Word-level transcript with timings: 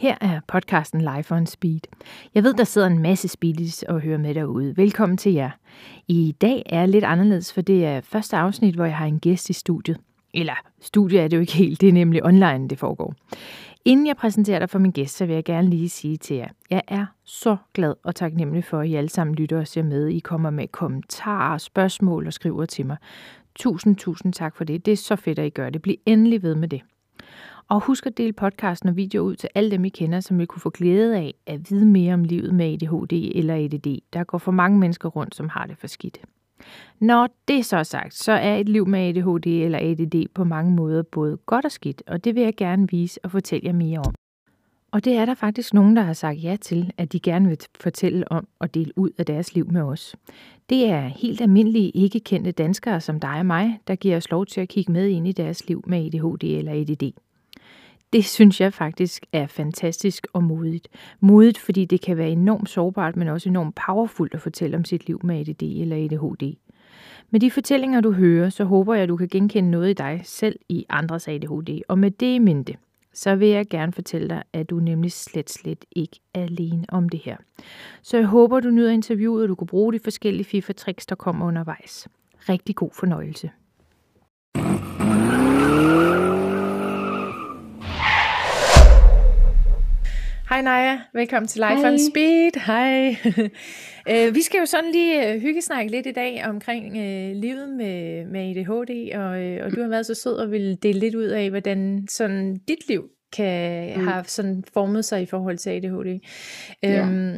Her 0.00 0.14
er 0.20 0.40
podcasten 0.46 1.00
Life 1.00 1.34
on 1.34 1.46
Speed. 1.46 1.80
Jeg 2.34 2.44
ved, 2.44 2.54
der 2.54 2.64
sidder 2.64 2.86
en 2.86 2.98
masse 2.98 3.28
speedies 3.28 3.82
og 3.82 4.00
hører 4.00 4.18
med 4.18 4.34
derude. 4.34 4.76
Velkommen 4.76 5.18
til 5.18 5.32
jer. 5.32 5.50
I 6.08 6.36
dag 6.40 6.62
er 6.66 6.86
lidt 6.86 7.04
anderledes, 7.04 7.52
for 7.52 7.60
det 7.60 7.86
er 7.86 8.00
første 8.00 8.36
afsnit, 8.36 8.74
hvor 8.74 8.84
jeg 8.84 8.96
har 8.96 9.06
en 9.06 9.20
gæst 9.20 9.50
i 9.50 9.52
studiet. 9.52 9.98
Eller 10.34 10.52
studiet 10.80 11.20
er 11.20 11.28
det 11.28 11.36
jo 11.36 11.40
ikke 11.40 11.52
helt, 11.52 11.80
det 11.80 11.88
er 11.88 11.92
nemlig 11.92 12.24
online, 12.24 12.68
det 12.68 12.78
foregår. 12.78 13.14
Inden 13.84 14.06
jeg 14.06 14.16
præsenterer 14.16 14.58
dig 14.58 14.70
for 14.70 14.78
min 14.78 14.90
gæst, 14.90 15.16
så 15.16 15.26
vil 15.26 15.34
jeg 15.34 15.44
gerne 15.44 15.70
lige 15.70 15.88
sige 15.88 16.16
til 16.16 16.36
jer, 16.36 16.48
jeg 16.70 16.82
er 16.88 17.06
så 17.24 17.56
glad 17.74 17.94
og 18.04 18.14
taknemmelig 18.14 18.64
for, 18.64 18.80
at 18.80 18.88
I 18.88 18.94
alle 18.94 19.10
sammen 19.10 19.34
lytter 19.34 19.58
og 19.58 19.66
ser 19.66 19.82
med. 19.82 20.08
I 20.08 20.18
kommer 20.18 20.50
med 20.50 20.68
kommentarer, 20.68 21.58
spørgsmål 21.58 22.26
og 22.26 22.32
skriver 22.32 22.66
til 22.66 22.86
mig. 22.86 22.96
Tusind, 23.54 23.96
tusind 23.96 24.32
tak 24.32 24.56
for 24.56 24.64
det. 24.64 24.86
Det 24.86 24.92
er 24.92 24.96
så 24.96 25.16
fedt, 25.16 25.38
at 25.38 25.46
I 25.46 25.50
gør 25.50 25.70
det. 25.70 25.82
Bliv 25.82 25.96
endelig 26.06 26.42
ved 26.42 26.54
med 26.54 26.68
det. 26.68 26.80
Og 27.70 27.80
husk 27.80 28.06
at 28.06 28.18
dele 28.18 28.32
podcasten 28.32 28.88
og 28.88 28.96
videoer 28.96 29.24
ud 29.24 29.36
til 29.36 29.48
alle 29.54 29.70
dem, 29.70 29.84
I 29.84 29.88
kender, 29.88 30.20
som 30.20 30.38
vil 30.38 30.46
kunne 30.46 30.60
få 30.60 30.70
glæde 30.70 31.16
af 31.16 31.34
at 31.46 31.70
vide 31.70 31.86
mere 31.86 32.14
om 32.14 32.24
livet 32.24 32.54
med 32.54 32.66
ADHD 32.66 33.12
eller 33.34 33.54
ADD. 33.54 33.98
Der 34.12 34.24
går 34.24 34.38
for 34.38 34.52
mange 34.52 34.78
mennesker 34.78 35.08
rundt, 35.08 35.34
som 35.34 35.48
har 35.48 35.66
det 35.66 35.76
for 35.78 35.86
skidt. 35.86 36.20
Når 37.00 37.28
det 37.48 37.66
så 37.66 37.76
er 37.76 37.82
sagt, 37.82 38.14
så 38.14 38.32
er 38.32 38.56
et 38.56 38.68
liv 38.68 38.86
med 38.86 39.00
ADHD 39.00 39.46
eller 39.46 39.78
ADD 39.78 40.26
på 40.34 40.44
mange 40.44 40.72
måder 40.72 41.02
både 41.02 41.36
godt 41.36 41.64
og 41.64 41.72
skidt, 41.72 42.02
og 42.06 42.24
det 42.24 42.34
vil 42.34 42.42
jeg 42.42 42.56
gerne 42.56 42.88
vise 42.90 43.24
og 43.24 43.30
fortælle 43.30 43.66
jer 43.66 43.72
mere 43.72 43.98
om. 43.98 44.14
Og 44.92 45.04
det 45.04 45.16
er 45.16 45.24
der 45.24 45.34
faktisk 45.34 45.74
nogen, 45.74 45.96
der 45.96 46.02
har 46.02 46.12
sagt 46.12 46.42
ja 46.42 46.56
til, 46.60 46.92
at 46.96 47.12
de 47.12 47.20
gerne 47.20 47.48
vil 47.48 47.58
fortælle 47.80 48.32
om 48.32 48.48
og 48.58 48.74
dele 48.74 48.92
ud 48.96 49.10
af 49.18 49.26
deres 49.26 49.54
liv 49.54 49.70
med 49.70 49.82
os. 49.82 50.16
Det 50.70 50.90
er 50.90 51.00
helt 51.00 51.40
almindelige, 51.40 51.90
ikke 51.90 52.20
kendte 52.20 52.52
danskere 52.52 53.00
som 53.00 53.20
dig 53.20 53.38
og 53.38 53.46
mig, 53.46 53.80
der 53.86 53.94
giver 53.94 54.16
os 54.16 54.30
lov 54.30 54.46
til 54.46 54.60
at 54.60 54.68
kigge 54.68 54.92
med 54.92 55.08
ind 55.08 55.28
i 55.28 55.32
deres 55.32 55.68
liv 55.68 55.84
med 55.86 55.98
ADHD 55.98 56.44
eller 56.44 56.72
ADD. 56.72 57.12
Det 58.12 58.24
synes 58.24 58.60
jeg 58.60 58.72
faktisk 58.72 59.26
er 59.32 59.46
fantastisk 59.46 60.26
og 60.32 60.42
modigt. 60.42 60.88
Modigt, 61.20 61.58
fordi 61.58 61.84
det 61.84 62.00
kan 62.00 62.16
være 62.16 62.30
enormt 62.30 62.68
sårbart, 62.68 63.16
men 63.16 63.28
også 63.28 63.48
enormt 63.48 63.80
powerfult 63.86 64.34
at 64.34 64.40
fortælle 64.40 64.76
om 64.76 64.84
sit 64.84 65.06
liv 65.06 65.20
med 65.24 65.40
ADD 65.40 65.62
eller 65.62 65.96
ADHD. 65.96 66.56
Med 67.30 67.40
de 67.40 67.50
fortællinger, 67.50 68.00
du 68.00 68.12
hører, 68.12 68.50
så 68.50 68.64
håber 68.64 68.94
jeg, 68.94 69.02
at 69.02 69.08
du 69.08 69.16
kan 69.16 69.28
genkende 69.28 69.70
noget 69.70 69.90
i 69.90 69.92
dig 69.92 70.20
selv 70.24 70.58
i 70.68 70.86
andres 70.88 71.28
ADHD. 71.28 71.80
Og 71.88 71.98
med 71.98 72.10
det 72.10 72.34
i 72.34 72.38
mente, 72.38 72.76
så 73.14 73.34
vil 73.34 73.48
jeg 73.48 73.66
gerne 73.68 73.92
fortælle 73.92 74.28
dig, 74.28 74.42
at 74.52 74.70
du 74.70 74.76
nemlig 74.80 75.12
slet, 75.12 75.50
slet 75.50 75.84
ikke 75.92 76.20
er 76.34 76.42
alene 76.42 76.84
om 76.88 77.08
det 77.08 77.20
her. 77.20 77.36
Så 78.02 78.16
jeg 78.16 78.26
håber, 78.26 78.60
du 78.60 78.70
nyder 78.70 78.90
interviewet, 78.90 79.42
og 79.42 79.48
du 79.48 79.54
kan 79.54 79.66
bruge 79.66 79.92
de 79.92 80.00
forskellige 80.04 80.44
FIFA-tricks, 80.44 81.06
der 81.06 81.14
kommer 81.14 81.46
undervejs. 81.46 82.08
Rigtig 82.48 82.76
god 82.76 82.90
fornøjelse. 82.94 83.50
Hej 90.50 90.62
Naja, 90.62 91.00
velkommen 91.14 91.48
til 91.48 91.60
Life 91.60 91.80
Hej. 91.80 91.92
on 91.92 91.98
Speed. 91.98 92.60
Hej. 92.66 93.16
Øh, 94.10 94.34
vi 94.34 94.42
skal 94.42 94.58
jo 94.58 94.66
sådan 94.66 94.90
lige 94.90 95.34
øh, 95.34 95.40
hyggesnakke 95.40 95.90
lidt 95.90 96.06
i 96.06 96.12
dag 96.12 96.44
omkring 96.46 96.96
øh, 96.96 97.36
livet 97.36 97.68
med, 97.68 98.26
med 98.26 98.40
ADHD, 98.40 99.14
og, 99.14 99.42
øh, 99.42 99.66
og 99.66 99.76
du 99.76 99.82
har 99.82 99.88
været 99.88 100.06
så 100.06 100.14
sød 100.14 100.36
og 100.36 100.50
vil 100.50 100.78
dele 100.82 100.98
lidt 100.98 101.14
ud 101.14 101.24
af, 101.24 101.50
hvordan 101.50 102.06
sådan 102.08 102.56
dit 102.68 102.88
liv 102.88 103.04
kan 103.32 103.88
mm. 103.96 104.00
Mm. 104.00 104.08
have 104.08 104.24
sådan 104.24 104.64
formet 104.74 105.04
sig 105.04 105.22
i 105.22 105.26
forhold 105.26 105.58
til 105.58 105.70
ADHD. 105.70 106.20
Ja. 106.82 107.00
Øhm, 107.00 107.36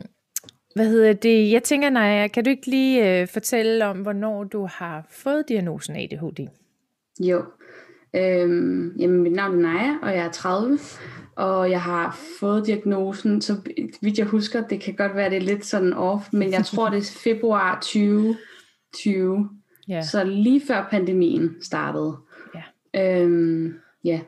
hvad 0.74 0.86
hedder 0.86 1.12
det? 1.12 1.50
Jeg 1.50 1.62
tænker, 1.62 1.90
Naja, 1.90 2.28
kan 2.28 2.44
du 2.44 2.50
ikke 2.50 2.66
lige 2.66 3.20
øh, 3.20 3.28
fortælle 3.28 3.86
om, 3.86 3.98
hvornår 3.98 4.44
du 4.44 4.68
har 4.72 5.06
fået 5.10 5.48
diagnosen 5.48 5.96
ADHD? 5.96 6.48
Jo. 7.20 7.44
Øhm, 8.16 8.96
jamen, 8.98 9.22
mit 9.22 9.32
navn 9.32 9.64
er 9.64 9.72
Naja, 9.72 9.94
og 10.02 10.16
jeg 10.16 10.26
er 10.26 10.30
30, 10.30 10.78
og 11.36 11.70
jeg 11.70 11.82
har 11.82 12.18
fået 12.40 12.66
diagnosen, 12.66 13.40
så 13.42 13.56
vidt 14.02 14.18
jeg 14.18 14.26
husker, 14.26 14.66
det 14.68 14.80
kan 14.80 14.94
godt 14.94 15.16
være, 15.16 15.30
det 15.30 15.36
er 15.36 15.40
lidt 15.42 15.64
sådan 15.66 15.92
off, 15.92 16.32
men 16.32 16.52
jeg 16.52 16.64
tror, 16.66 16.88
det 16.90 16.98
er 16.98 17.18
februar 17.24 17.74
2020, 17.80 19.48
Ja. 19.88 20.02
så 20.02 20.24
lige 20.24 20.62
før 20.66 20.86
pandemien 20.90 21.56
startede. 21.62 22.16
Ja. 22.94 23.22
Øhm, 23.22 23.74
ja, 24.04 24.20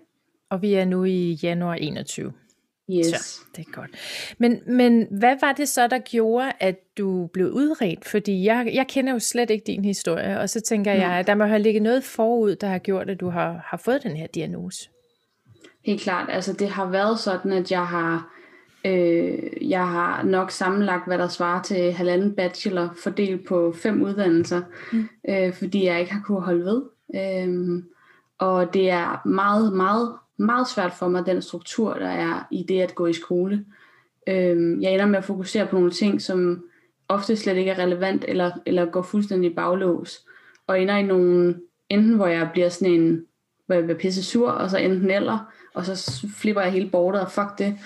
Og 0.51 0.63
vi 0.63 0.75
er 0.75 0.85
nu 0.85 1.05
i 1.05 1.39
januar 1.43 1.75
21. 1.75 2.33
yes. 2.93 3.07
Så, 3.07 3.41
det 3.57 3.67
er 3.69 3.71
godt. 3.73 3.91
Men, 4.39 4.61
men 4.67 5.07
hvad 5.11 5.37
var 5.41 5.53
det 5.53 5.69
så, 5.69 5.87
der 5.87 5.99
gjorde, 5.99 6.53
at 6.61 6.77
du 6.99 7.27
blev 7.27 7.47
udredt? 7.47 8.05
Fordi 8.05 8.45
jeg, 8.45 8.71
jeg 8.75 8.87
kender 8.89 9.13
jo 9.13 9.19
slet 9.19 9.51
ikke 9.51 9.65
din 9.67 9.85
historie, 9.85 10.41
og 10.41 10.51
så 10.51 10.61
tænker 10.61 10.93
jeg, 10.93 11.09
Nej. 11.09 11.19
at 11.19 11.27
der 11.27 11.35
må 11.35 11.45
have 11.45 11.63
ligget 11.63 11.83
noget 11.83 12.05
forud, 12.05 12.57
der 12.57 12.67
har 12.67 12.79
gjort, 12.79 13.11
at 13.11 13.21
du 13.21 13.29
har, 13.31 13.65
har 13.67 13.77
fået 13.77 14.03
den 14.03 14.17
her 14.17 14.27
diagnose. 14.27 14.89
Helt 15.85 16.01
klart. 16.01 16.29
Altså 16.29 16.53
det 16.53 16.69
har 16.69 16.91
været 16.91 17.19
sådan, 17.19 17.53
at 17.53 17.71
jeg 17.71 17.87
har, 17.87 18.35
øh, 18.87 19.71
jeg 19.71 19.89
har 19.89 20.23
nok 20.23 20.51
sammenlagt, 20.51 21.07
hvad 21.07 21.19
der 21.19 21.29
svarer 21.29 21.63
til 21.63 21.93
halvanden 21.93 22.35
bachelor, 22.37 22.95
fordelt 23.03 23.47
på 23.47 23.73
fem 23.77 24.03
uddannelser, 24.03 24.63
mm. 24.93 25.09
øh, 25.29 25.55
fordi 25.55 25.85
jeg 25.85 26.01
ikke 26.01 26.13
har 26.13 26.23
kunne 26.27 26.41
holde 26.41 26.65
ved. 26.65 26.83
Øh, 27.15 27.83
og 28.39 28.75
det 28.75 28.91
er 28.91 29.27
meget, 29.29 29.73
meget, 29.73 30.15
meget 30.37 30.69
svært 30.69 30.93
for 30.93 31.09
mig, 31.09 31.27
den 31.27 31.43
struktur, 31.43 31.95
der 31.95 32.09
er 32.09 32.47
i 32.51 32.65
det 32.69 32.81
at 32.81 32.95
gå 32.95 33.07
i 33.07 33.13
skole. 33.13 33.65
Øh, 34.29 34.83
jeg 34.83 34.93
ender 34.93 35.07
med 35.07 35.19
at 35.19 35.25
fokusere 35.25 35.67
på 35.67 35.77
nogle 35.77 35.91
ting, 35.91 36.23
som 36.23 36.65
ofte 37.09 37.37
slet 37.37 37.57
ikke 37.57 37.71
er 37.71 37.79
relevant, 37.83 38.25
eller, 38.29 38.51
eller 38.67 38.85
går 38.85 39.03
fuldstændig 39.03 39.55
baglås, 39.55 40.27
og 40.67 40.81
ender 40.81 40.97
i 40.97 41.03
nogle, 41.03 41.61
enten 41.89 42.15
hvor 42.15 42.27
jeg 42.27 42.51
bliver 42.53 42.69
sådan 42.69 42.95
en, 42.95 43.25
hvor 43.67 43.75
jeg 43.75 43.85
bliver 43.85 43.99
pisse 43.99 44.25
sur, 44.25 44.51
og 44.51 44.71
så 44.71 44.79
enten 44.79 45.11
eller, 45.11 45.39
og 45.75 45.87
så 45.87 46.27
flipper 46.37 46.63
jeg 46.63 46.73
hele 46.73 46.91
bordet, 46.91 47.21
og 47.21 47.31
fuck 47.31 47.59
det. 47.59 47.79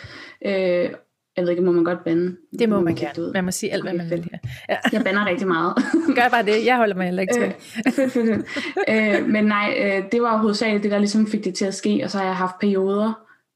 Øh, 0.46 0.90
jeg 1.36 1.44
ved 1.44 1.50
ikke, 1.50 1.62
må 1.62 1.72
man 1.72 1.84
godt 1.84 2.04
bande? 2.04 2.36
Det 2.58 2.68
må 2.68 2.76
Nu 2.76 2.84
man 2.84 2.94
gerne. 2.94 3.32
Man 3.32 3.44
må 3.44 3.50
sige 3.50 3.72
alt, 3.72 3.82
hvad 3.82 3.92
Okay, 3.92 4.02
man 4.02 4.10
vil. 4.10 4.30
Ja. 4.68 4.76
Jeg 4.92 5.04
bander 5.04 5.26
rigtig 5.26 5.48
meget. 5.48 5.74
Gør 6.16 6.28
bare 6.30 6.42
det. 6.42 6.66
Jeg 6.66 6.76
holder 6.76 6.96
mig 6.96 7.04
heller 7.04 7.22
ikke 7.22 7.34
til. 7.34 7.42
Øh, 7.42 7.52
fedt, 7.92 8.12
fedt, 8.12 8.28
fedt. 8.28 8.46
øh, 8.88 9.28
men 9.28 9.44
nej, 9.44 9.74
øh, 9.78 10.12
det 10.12 10.22
var 10.22 10.36
hovedsageligt 10.36 10.82
det, 10.82 10.90
der 10.90 10.98
ligesom 10.98 11.26
fik 11.26 11.44
det 11.44 11.54
til 11.54 11.64
at 11.64 11.74
ske, 11.74 12.00
og 12.04 12.10
så 12.10 12.18
har 12.18 12.24
jeg 12.24 12.36
haft 12.36 12.58
perioder, 12.60 13.12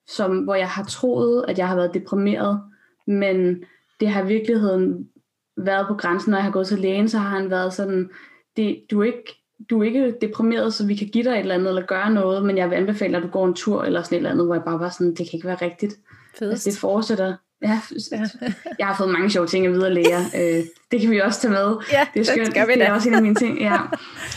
som, 0.07 0.39
hvor 0.39 0.55
jeg 0.55 0.69
har 0.69 0.85
troet, 0.85 1.45
at 1.49 1.59
jeg 1.59 1.69
har 1.69 1.77
været 1.77 1.95
deprimeret, 1.95 2.61
men 3.07 3.65
det 4.01 4.09
har 4.09 4.25
i 4.25 4.27
virkeligheden 4.27 5.09
været 5.57 5.87
på 5.89 5.95
grænsen, 5.95 6.31
når 6.31 6.39
jeg 6.39 6.45
har 6.45 6.53
gået 6.53 6.67
til 6.67 6.79
lægen, 6.79 7.09
så 7.09 7.19
har 7.19 7.39
han 7.39 7.51
været 7.51 7.73
sådan, 7.73 8.11
det, 8.57 8.83
du, 8.91 9.01
er 9.01 9.05
ikke, 9.05 9.42
du 9.71 9.81
er 9.81 9.85
ikke 9.85 10.15
deprimeret, 10.21 10.75
så 10.75 10.87
vi 10.87 10.95
kan 10.95 11.09
give 11.09 11.25
dig 11.25 11.31
et 11.31 11.39
eller 11.39 11.55
andet, 11.55 11.69
eller 11.69 11.83
gøre 11.83 12.11
noget, 12.11 12.45
men 12.45 12.59
jeg 12.59 12.71
vil 12.71 12.77
anbefale, 12.77 13.17
at 13.17 13.23
du 13.23 13.29
går 13.29 13.47
en 13.47 13.55
tur, 13.55 13.85
eller 13.85 14.03
sådan 14.03 14.17
et 14.17 14.19
eller 14.19 14.31
andet, 14.31 14.47
hvor 14.47 14.55
jeg 14.55 14.65
bare 14.65 14.81
var 14.81 14.89
sådan, 14.89 15.15
det 15.15 15.17
kan 15.17 15.31
ikke 15.33 15.47
være 15.47 15.59
rigtigt. 15.63 15.95
Fedest. 16.39 16.53
Altså, 16.53 16.71
det 16.71 16.79
fortsætter. 16.79 17.35
Ja, 17.63 17.81
jeg 18.79 18.87
har 18.87 18.97
fået 18.97 19.11
mange 19.11 19.31
sjove 19.31 19.47
ting 19.47 19.67
at 19.67 19.73
vide 19.73 19.87
af 19.87 19.95
læger. 19.95 20.21
Øh, 20.41 20.65
det 20.91 21.01
kan 21.01 21.11
vi 21.11 21.21
også 21.21 21.41
tage 21.41 21.53
med. 21.53 21.77
Ja, 21.93 22.07
det 22.15 22.21
er 22.21 22.25
skønt. 22.25 22.47
det 22.47 22.47
skal 22.47 22.69
vi 22.69 22.73
det 22.73 22.83
er 22.83 22.93
også 22.93 23.09
en 23.09 23.15
af 23.15 23.23
mine 23.23 23.35
ting. 23.35 23.59
Ja. 23.61 23.79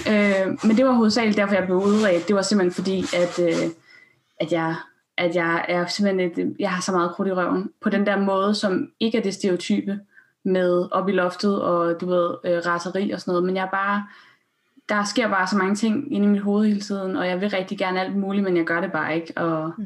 Øh, 0.09 0.47
men 0.67 0.77
det 0.77 0.85
var 0.85 0.91
hovedsageligt 0.91 1.37
derfor, 1.37 1.55
jeg 1.55 1.65
blev 1.65 1.77
udredt. 1.77 2.27
Det 2.27 2.35
var 2.35 2.41
simpelthen 2.41 2.73
fordi, 2.73 3.05
at, 3.15 3.39
øh, 3.39 3.69
at, 4.39 4.51
jeg, 4.51 4.75
at 5.17 5.35
jeg 5.35 5.65
er 5.67 5.85
simpelthen 5.85 6.31
et, 6.31 6.55
jeg 6.59 6.71
har 6.71 6.81
så 6.81 6.91
meget 6.91 7.11
krudt 7.11 7.27
i 7.27 7.31
røven. 7.31 7.69
På 7.81 7.89
den 7.89 8.05
der 8.05 8.17
måde, 8.19 8.55
som 8.55 8.87
ikke 8.99 9.17
er 9.17 9.21
det 9.21 9.33
stereotype 9.33 9.99
med 10.45 10.87
op 10.91 11.09
i 11.09 11.11
loftet 11.11 11.61
og 11.61 12.01
du 12.01 12.05
ved, 12.05 12.35
øh, 12.45 12.65
raseri 12.65 13.11
og 13.11 13.21
sådan 13.21 13.31
noget. 13.31 13.45
Men 13.45 13.55
jeg 13.55 13.63
er 13.63 13.69
bare, 13.69 14.07
der 14.89 15.03
sker 15.03 15.27
bare 15.29 15.47
så 15.47 15.57
mange 15.57 15.75
ting 15.75 16.13
inde 16.13 16.27
i 16.27 16.29
mit 16.29 16.41
hoved 16.41 16.67
hele 16.67 16.81
tiden, 16.81 17.15
og 17.15 17.27
jeg 17.27 17.41
vil 17.41 17.49
rigtig 17.49 17.77
gerne 17.77 18.01
alt 18.01 18.15
muligt, 18.17 18.43
men 18.43 18.57
jeg 18.57 18.65
gør 18.65 18.81
det 18.81 18.91
bare 18.91 19.15
ikke. 19.15 19.33
Og 19.37 19.73
Mm. 19.77 19.85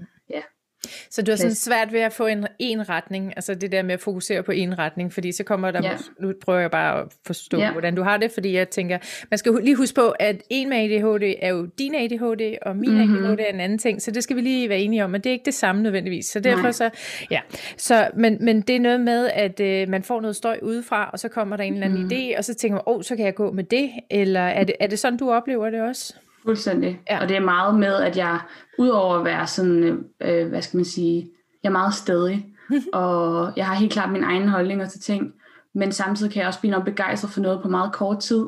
Så 1.10 1.22
du 1.22 1.32
har 1.32 1.36
sådan 1.36 1.56
svært 1.56 1.94
ved 1.94 2.00
at 2.00 2.14
få 2.14 2.26
en, 2.28 2.48
en 2.60 2.90
retning, 2.90 3.34
altså 3.36 3.56
det 3.56 3.72
der 3.72 3.82
med 3.84 3.94
at 3.94 4.00
fokusere 4.00 4.44
på 4.44 4.52
en 4.52 4.80
retning, 4.80 5.14
fordi 5.14 5.32
så 5.32 5.44
kommer 5.44 5.72
der, 5.72 5.82
Ja. 5.84 5.98
nu 6.20 6.34
prøver 6.42 6.60
jeg 6.60 6.72
bare 6.72 7.02
at 7.02 7.08
forstå, 7.28 7.58
Ja. 7.58 7.72
hvordan 7.72 7.96
du 7.96 8.04
har 8.04 8.18
det, 8.18 8.32
fordi 8.32 8.54
jeg 8.54 8.70
tænker, 8.70 8.98
man 9.32 9.38
skal 9.38 9.54
lige 9.64 9.76
huske 9.76 9.96
på, 9.96 10.10
at 10.20 10.42
en 10.50 10.70
med 10.70 10.78
ADHD 10.78 11.36
er 11.42 11.50
jo 11.50 11.66
din 11.80 11.96
ADHD, 11.96 12.58
og 12.62 12.76
min 12.76 12.90
Mhm. 12.92 13.00
mm-hmm. 13.08 13.26
ADHD 13.26 13.40
er 13.40 13.54
en 13.54 13.60
anden 13.60 13.78
ting, 13.78 14.02
så 14.02 14.12
det 14.12 14.24
skal 14.24 14.36
vi 14.36 14.42
lige 14.42 14.70
være 14.70 14.80
enige 14.80 15.04
om, 15.04 15.10
men 15.10 15.22
det 15.22 15.30
er 15.30 15.34
ikke 15.34 15.46
det 15.46 15.54
samme 15.54 15.82
nødvendigvis, 15.84 16.26
så 16.26 16.40
derfor 16.40 16.62
Nej. 16.62 16.72
så, 16.72 16.90
ja, 17.32 17.40
så, 17.78 18.10
men, 18.16 18.38
men 18.42 18.62
det 18.62 18.76
er 18.76 18.80
noget 18.80 19.02
med, 19.02 19.30
at 19.34 19.60
øh, 19.60 19.90
man 19.90 20.04
får 20.04 20.22
noget 20.22 20.36
støj 20.36 20.60
udefra, 20.62 21.10
og 21.14 21.20
så 21.20 21.28
kommer 21.30 21.58
der 21.58 21.64
en 21.64 21.74
eller 21.74 21.86
anden 21.86 22.00
Mhm. 22.04 22.12
idé, 22.14 22.38
og 22.38 22.46
så 22.46 22.54
tænker 22.56 22.76
man, 22.76 22.84
åh, 22.88 22.96
oh, 22.98 23.04
så 23.04 23.16
kan 23.16 23.26
jeg 23.26 23.36
gå 23.36 23.52
med 23.52 23.64
det, 23.64 23.90
eller 24.10 24.42
er 24.42 24.64
det, 24.64 24.76
er 24.80 24.88
det 24.88 25.00
sådan, 25.00 25.18
du 25.20 25.32
oplever 25.32 25.70
det 25.70 25.82
også? 25.82 26.14
Fuldstændig. 26.44 27.02
Ja. 27.10 27.22
Og 27.22 27.30
det 27.30 27.38
er 27.38 27.42
meget 27.42 27.80
med, 27.80 27.96
at 27.96 28.18
jeg, 28.18 28.40
udover 28.78 29.16
at 29.16 29.26
være 29.26 29.48
sådan, 29.48 30.04
øh, 30.22 30.48
hvad 30.48 30.62
skal 30.62 30.78
man 30.78 30.86
sige, 30.86 31.30
jeg 31.64 31.70
er 31.70 31.74
meget 31.74 31.94
stedig, 31.94 32.46
og 32.94 33.54
jeg 33.56 33.66
har 33.68 33.76
helt 33.76 33.94
klart 33.94 34.12
mine 34.12 34.26
egne 34.26 34.50
holdninger 34.50 34.86
til 34.86 35.02
ting, 35.02 35.34
men 35.74 35.92
samtidig 35.92 36.32
kan 36.32 36.40
jeg 36.40 36.48
også 36.48 36.60
blive 36.60 36.72
nok 36.72 36.86
begejstret 36.86 37.32
for 37.32 37.42
noget 37.42 37.62
på 37.62 37.70
meget 37.70 37.94
kort 37.94 38.20
tid, 38.20 38.46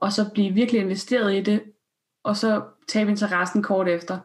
og 0.00 0.12
så 0.12 0.30
blive 0.34 0.54
virkelig 0.54 0.80
investeret 0.80 1.34
i 1.34 1.40
det, 1.40 1.62
og 2.24 2.36
så 2.36 2.62
tabe 2.88 3.10
interessen 3.10 3.62
kort 3.62 3.88
efter. 3.88 4.18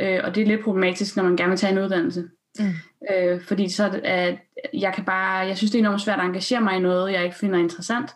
Øh, 0.00 0.20
og 0.24 0.34
det 0.34 0.42
er 0.42 0.46
lidt 0.46 0.64
problematisk, 0.64 1.16
når 1.16 1.22
man 1.22 1.36
gerne 1.36 1.50
vil 1.50 1.58
tage 1.58 1.72
en 1.72 1.78
uddannelse. 1.78 2.28
Mm. 2.58 2.64
Øh, 3.10 3.42
fordi 3.42 3.68
så 3.68 4.00
er 4.04 4.26
at 4.26 4.38
jeg 4.74 4.92
kan 4.94 5.04
bare, 5.04 5.46
jeg 5.46 5.56
synes 5.56 5.70
det 5.70 5.78
er 5.78 5.82
enormt 5.82 6.00
svært 6.00 6.18
at 6.18 6.24
engagere 6.24 6.60
mig 6.60 6.76
i 6.76 6.80
noget, 6.80 7.12
jeg 7.12 7.24
ikke 7.24 7.36
finder 7.36 7.58
interessant. 7.58 8.14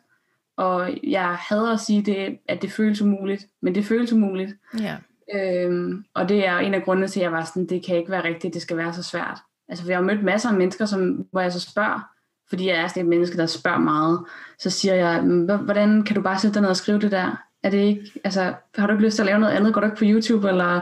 Og 0.56 0.91
jeg 1.03 1.37
hader 1.41 1.73
at 1.73 1.81
sige, 1.81 2.03
det, 2.03 2.38
at 2.49 2.62
det 2.62 2.73
føles 2.73 3.03
umuligt, 3.03 3.47
men 3.62 3.75
det 3.75 3.85
føles 3.85 4.12
umuligt. 4.12 4.53
Ja. 4.81 4.97
Øhm, 5.35 6.05
og 6.14 6.29
det 6.29 6.47
er 6.47 6.58
en 6.58 6.75
af 6.75 6.82
grundene 6.82 7.08
til, 7.08 7.20
at 7.20 7.25
jeg 7.25 7.32
var 7.32 7.44
sådan, 7.44 7.67
det 7.67 7.87
kan 7.87 7.97
ikke 7.97 8.11
være 8.11 8.25
rigtigt, 8.25 8.55
det 8.55 8.62
skal 8.62 8.76
være 8.76 8.93
så 8.93 9.03
svært. 9.03 9.38
Altså, 9.69 9.85
for 9.85 9.91
jeg 9.91 9.99
har 9.99 10.05
mødt 10.05 10.23
masser 10.23 10.49
af 10.49 10.55
mennesker, 10.55 10.87
som, 10.87 11.26
hvor 11.31 11.41
jeg 11.41 11.53
så 11.53 11.61
spørger, 11.61 12.11
fordi 12.49 12.69
jeg 12.69 12.76
er 12.76 12.88
sådan 12.88 13.03
et 13.03 13.08
menneske, 13.08 13.37
der 13.37 13.47
spørger 13.47 13.79
meget, 13.79 14.20
så 14.58 14.70
siger 14.70 14.94
jeg, 14.94 15.20
hvordan 15.64 16.03
kan 16.03 16.17
du 16.17 16.23
bare 16.23 16.38
sætte 16.38 16.55
dig 16.55 16.62
ned 16.62 16.70
og 16.70 16.76
skrive 16.76 16.99
det 16.99 17.11
der? 17.11 17.43
Er 17.62 17.70
det 17.70 17.79
ikke, 17.79 18.12
altså, 18.25 18.55
har 18.75 18.87
du 18.87 18.93
ikke 18.93 19.05
lyst 19.05 19.14
til 19.17 19.23
at 19.23 19.26
lave 19.26 19.38
noget 19.38 19.53
andet? 19.53 19.75
Går 19.75 19.81
du 19.81 19.87
ikke 19.87 19.97
på 19.97 20.05
YouTube, 20.05 20.49
eller 20.49 20.81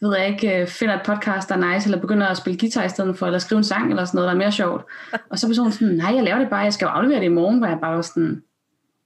ved 0.00 0.16
jeg 0.16 0.28
ikke, 0.28 0.60
øh, 0.60 0.66
finder 0.66 0.94
et 0.94 1.06
podcast, 1.06 1.48
der 1.48 1.56
er 1.56 1.74
nice, 1.74 1.86
eller 1.86 2.00
begynder 2.00 2.26
at 2.26 2.36
spille 2.36 2.58
guitar 2.58 2.84
i 2.84 2.88
stedet 2.88 3.18
for, 3.18 3.26
eller 3.26 3.38
skrive 3.38 3.56
en 3.56 3.64
sang, 3.64 3.90
eller 3.90 4.04
sådan 4.04 4.16
noget, 4.18 4.28
der 4.28 4.34
er 4.34 4.38
mere 4.38 4.52
sjovt. 4.52 4.84
Og 5.30 5.38
så 5.38 5.46
er 5.46 5.48
personen 5.48 5.72
sådan, 5.72 5.94
nej, 5.94 6.14
jeg 6.14 6.24
laver 6.24 6.38
det 6.38 6.50
bare, 6.50 6.60
jeg 6.60 6.72
skal 6.72 6.86
jo 6.86 6.90
aflevere 6.90 7.20
det 7.20 7.24
i 7.24 7.28
morgen, 7.28 7.58
hvor 7.58 7.66
jeg 7.66 7.78
bare 7.80 7.96
var 7.96 8.02
sådan, 8.02 8.42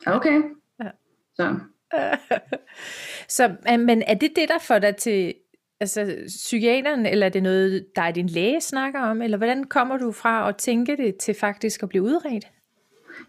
okay. 0.06 0.42
Ja. 0.84 0.90
Så. 1.34 1.58
så, 3.36 3.54
men 3.78 4.02
er 4.02 4.14
det 4.14 4.30
det, 4.36 4.48
der 4.48 4.58
får 4.58 4.78
dig 4.78 4.96
til 4.96 5.34
altså, 5.80 6.16
psykiateren, 6.26 7.06
eller 7.06 7.26
er 7.26 7.30
det 7.30 7.42
noget, 7.42 7.86
der 7.96 8.02
er 8.02 8.10
din 8.10 8.26
læge 8.26 8.60
snakker 8.60 9.00
om, 9.00 9.22
eller 9.22 9.36
hvordan 9.36 9.64
kommer 9.64 9.96
du 9.96 10.12
fra 10.12 10.48
at 10.48 10.56
tænke 10.56 10.96
det 10.96 11.16
til 11.16 11.34
faktisk 11.34 11.82
at 11.82 11.88
blive 11.88 12.02
udredt? 12.02 12.46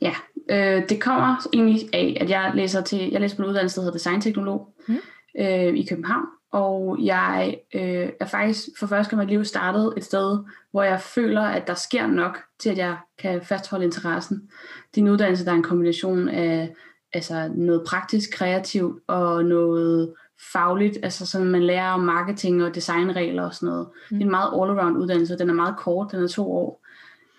Ja, 0.01 0.13
øh, 0.49 0.89
det 0.89 1.01
kommer 1.01 1.47
egentlig 1.53 1.89
af, 1.93 2.17
at 2.21 2.29
jeg 2.29 2.51
læser 2.55 2.81
til, 2.81 3.11
jeg 3.11 3.21
læser 3.21 3.37
på 3.37 3.43
en 3.43 3.49
uddannelse, 3.49 3.75
der 3.75 3.81
hedder 3.81 3.97
designteknolog 3.97 4.73
mm. 4.87 4.97
øh, 5.39 5.75
i 5.75 5.85
København, 5.89 6.25
og 6.51 6.97
jeg 7.01 7.57
øh, 7.75 8.09
er 8.19 8.25
faktisk 8.25 8.65
for 8.79 8.88
første 8.88 9.09
gang 9.09 9.21
i 9.21 9.25
mit 9.25 9.31
liv 9.31 9.45
startet 9.45 9.94
et 9.97 10.03
sted, 10.03 10.39
hvor 10.71 10.83
jeg 10.83 11.01
føler, 11.01 11.41
at 11.41 11.67
der 11.67 11.73
sker 11.73 12.07
nok 12.07 12.38
til, 12.59 12.69
at 12.69 12.77
jeg 12.77 12.97
kan 13.17 13.41
fastholde 13.41 13.85
interessen. 13.85 14.49
Det 14.95 15.01
er 15.01 15.05
en 15.05 15.11
uddannelse, 15.11 15.45
der 15.45 15.51
er 15.51 15.55
en 15.55 15.63
kombination 15.63 16.29
af 16.29 16.73
altså 17.13 17.51
noget 17.55 17.83
praktisk, 17.88 18.29
kreativt 18.33 19.03
og 19.07 19.45
noget 19.45 20.13
fagligt, 20.53 20.97
altså 21.03 21.25
som 21.25 21.41
man 21.41 21.63
lærer 21.63 21.91
om 21.91 21.99
marketing 21.99 22.63
og 22.63 22.75
designregler 22.75 23.43
og 23.43 23.55
sådan 23.55 23.69
noget. 23.69 23.88
Mm. 23.88 24.17
Det 24.17 24.21
er 24.21 24.25
en 24.25 24.31
meget 24.31 24.50
all-around 24.50 24.97
uddannelse, 24.97 25.38
den 25.38 25.50
er 25.50 25.53
meget 25.53 25.77
kort, 25.77 26.11
den 26.11 26.23
er 26.23 26.27
to 26.27 26.51
år. 26.51 26.85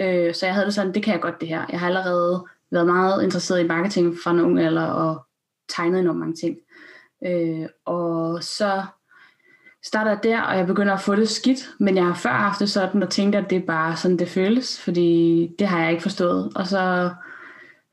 Øh, 0.00 0.34
så 0.34 0.46
jeg 0.46 0.54
havde 0.54 0.66
det 0.66 0.74
sådan, 0.74 0.94
det 0.94 1.02
kan 1.02 1.12
jeg 1.12 1.22
godt 1.22 1.40
det 1.40 1.48
her. 1.48 1.64
Jeg 1.70 1.80
har 1.80 1.86
allerede 1.86 2.44
været 2.70 2.86
meget 2.86 3.22
interesseret 3.22 3.60
i 3.60 3.66
marketing 3.66 4.16
fra 4.24 4.30
en 4.30 4.40
ung 4.40 4.60
alder 4.60 4.86
og 4.86 5.24
tegnet 5.68 6.00
enormt 6.00 6.18
mange 6.18 6.34
ting. 6.34 6.56
Øh, 7.26 7.68
og 7.84 8.42
så 8.42 8.82
starter 9.84 10.20
der, 10.20 10.40
og 10.40 10.56
jeg 10.56 10.66
begynder 10.66 10.94
at 10.94 11.00
få 11.00 11.14
det 11.14 11.28
skidt, 11.28 11.70
men 11.80 11.96
jeg 11.96 12.04
har 12.04 12.14
før 12.14 12.30
haft 12.30 12.60
det 12.60 12.70
sådan, 12.70 13.02
og 13.02 13.10
tænkt, 13.10 13.36
at 13.36 13.50
det 13.50 13.58
er 13.58 13.66
bare 13.66 13.96
sådan, 13.96 14.16
det 14.16 14.28
føles, 14.28 14.80
fordi 14.80 15.50
det 15.58 15.66
har 15.66 15.82
jeg 15.82 15.90
ikke 15.90 16.02
forstået. 16.02 16.52
Og 16.54 16.66
så 16.66 17.10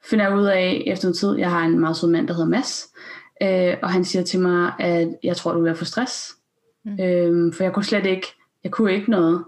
finder 0.10 0.26
jeg 0.28 0.38
ud 0.38 0.46
af 0.46 0.84
efter 0.88 1.08
en 1.08 1.14
tid, 1.14 1.38
jeg 1.38 1.52
har 1.52 1.62
en 1.62 1.80
meget 1.80 1.98
sød 1.98 2.10
mand, 2.10 2.28
der 2.28 2.34
hedder 2.34 2.50
Mads, 2.50 2.88
øh, 3.42 3.78
og 3.84 3.92
han 3.92 4.06
siger 4.06 4.24
til 4.24 4.40
mig, 4.40 4.74
at 4.80 5.08
jeg 5.24 5.38
tror, 5.38 5.54
du 5.54 5.66
er 5.66 5.74
få 5.74 5.86
stress. 5.86 6.36
Mm. 6.86 7.00
Øh, 7.00 7.54
for 7.54 7.64
jeg 7.64 7.74
kunne 7.74 7.86
slet 7.86 8.06
ikke, 8.06 8.28
jeg 8.64 8.72
kunne 8.72 8.94
ikke 8.94 9.12
noget. 9.12 9.44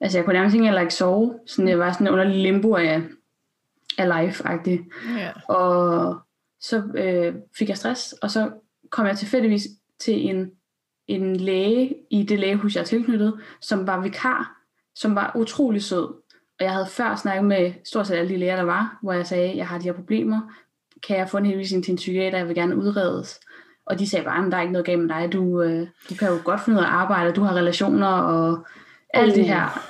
Altså 0.00 0.18
jeg 0.18 0.24
kunne 0.24 0.34
nærmest 0.34 0.54
ikke 0.54 0.64
heller 0.64 0.80
ikke 0.80 0.94
sove, 0.94 1.38
sådan 1.46 1.68
jeg 1.68 1.78
var 1.78 1.92
sådan 1.92 2.08
under 2.08 2.24
limbo 2.24 2.74
af, 2.74 3.02
af 3.98 4.08
life-agtig. 4.08 4.90
Yeah. 5.18 5.34
Og 5.48 6.16
så 6.60 6.82
øh, 6.94 7.34
fik 7.58 7.68
jeg 7.68 7.76
stress, 7.76 8.12
og 8.12 8.30
så 8.30 8.50
kom 8.90 9.06
jeg 9.06 9.18
tilfældigvis 9.18 9.66
til 9.98 10.28
en, 10.28 10.50
en 11.14 11.36
læge 11.36 11.94
i 12.10 12.22
det 12.22 12.38
lægehus, 12.38 12.74
jeg 12.74 12.80
er 12.80 12.86
tilknyttet, 12.86 13.40
som 13.60 13.86
var 13.86 14.00
vikar, 14.00 14.56
som 14.94 15.14
var 15.14 15.32
utrolig 15.36 15.82
sød. 15.82 16.04
Og 16.58 16.64
jeg 16.64 16.72
havde 16.72 16.86
før 16.86 17.16
snakket 17.16 17.44
med 17.44 17.72
stort 17.84 18.06
set 18.06 18.14
alle 18.14 18.28
de 18.28 18.36
læger, 18.36 18.56
der 18.56 18.62
var, 18.62 18.98
hvor 19.02 19.12
jeg 19.12 19.26
sagde, 19.26 19.56
jeg 19.56 19.68
har 19.68 19.78
de 19.78 19.84
her 19.84 19.92
problemer, 19.92 20.40
kan 21.06 21.18
jeg 21.18 21.28
få 21.28 21.36
en 21.36 21.46
henvisning 21.46 21.84
til 21.84 21.92
en 21.92 21.96
psykiater, 21.96 22.38
jeg 22.38 22.48
vil 22.48 22.54
gerne 22.54 22.76
udredes. 22.76 23.40
Og 23.86 23.98
de 23.98 24.08
sagde 24.08 24.24
bare, 24.24 24.46
at 24.46 24.52
der 24.52 24.58
er 24.58 24.62
ikke 24.62 24.72
noget 24.72 24.86
galt 24.86 25.00
med 25.00 25.08
dig, 25.08 25.32
du, 25.32 25.62
øh, 25.62 25.86
du 26.10 26.14
kan 26.14 26.28
jo 26.28 26.38
godt 26.44 26.60
finde 26.60 26.78
ud 26.78 26.84
af 26.84 26.88
at 26.88 26.92
arbejde, 26.92 27.32
du 27.32 27.42
har 27.42 27.56
relationer 27.56 28.06
og 28.06 28.66
alt 29.14 29.32
uh. 29.32 29.36
det 29.36 29.44
her. 29.44 29.86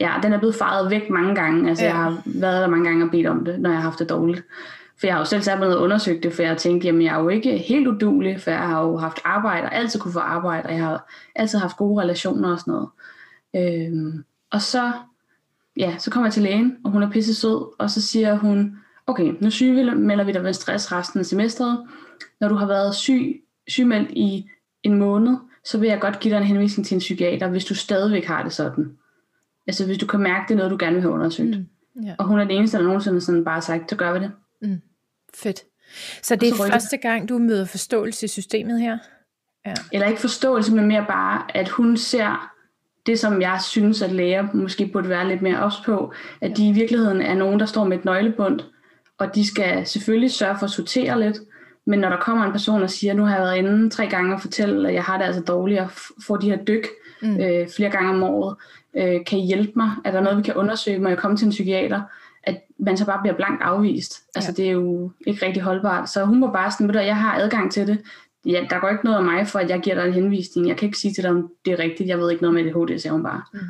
Ja, 0.00 0.12
den 0.22 0.32
er 0.32 0.38
blevet 0.38 0.54
faret 0.54 0.90
væk 0.90 1.10
mange 1.10 1.34
gange. 1.34 1.68
Altså, 1.68 1.84
ja. 1.84 1.90
jeg 1.90 1.98
har 1.98 2.22
været 2.26 2.62
der 2.62 2.68
mange 2.68 2.88
gange 2.88 3.04
og 3.04 3.10
bedt 3.10 3.26
om 3.26 3.44
det, 3.44 3.60
når 3.60 3.70
jeg 3.70 3.78
har 3.78 3.82
haft 3.82 3.98
det 3.98 4.10
dårligt. 4.10 4.42
For 5.00 5.06
jeg 5.06 5.14
har 5.14 5.20
jo 5.20 5.24
selv 5.24 5.42
sat 5.42 5.58
mig 5.58 5.68
ned 5.68 5.76
og 5.76 5.82
undersøgt 5.82 6.22
det, 6.22 6.32
for 6.32 6.42
jeg 6.42 6.56
tænkte, 6.56 6.86
jamen 6.86 7.02
jeg 7.02 7.14
er 7.14 7.22
jo 7.22 7.28
ikke 7.28 7.58
helt 7.58 7.86
udulig, 7.86 8.40
for 8.40 8.50
jeg 8.50 8.60
har 8.60 8.82
jo 8.82 8.96
haft 8.96 9.20
arbejde, 9.24 9.64
og 9.66 9.74
altid 9.74 10.00
kunne 10.00 10.12
få 10.12 10.18
arbejde, 10.18 10.66
og 10.66 10.72
jeg 10.72 10.84
har 10.84 11.10
altid 11.34 11.58
haft 11.58 11.76
gode 11.76 12.02
relationer 12.02 12.52
og 12.52 12.58
sådan 12.58 12.72
noget. 12.72 12.88
Øhm, 13.56 14.24
og 14.50 14.62
så, 14.62 14.92
ja, 15.76 15.98
så 15.98 16.10
kommer 16.10 16.26
jeg 16.26 16.32
til 16.32 16.42
lægen, 16.42 16.76
og 16.84 16.90
hun 16.90 17.02
er 17.02 17.10
pisse 17.10 17.34
sød, 17.34 17.74
og 17.78 17.90
så 17.90 18.02
siger 18.02 18.38
hun, 18.38 18.78
okay, 19.06 19.34
nu 19.40 19.50
sygemelder 19.50 20.24
vi 20.24 20.32
dig 20.32 20.42
med 20.42 20.52
stress 20.52 20.92
resten 20.92 21.20
af 21.20 21.26
semesteret. 21.26 21.86
Når 22.40 22.48
du 22.48 22.54
har 22.54 22.66
været 22.66 22.94
syg, 22.94 23.44
sygemeldt 23.68 24.10
i 24.10 24.50
en 24.82 24.98
måned, 24.98 25.36
så 25.64 25.78
vil 25.78 25.88
jeg 25.88 26.00
godt 26.00 26.20
give 26.20 26.34
dig 26.34 26.40
en 26.40 26.46
henvisning 26.46 26.86
til 26.86 26.94
en 26.94 26.98
psykiater, 26.98 27.48
hvis 27.48 27.64
du 27.64 27.74
stadigvæk 27.74 28.24
har 28.24 28.42
det 28.42 28.52
sådan. 28.52 28.98
Altså 29.66 29.86
hvis 29.86 29.98
du 29.98 30.06
kan 30.06 30.20
mærke, 30.20 30.44
det 30.48 30.54
er 30.54 30.56
noget, 30.56 30.70
du 30.70 30.76
gerne 30.80 30.94
vil 30.94 31.02
have 31.02 31.14
undersøgt. 31.14 31.58
Mm, 31.58 32.04
yeah. 32.04 32.16
Og 32.18 32.24
hun 32.24 32.38
er 32.38 32.44
den 32.44 32.50
eneste, 32.50 32.78
der 32.78 32.84
nogensinde 32.84 33.20
sådan 33.20 33.44
bare 33.44 33.62
sagt, 33.62 33.90
så 33.90 33.96
gør 33.96 34.12
vi 34.12 34.18
det. 34.18 34.32
Mm, 34.62 34.80
fedt. 35.34 35.62
Så 36.22 36.36
det 36.36 36.48
er 36.48 36.54
så 36.54 36.68
første 36.72 36.96
gang, 36.96 37.28
du 37.28 37.38
møder 37.38 37.66
forståelse 37.66 38.24
i 38.24 38.28
systemet 38.28 38.80
her? 38.80 38.98
Ja. 39.66 39.74
Eller 39.92 40.06
ikke 40.06 40.20
forståelse, 40.20 40.74
men 40.74 40.86
mere 40.86 41.04
bare, 41.08 41.56
at 41.56 41.68
hun 41.68 41.96
ser 41.96 42.52
det, 43.06 43.18
som 43.18 43.40
jeg 43.40 43.60
synes, 43.62 44.02
at 44.02 44.12
læger 44.12 44.48
måske 44.54 44.86
burde 44.86 45.08
være 45.08 45.28
lidt 45.28 45.42
mere 45.42 45.58
ops 45.58 45.76
på, 45.84 46.12
at 46.40 46.56
de 46.56 46.68
i 46.68 46.72
virkeligheden 46.72 47.20
er 47.20 47.34
nogen, 47.34 47.60
der 47.60 47.66
står 47.66 47.84
med 47.84 47.98
et 47.98 48.04
nøglebund, 48.04 48.60
og 49.18 49.34
de 49.34 49.46
skal 49.46 49.86
selvfølgelig 49.86 50.30
sørge 50.30 50.58
for 50.58 50.64
at 50.64 50.70
sortere 50.70 51.20
lidt, 51.20 51.38
men 51.86 51.98
når 51.98 52.08
der 52.08 52.16
kommer 52.16 52.44
en 52.44 52.52
person 52.52 52.82
og 52.82 52.90
siger, 52.90 53.14
nu 53.14 53.24
har 53.24 53.34
jeg 53.36 53.44
været 53.44 53.56
inde 53.56 53.90
tre 53.90 54.06
gange 54.06 54.34
og 54.34 54.40
fortælle, 54.40 54.88
at 54.88 54.94
jeg 54.94 55.02
har 55.02 55.18
det 55.18 55.24
altså 55.24 55.42
dårligt, 55.42 55.80
og 55.80 55.90
får 56.26 56.36
de 56.36 56.50
her 56.50 56.64
dyk 56.64 56.86
mm. 57.22 57.40
øh, 57.40 57.68
flere 57.76 57.90
gange 57.90 58.10
om 58.10 58.22
året, 58.22 58.56
øh, 58.96 59.24
kan 59.24 59.38
I 59.38 59.46
hjælpe 59.46 59.72
mig? 59.76 59.90
Er 60.04 60.10
der 60.10 60.20
noget, 60.20 60.38
vi 60.38 60.42
kan 60.42 60.54
undersøge? 60.54 60.98
Må 60.98 61.08
jeg 61.08 61.18
komme 61.18 61.36
til 61.36 61.44
en 61.44 61.50
psykiater? 61.50 62.02
Man 62.78 62.96
så 62.96 63.06
bare 63.06 63.20
bliver 63.22 63.36
blankt 63.36 63.62
afvist. 63.62 64.14
Altså 64.34 64.50
ja. 64.50 64.62
det 64.62 64.68
er 64.68 64.72
jo 64.72 65.12
ikke 65.26 65.46
rigtig 65.46 65.62
holdbart. 65.62 66.10
Så 66.10 66.24
hun 66.24 66.40
må 66.40 66.52
bare 66.52 66.70
sådan, 66.70 66.96
at 66.96 67.06
jeg 67.06 67.16
har 67.16 67.38
adgang 67.40 67.72
til 67.72 67.86
det. 67.86 67.98
Ja, 68.46 68.66
der 68.70 68.80
går 68.80 68.88
ikke 68.88 69.04
noget 69.04 69.18
af 69.18 69.24
mig 69.24 69.46
for, 69.46 69.58
at 69.58 69.70
jeg 69.70 69.80
giver 69.80 69.96
dig 69.96 70.06
en 70.06 70.12
henvisning. 70.12 70.68
Jeg 70.68 70.76
kan 70.76 70.86
ikke 70.86 70.98
sige 70.98 71.14
til 71.14 71.22
dig, 71.22 71.30
om 71.30 71.50
det 71.64 71.72
er 71.72 71.78
rigtigt. 71.78 72.08
Jeg 72.08 72.18
ved 72.18 72.30
ikke 72.30 72.42
noget 72.42 72.54
med 72.54 72.64
det 72.64 72.72
HD, 72.72 72.98
siger 72.98 73.12
hun 73.12 73.22
bare. 73.22 73.42
Mm. 73.52 73.60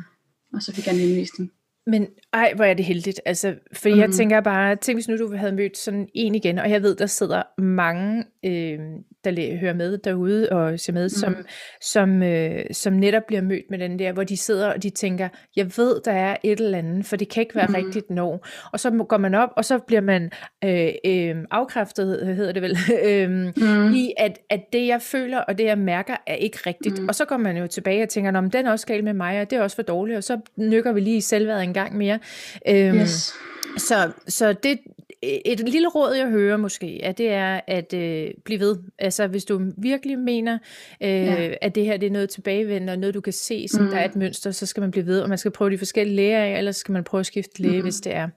Og 0.53 0.61
så 0.61 0.75
fik 0.75 0.87
jeg 0.87 0.93
en 0.93 0.99
henvisning. 0.99 1.51
Men 1.87 2.07
ej, 2.33 2.53
hvor 2.55 2.65
er 2.65 2.73
det 2.73 2.85
heldigt. 2.85 3.21
Altså, 3.25 3.55
for 3.73 3.89
mm. 3.89 3.99
jeg 3.99 4.11
tænker 4.11 4.41
bare, 4.41 4.75
tænk 4.75 4.97
hvis 4.97 5.07
nu 5.07 5.17
du 5.17 5.35
havde 5.35 5.51
mødt 5.51 5.77
sådan 5.77 6.07
en 6.13 6.35
igen, 6.35 6.59
og 6.59 6.69
jeg 6.69 6.81
ved, 6.81 6.95
der 6.95 7.05
sidder 7.05 7.61
mange, 7.61 8.23
øh, 8.45 8.79
der 9.23 9.57
hører 9.57 9.73
med 9.73 9.97
derude 9.97 10.49
og 10.51 10.79
ser 10.79 10.93
med, 10.93 11.03
mm. 11.03 11.09
som, 11.09 11.35
som, 11.81 12.23
øh, 12.23 12.65
som 12.71 12.93
netop 12.93 13.23
bliver 13.27 13.41
mødt 13.41 13.69
med 13.69 13.79
den 13.79 13.99
der, 13.99 14.11
hvor 14.11 14.23
de 14.23 14.37
sidder 14.37 14.73
og 14.73 14.83
de 14.83 14.89
tænker, 14.89 15.29
jeg 15.55 15.65
ved, 15.77 16.01
der 16.05 16.11
er 16.11 16.35
et 16.43 16.59
eller 16.59 16.77
andet, 16.77 17.05
for 17.05 17.15
det 17.15 17.29
kan 17.29 17.41
ikke 17.41 17.55
være 17.55 17.67
mm. 17.67 17.75
rigtigt 17.75 18.09
når. 18.09 18.47
Og 18.73 18.79
så 18.79 19.05
går 19.09 19.17
man 19.17 19.35
op, 19.35 19.49
og 19.57 19.65
så 19.65 19.79
bliver 19.79 20.01
man 20.01 20.31
øh, 20.63 20.89
øh, 21.05 21.35
afkræftet, 21.51 22.35
hedder 22.35 22.51
det 22.51 22.61
vel, 22.61 22.77
øh, 23.09 23.29
mm. 23.29 23.93
i 23.93 24.13
at, 24.17 24.39
at 24.49 24.61
det 24.73 24.87
jeg 24.87 25.01
føler 25.01 25.37
og 25.37 25.57
det 25.57 25.63
jeg 25.63 25.77
mærker 25.77 26.15
er 26.27 26.35
ikke 26.35 26.57
rigtigt. 26.65 27.01
Mm. 27.01 27.07
Og 27.07 27.15
så 27.15 27.25
går 27.25 27.37
man 27.37 27.57
jo 27.57 27.67
tilbage 27.67 28.03
og 28.03 28.09
tænker, 28.09 28.31
den 28.49 28.65
er 28.65 28.71
også 28.71 28.87
galt 28.87 29.03
med 29.03 29.13
mig, 29.13 29.41
og 29.41 29.49
det 29.49 29.57
er 29.57 29.61
også 29.61 29.75
for 29.75 29.83
dårligt, 29.83 30.17
og 30.17 30.23
så 30.23 30.39
nykker 30.57 30.91
vi 30.91 30.99
lige 30.99 31.17
i 31.17 31.21
en 31.63 31.73
gang 31.73 31.97
mere. 31.97 32.19
Øh, 32.67 32.95
yes. 32.95 33.33
Så, 33.79 34.11
så 34.27 34.53
det, 34.53 34.79
et 35.21 35.69
lille 35.69 35.87
råd, 35.87 36.13
jeg 36.13 36.29
hører 36.29 36.57
måske, 36.57 36.99
at 37.03 37.17
det 37.17 37.29
er 37.29 37.61
at 37.67 37.93
øh, 37.93 38.31
blive 38.45 38.59
ved. 38.59 38.77
Altså, 38.99 39.27
hvis 39.27 39.45
du 39.45 39.61
virkelig 39.77 40.19
mener, 40.19 40.57
øh, 41.01 41.09
ja. 41.09 41.53
at 41.61 41.75
det 41.75 41.85
her 41.85 41.97
det 41.97 42.07
er 42.07 42.11
noget 42.11 42.29
tilbagevendende, 42.29 42.93
og 42.93 42.99
noget, 42.99 43.15
du 43.15 43.21
kan 43.21 43.33
se, 43.33 43.67
som 43.67 43.83
mm. 43.83 43.89
der 43.89 43.97
er 43.97 44.05
et 44.05 44.15
mønster, 44.15 44.51
så 44.51 44.65
skal 44.65 44.81
man 44.81 44.91
blive 44.91 45.05
ved, 45.05 45.21
og 45.21 45.29
man 45.29 45.37
skal 45.37 45.51
prøve 45.51 45.71
de 45.71 45.77
forskellige 45.77 46.15
læger 46.15 46.39
af, 46.39 46.57
eller 46.57 46.71
skal 46.71 46.91
man 46.91 47.03
prøve 47.03 47.19
at 47.19 47.25
skifte 47.25 47.61
læge, 47.61 47.77
mm. 47.77 47.83
hvis 47.83 47.95
det 47.95 48.15
er. 48.15 48.29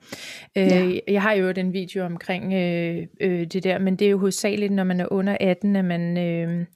Øh, 0.57 0.67
ja. 0.67 0.99
Jeg 1.09 1.23
har 1.23 1.33
jo 1.33 1.53
den 1.53 1.73
video 1.73 2.05
omkring 2.05 2.53
øh, 2.55 3.07
øh, 3.21 3.47
det 3.47 3.65
der, 3.65 3.79
men 3.79 3.97
det 3.97 4.07
er 4.07 4.11
jo 4.11 4.19
hovedsageligt, 4.19 4.73
når 4.73 4.85
man 4.85 5.01
er 5.01 5.13
under 5.13 5.37
18, 5.41 5.77
at 5.77 5.85
man... 5.85 6.19
Øh, 6.19 6.67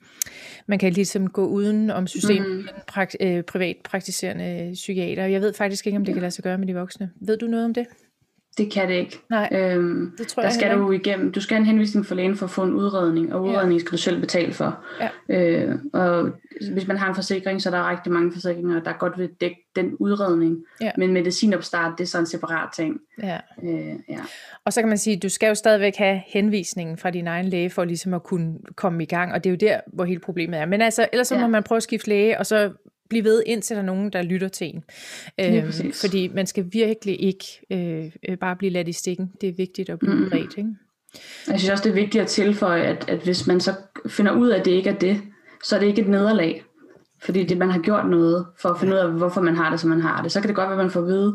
man 0.68 0.78
kan 0.78 0.92
ligesom 0.92 1.30
gå 1.30 1.46
uden 1.46 1.90
om 1.90 2.06
systemet 2.06 2.48
mm. 2.48 2.68
prak, 2.86 3.12
øh, 3.20 3.42
privat 3.42 3.76
praktiserende 3.84 4.70
psykiater. 4.74 5.24
Jeg 5.24 5.40
ved 5.40 5.52
faktisk 5.54 5.86
ikke, 5.86 5.98
om 5.98 6.04
det 6.04 6.14
kan 6.14 6.20
lade 6.20 6.30
sig 6.30 6.44
gøre 6.44 6.58
med 6.58 6.66
de 6.66 6.74
voksne. 6.74 7.10
Ved 7.20 7.36
du 7.36 7.46
noget 7.46 7.64
om 7.64 7.74
det? 7.74 7.86
Det 8.58 8.72
kan 8.72 8.88
det 8.88 8.94
ikke. 8.94 9.20
Nej, 9.30 9.48
øhm, 9.52 10.12
det 10.18 10.26
tror 10.26 10.42
der 10.42 10.48
jeg 10.48 10.54
skal 10.54 10.78
du 10.78 10.92
igennem, 10.92 11.32
du 11.32 11.40
skal 11.40 11.54
have 11.54 11.60
en 11.60 11.66
henvisning 11.66 12.06
for 12.06 12.14
lægen 12.14 12.36
for 12.36 12.46
at 12.46 12.50
få 12.50 12.62
en 12.62 12.72
udredning, 12.72 13.34
og 13.34 13.42
udredning 13.42 13.72
ja. 13.72 13.78
skal 13.78 13.92
du 13.92 13.96
selv 13.96 14.20
betale 14.20 14.52
for. 14.52 14.84
Ja. 15.00 15.08
Øh, 15.28 15.74
og 15.92 16.30
hvis 16.72 16.86
man 16.86 16.96
har 16.96 17.08
en 17.08 17.14
forsikring, 17.14 17.62
så 17.62 17.68
er 17.68 17.74
der 17.74 17.90
rigtig 17.90 18.12
mange 18.12 18.32
forsikringer, 18.32 18.82
der 18.82 18.92
godt 18.92 19.18
vil 19.18 19.30
dække 19.40 19.56
den 19.76 19.96
udredning. 19.98 20.58
Ja. 20.80 20.90
Men 20.96 21.12
medicinopstart, 21.12 21.92
det 21.98 22.04
er 22.04 22.08
så 22.08 22.18
en 22.18 22.26
separat 22.26 22.68
ting. 22.76 23.00
Ja. 23.22 23.38
Øh, 23.62 23.94
ja. 24.08 24.18
Og 24.64 24.72
så 24.72 24.80
kan 24.80 24.88
man 24.88 24.98
sige, 24.98 25.16
at 25.16 25.22
du 25.22 25.28
skal 25.28 25.48
jo 25.48 25.54
stadigvæk 25.54 25.96
have 25.96 26.20
henvisningen 26.26 26.98
fra 26.98 27.10
din 27.10 27.26
egen 27.26 27.46
læge, 27.46 27.70
for 27.70 27.84
ligesom 27.84 28.14
at 28.14 28.22
kunne 28.22 28.54
komme 28.76 29.02
i 29.02 29.06
gang, 29.06 29.32
og 29.32 29.44
det 29.44 29.50
er 29.50 29.52
jo 29.52 29.72
der, 29.72 29.80
hvor 29.92 30.04
hele 30.04 30.20
problemet 30.20 30.60
er. 30.60 30.66
Men 30.66 30.80
altså, 30.80 31.08
ellers 31.12 31.28
så 31.28 31.34
ja. 31.34 31.40
må 31.40 31.46
man 31.46 31.62
prøve 31.62 31.76
at 31.76 31.82
skifte 31.82 32.08
læge, 32.08 32.38
og 32.38 32.46
så 32.46 32.72
blive 33.08 33.24
ved, 33.24 33.42
indtil 33.46 33.76
der 33.76 33.82
er 33.82 33.86
nogen, 33.86 34.12
der 34.12 34.22
lytter 34.22 34.48
til 34.48 34.66
en. 34.66 34.84
Øhm, 35.40 35.92
fordi 35.92 36.28
man 36.28 36.46
skal 36.46 36.64
virkelig 36.72 37.22
ikke 37.22 37.44
øh, 37.70 38.12
øh, 38.28 38.38
bare 38.38 38.56
blive 38.56 38.72
ladt 38.72 38.88
i 38.88 38.92
stikken. 38.92 39.32
Det 39.40 39.48
er 39.48 39.52
vigtigt 39.56 39.90
at 39.90 39.98
blive 39.98 40.14
mm. 40.14 40.28
ret. 40.32 40.58
Ikke? 40.58 40.74
Jeg 41.48 41.58
synes 41.58 41.70
også, 41.70 41.84
det 41.84 41.90
er 41.90 41.94
vigtigt 41.94 42.22
at 42.22 42.28
tilføje, 42.28 42.82
at, 42.82 43.04
at 43.08 43.18
hvis 43.18 43.46
man 43.46 43.60
så 43.60 43.74
finder 44.08 44.32
ud 44.32 44.48
af, 44.48 44.58
at 44.58 44.64
det 44.64 44.70
ikke 44.70 44.90
er 44.90 44.98
det, 44.98 45.20
så 45.64 45.76
er 45.76 45.80
det 45.80 45.86
ikke 45.86 46.02
et 46.02 46.08
nederlag. 46.08 46.62
fordi 47.22 47.44
det, 47.44 47.58
man 47.58 47.70
har 47.70 47.80
gjort 47.80 48.08
noget 48.08 48.46
for 48.58 48.68
at 48.68 48.80
finde 48.80 48.92
ud 48.94 48.98
af, 48.98 49.12
hvorfor 49.12 49.40
man 49.40 49.56
har 49.56 49.70
det, 49.70 49.80
som 49.80 49.90
man 49.90 50.00
har 50.00 50.22
det. 50.22 50.32
Så 50.32 50.40
kan 50.40 50.48
det 50.48 50.56
godt 50.56 50.68
være, 50.68 50.78
at 50.78 50.84
man 50.84 50.90
får 50.90 51.00
at 51.00 51.06
vide, 51.06 51.34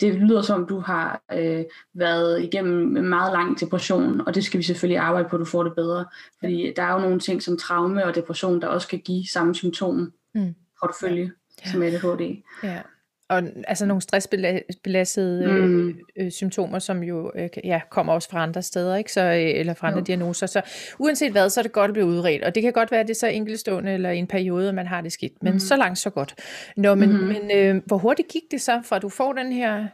det 0.00 0.14
lyder 0.14 0.42
som, 0.42 0.66
du 0.66 0.80
har 0.80 1.22
øh, 1.32 1.64
været 1.94 2.42
igennem 2.42 2.96
en 2.96 3.08
meget 3.08 3.32
lang 3.32 3.60
depression, 3.60 4.20
og 4.20 4.34
det 4.34 4.44
skal 4.44 4.58
vi 4.58 4.62
selvfølgelig 4.62 4.98
arbejde 4.98 5.28
på, 5.28 5.36
at 5.36 5.40
du 5.40 5.44
får 5.44 5.62
det 5.62 5.74
bedre. 5.74 6.04
Fordi 6.40 6.72
der 6.76 6.82
er 6.82 6.92
jo 6.92 6.98
nogle 6.98 7.20
ting 7.20 7.42
som 7.42 7.56
traume 7.56 8.04
og 8.04 8.14
depression, 8.14 8.60
der 8.60 8.66
også 8.66 8.88
kan 8.88 8.98
give 8.98 9.26
samme 9.26 9.54
symptom, 9.54 10.12
mm. 10.34 10.54
Portefølje, 10.82 11.30
ja. 11.64 11.70
som 11.70 11.82
ADHD. 11.82 12.42
Ja 12.62 12.82
og 13.28 13.42
altså 13.66 13.86
nogle 13.86 14.02
stressbelastede 14.02 15.44
øh, 15.44 15.68
mm. 15.68 15.98
øh, 16.16 16.30
symptomer, 16.30 16.78
som 16.78 17.02
jo 17.02 17.32
øh, 17.34 17.48
ja, 17.64 17.80
kommer 17.90 18.12
også 18.12 18.30
fra 18.30 18.42
andre 18.42 18.62
steder, 18.62 18.96
ikke? 18.96 19.12
Så, 19.12 19.20
øh, 19.20 19.60
eller 19.60 19.74
fra 19.74 19.86
andre 19.86 19.98
jo. 19.98 20.04
diagnoser. 20.04 20.46
Så 20.46 20.62
uanset 20.98 21.32
hvad, 21.32 21.50
så 21.50 21.60
er 21.60 21.62
det 21.62 21.72
godt 21.72 21.88
at 21.88 21.92
blive 21.92 22.06
udredt. 22.06 22.44
Og 22.44 22.54
det 22.54 22.62
kan 22.62 22.72
godt 22.72 22.90
være, 22.90 23.00
at 23.00 23.08
det 23.08 23.14
er 23.14 23.18
så 23.18 23.26
enkeltstående 23.26 23.92
eller 23.92 24.10
i 24.10 24.18
en 24.18 24.26
periode, 24.26 24.72
man 24.72 24.86
har 24.86 25.00
det 25.00 25.12
skidt. 25.12 25.42
Men 25.42 25.52
mm. 25.52 25.58
så 25.58 25.76
langt, 25.76 25.98
så 25.98 26.10
godt. 26.10 26.34
Nå, 26.76 26.94
men, 26.94 27.12
mm. 27.12 27.18
men 27.18 27.50
øh, 27.56 27.82
hvor 27.86 27.98
hurtigt 27.98 28.28
gik 28.28 28.42
det 28.50 28.60
så, 28.60 28.80
fra 28.84 28.98
du 28.98 29.08
får 29.08 29.32
den 29.32 29.52
her 29.52 29.86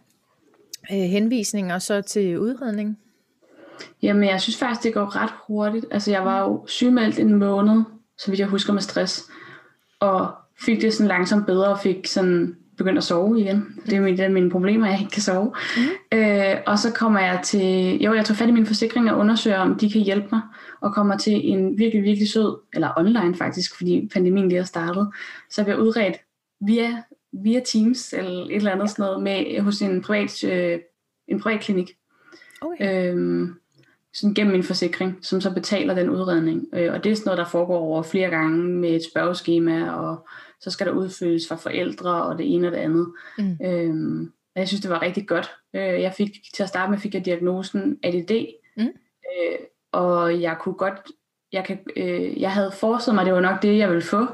øh, 0.93 0.99
henvisning, 0.99 1.73
og 1.73 1.83
så 1.83 2.01
til 2.01 2.39
udredning? 2.39 2.99
Jamen, 4.03 4.25
jeg 4.25 4.41
synes 4.41 4.57
faktisk, 4.57 4.83
det 4.83 4.95
går 4.95 5.23
ret 5.23 5.33
hurtigt. 5.47 5.87
Altså, 5.91 6.11
jeg 6.11 6.25
var 6.25 6.41
jo 6.41 6.65
sygemeldt 6.67 7.19
en 7.19 7.35
måned, 7.35 7.83
så 8.19 8.31
vidt 8.31 8.41
jeg 8.41 8.49
husker 8.49 8.73
med 8.73 8.83
stress. 8.83 9.23
Og 10.01 10.33
fik 10.65 10.81
det 10.81 10.95
sådan 10.95 11.09
langsomt 11.09 11.47
bedre, 11.47 11.69
og 11.69 11.81
fik 11.81 12.07
sådan 12.07 12.57
begyndt 12.77 12.99
at 12.99 13.05
sove 13.05 13.41
igen. 13.41 13.81
Det 13.87 13.93
er 13.93 14.01
mit, 14.01 14.19
det 14.19 14.25
er 14.25 14.31
mine 14.31 14.51
problemer, 14.51 14.87
at 14.87 14.93
jeg 14.93 15.01
ikke 15.01 15.13
kan 15.13 15.23
sove. 15.23 15.55
Mm. 15.77 16.19
Øh, 16.19 16.57
og 16.67 16.79
så 16.79 16.93
kommer 16.93 17.21
jeg 17.21 17.41
til, 17.45 18.03
jo 18.03 18.15
jeg 18.15 18.25
tager 18.25 18.37
fat 18.37 18.49
i 18.49 18.53
min 18.53 18.67
forsikring 18.67 19.11
og 19.11 19.19
undersøger, 19.19 19.59
om 19.59 19.79
de 19.79 19.91
kan 19.91 20.01
hjælpe 20.01 20.29
mig, 20.33 20.41
og 20.81 20.95
kommer 20.95 21.17
til 21.19 21.49
en 21.51 21.79
virkelig, 21.79 22.03
virkelig 22.03 22.31
sød, 22.31 22.57
eller 22.75 22.91
online 22.97 23.35
faktisk, 23.35 23.77
fordi 23.77 24.11
pandemien 24.13 24.49
lige 24.49 24.59
er 24.59 24.65
startet, 24.65 25.09
så 25.51 25.61
jeg 25.61 25.67
bliver 25.67 25.81
udredt 25.81 26.17
via, 26.61 27.03
via 27.33 27.61
Teams, 27.61 28.13
eller 28.13 28.45
et 28.45 28.57
eller 28.57 28.71
andet 28.71 28.91
sådan 28.91 29.03
noget, 29.03 29.23
med, 29.23 29.61
hos 29.61 29.83
en 29.83 30.03
privat, 30.03 30.45
øh, 30.45 30.79
en 31.29 31.41
privat 31.41 31.61
klinik. 31.61 31.91
Okay. 32.61 33.11
Øhm, 33.13 33.55
sådan 34.15 34.35
gennem 34.35 34.53
min 34.53 34.63
forsikring, 34.63 35.19
som 35.23 35.41
så 35.41 35.55
betaler 35.55 35.95
den 35.95 36.11
udredning. 36.11 36.67
Øh, 36.75 36.93
og 36.93 37.05
det 37.05 37.13
er 37.13 37.17
sådan 37.17 37.27
noget, 37.27 37.39
der 37.39 37.51
foregår 37.51 37.79
over 37.79 38.03
flere 38.03 38.31
gange 38.31 38.65
med 38.65 38.91
et 38.91 39.05
spørgeskema 39.13 39.91
og 39.91 40.29
så 40.65 40.71
skal 40.71 40.87
der 40.87 40.93
udfyldes 40.93 41.49
fra 41.49 41.57
forældre 41.57 42.25
og 42.25 42.39
det 42.39 42.55
ene 42.55 42.69
og 42.69 42.73
det 42.73 42.79
andet. 42.79 43.13
Mm. 43.39 43.59
Øhm, 43.65 44.33
jeg 44.57 44.69
synes, 44.69 44.81
det 44.81 44.91
var 44.91 45.03
rigtig 45.03 45.29
godt. 45.29 45.51
Øh, 45.75 46.03
jeg 46.03 46.13
fik 46.17 46.31
til 46.55 46.63
at 46.63 46.69
starte 46.69 46.91
med 46.91 46.99
fik 46.99 47.15
jeg 47.15 47.25
diagnosen 47.25 47.99
ADD, 48.03 48.47
mm. 48.77 48.83
øh, 48.83 49.59
og 49.93 50.43
jeg 50.43 50.57
kunne 50.61 50.75
godt, 50.75 51.01
jeg, 51.53 51.65
kan, 51.65 51.79
øh, 51.97 52.41
jeg 52.41 52.53
havde 52.53 52.73
forestillet 52.73 53.15
mig, 53.15 53.23
at 53.23 53.27
det 53.27 53.35
var 53.35 53.41
nok 53.41 53.63
det, 53.63 53.79
jeg 53.79 53.89
ville 53.89 54.03
få, 54.03 54.27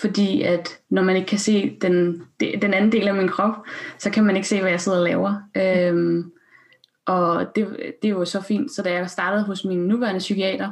fordi 0.00 0.42
at 0.42 0.78
når 0.90 1.02
man 1.02 1.16
ikke 1.16 1.28
kan 1.28 1.38
se 1.38 1.78
den, 1.80 2.22
den 2.40 2.74
anden 2.74 2.92
del 2.92 3.08
af 3.08 3.14
min 3.14 3.28
krop, 3.28 3.54
så 3.98 4.10
kan 4.10 4.24
man 4.24 4.36
ikke 4.36 4.48
se, 4.48 4.60
hvad 4.60 4.70
jeg 4.70 4.80
sidder 4.80 4.98
og 4.98 5.04
laver. 5.04 5.34
Øhm, 5.56 6.32
og 7.06 7.46
det, 7.56 7.76
det 8.02 8.08
er 8.08 8.12
jo 8.12 8.24
så 8.24 8.40
fint, 8.40 8.72
så 8.72 8.82
da 8.82 8.92
jeg 8.92 9.10
startede 9.10 9.44
hos 9.44 9.64
min 9.64 9.78
nuværende 9.78 10.18
psykiater, 10.18 10.70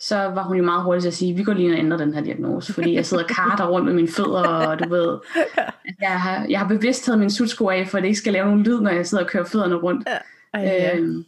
så 0.00 0.16
var 0.16 0.42
hun 0.42 0.56
jo 0.56 0.62
meget 0.62 0.82
hurtig 0.82 1.02
til 1.02 1.08
at 1.08 1.14
sige, 1.14 1.34
vi 1.34 1.42
går 1.42 1.52
lige 1.52 1.72
og 1.72 1.78
ændrer 1.78 1.98
den 1.98 2.14
her 2.14 2.22
diagnose, 2.22 2.72
fordi 2.72 2.94
jeg 2.94 3.06
sidder 3.06 3.22
og 3.22 3.28
karter 3.28 3.66
rundt 3.66 3.86
med 3.86 3.94
mine 3.94 4.08
fødder, 4.08 4.42
og 4.42 4.78
du 4.78 4.88
ved, 4.88 5.18
jeg 6.00 6.20
har, 6.20 6.46
jeg 6.48 6.58
har 6.58 6.68
bevidst 6.68 7.04
taget 7.04 7.18
min 7.18 7.30
sutsko 7.30 7.68
af, 7.68 7.88
for 7.88 7.98
at 7.98 8.02
det 8.02 8.08
ikke 8.08 8.18
skal 8.18 8.32
lave 8.32 8.46
nogen 8.46 8.62
lyd, 8.62 8.80
når 8.80 8.90
jeg 8.90 9.06
sidder 9.06 9.24
og 9.24 9.30
kører 9.30 9.44
fødderne 9.44 9.74
rundt. 9.74 10.08
Ja. 10.08 10.18
Ej, 10.54 10.60
ja. 10.60 10.96
Øhm, 10.96 11.24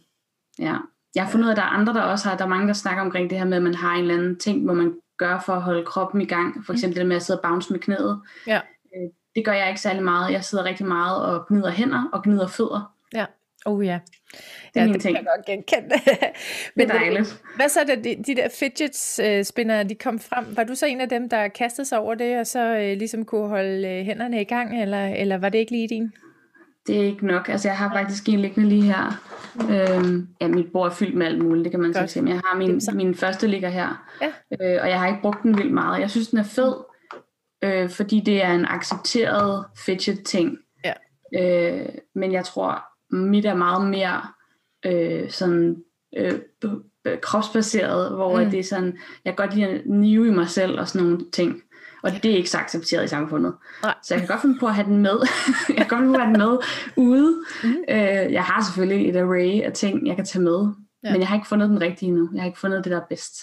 ja. 0.59 0.77
Jeg 1.15 1.23
har 1.23 1.31
fundet 1.31 1.45
ud 1.45 1.49
af, 1.49 1.53
at 1.53 1.57
der 1.57 1.63
er 1.63 1.67
andre, 1.67 1.93
der 1.93 2.01
også 2.01 2.29
har, 2.29 2.37
der 2.37 2.43
er 2.43 2.49
mange, 2.49 2.67
der 2.67 2.73
snakker 2.73 3.03
omkring 3.03 3.29
det 3.29 3.37
her 3.37 3.45
med, 3.45 3.57
at 3.57 3.63
man 3.63 3.75
har 3.75 3.93
en 3.93 4.01
eller 4.01 4.13
anden 4.13 4.39
ting, 4.39 4.65
hvor 4.65 4.73
man 4.73 4.93
gør 5.17 5.39
for 5.45 5.53
at 5.53 5.61
holde 5.61 5.85
kroppen 5.85 6.21
i 6.21 6.25
gang. 6.25 6.65
For 6.65 6.73
eksempel 6.73 6.95
mm. 6.95 6.99
det 6.99 7.07
med 7.07 7.15
at 7.15 7.21
sidde 7.21 7.39
og 7.39 7.49
bounce 7.49 7.73
med 7.73 7.79
knæet. 7.79 8.21
Ja. 8.47 8.61
Øh, 8.95 9.09
det 9.35 9.45
gør 9.45 9.53
jeg 9.53 9.67
ikke 9.67 9.81
særlig 9.81 10.03
meget. 10.03 10.31
Jeg 10.31 10.43
sidder 10.43 10.63
rigtig 10.63 10.85
meget 10.85 11.25
og 11.25 11.47
gnider 11.47 11.71
hænder 11.71 12.09
og 12.13 12.23
gnider 12.23 12.47
fødder. 12.47 12.93
Ja. 13.13 13.25
Oh 13.65 13.85
ja. 13.85 13.99
Det 14.81 14.87
ja, 14.87 14.93
det 14.93 15.01
ting. 15.01 15.15
kan 15.15 15.25
jeg 15.25 15.33
godt 15.35 15.45
genkende. 15.45 15.95
Men 16.75 16.87
det 16.87 16.95
er 16.95 16.99
dejligt. 16.99 17.41
Hvad 17.55 17.69
så, 17.69 17.79
da 17.87 17.95
de, 17.95 18.23
de 18.27 18.35
der 18.35 18.49
fidget 18.59 19.19
uh, 19.39 19.45
spinner, 19.45 19.83
de 19.83 19.95
kom 19.95 20.19
frem, 20.19 20.45
var 20.49 20.63
du 20.63 20.75
så 20.75 20.85
en 20.85 21.01
af 21.01 21.09
dem, 21.09 21.29
der 21.29 21.47
kastede 21.47 21.87
sig 21.87 21.99
over 21.99 22.15
det, 22.15 22.39
og 22.39 22.47
så 22.47 22.71
uh, 22.73 22.97
ligesom 22.97 23.25
kunne 23.25 23.47
holde 23.47 23.99
uh, 23.99 24.05
hænderne 24.05 24.41
i 24.41 24.43
gang, 24.43 24.81
eller, 24.81 25.07
eller 25.07 25.37
var 25.37 25.49
det 25.49 25.57
ikke 25.57 25.71
lige 25.71 25.87
din? 25.87 26.11
Det 26.87 26.97
er 26.97 27.03
ikke 27.03 27.27
nok. 27.27 27.49
Altså, 27.49 27.67
jeg 27.67 27.77
har 27.77 27.91
faktisk 27.93 28.29
en 28.29 28.39
liggende 28.39 28.69
lige 28.69 28.81
her. 28.81 29.21
Øhm, 29.71 30.27
ja, 30.41 30.47
mit 30.47 30.71
bord 30.73 30.91
er 30.91 30.95
fyldt 30.95 31.15
med 31.15 31.25
alt 31.25 31.43
muligt, 31.43 31.63
det 31.63 31.71
kan 31.71 31.79
man 31.79 31.93
Godt. 31.93 32.09
sige. 32.09 32.23
Men 32.23 32.33
jeg 32.33 32.41
har 32.45 32.57
min, 32.57 32.81
min 32.93 33.15
første 33.15 33.47
ligger 33.47 33.69
her, 33.69 34.07
ja. 34.21 34.27
øh, 34.61 34.81
og 34.81 34.89
jeg 34.89 34.99
har 34.99 35.07
ikke 35.07 35.21
brugt 35.21 35.43
den 35.43 35.57
vildt 35.57 35.73
meget. 35.73 36.01
Jeg 36.01 36.09
synes, 36.09 36.27
den 36.27 36.39
er 36.39 36.43
fed, 36.43 36.75
øh, 37.63 37.89
fordi 37.89 38.19
det 38.19 38.43
er 38.43 38.53
en 38.53 38.65
accepteret 38.65 39.65
fidget-ting. 39.85 40.57
Ja. 40.85 40.93
Øh, 41.39 41.89
men 42.15 42.31
jeg 42.31 42.45
tror, 42.45 42.83
mit 43.15 43.45
er 43.45 43.55
meget 43.55 43.87
mere 43.87 44.21
øh, 44.85 45.29
sådan 45.29 45.83
øh, 46.17 46.39
kropsbaseret, 47.21 48.15
hvor 48.15 48.43
mm. 48.43 48.49
det 48.49 48.59
er 48.59 48.63
sådan, 48.63 48.97
jeg 49.25 49.35
kan 49.35 49.45
godt 49.45 49.55
lide 49.55 49.67
at 49.67 49.81
nive 49.85 50.27
i 50.27 50.31
mig 50.31 50.49
selv 50.49 50.79
og 50.79 50.87
sådan 50.87 51.07
nogle 51.07 51.25
ting. 51.31 51.61
Og 52.03 52.11
det 52.11 52.31
er 52.31 52.35
ikke 52.35 52.49
så 52.49 52.57
accepteret 52.57 53.03
i 53.03 53.07
samfundet. 53.07 53.53
Nej. 53.83 53.93
Så 54.03 54.13
jeg 54.13 54.21
kan 54.21 54.27
godt 54.27 54.41
finde 54.41 54.59
på 54.59 54.65
at 54.65 54.75
have 54.75 54.87
den 54.87 54.97
med. 54.97 55.19
jeg 55.69 55.77
kan 55.77 55.87
godt 55.87 55.99
finde 55.99 56.13
på 56.13 56.15
at 56.15 56.21
have 56.21 56.33
den 56.33 56.39
med 56.39 56.57
ude. 56.95 57.35
Mm. 57.63 57.69
Øh, 57.89 58.33
jeg 58.33 58.43
har 58.43 58.63
selvfølgelig 58.63 59.09
et 59.09 59.15
array 59.15 59.61
af 59.61 59.73
ting, 59.73 60.07
jeg 60.07 60.15
kan 60.15 60.25
tage 60.25 60.43
med. 60.43 60.67
Ja. 61.03 61.11
Men 61.11 61.21
jeg 61.21 61.27
har 61.27 61.35
ikke 61.35 61.47
fundet 61.47 61.69
den 61.69 61.81
rigtige 61.81 62.09
endnu. 62.09 62.29
Jeg 62.33 62.41
har 62.41 62.47
ikke 62.47 62.59
fundet 62.59 62.83
det, 62.83 62.91
der 62.91 62.97
er 62.97 63.05
bedst. 63.09 63.33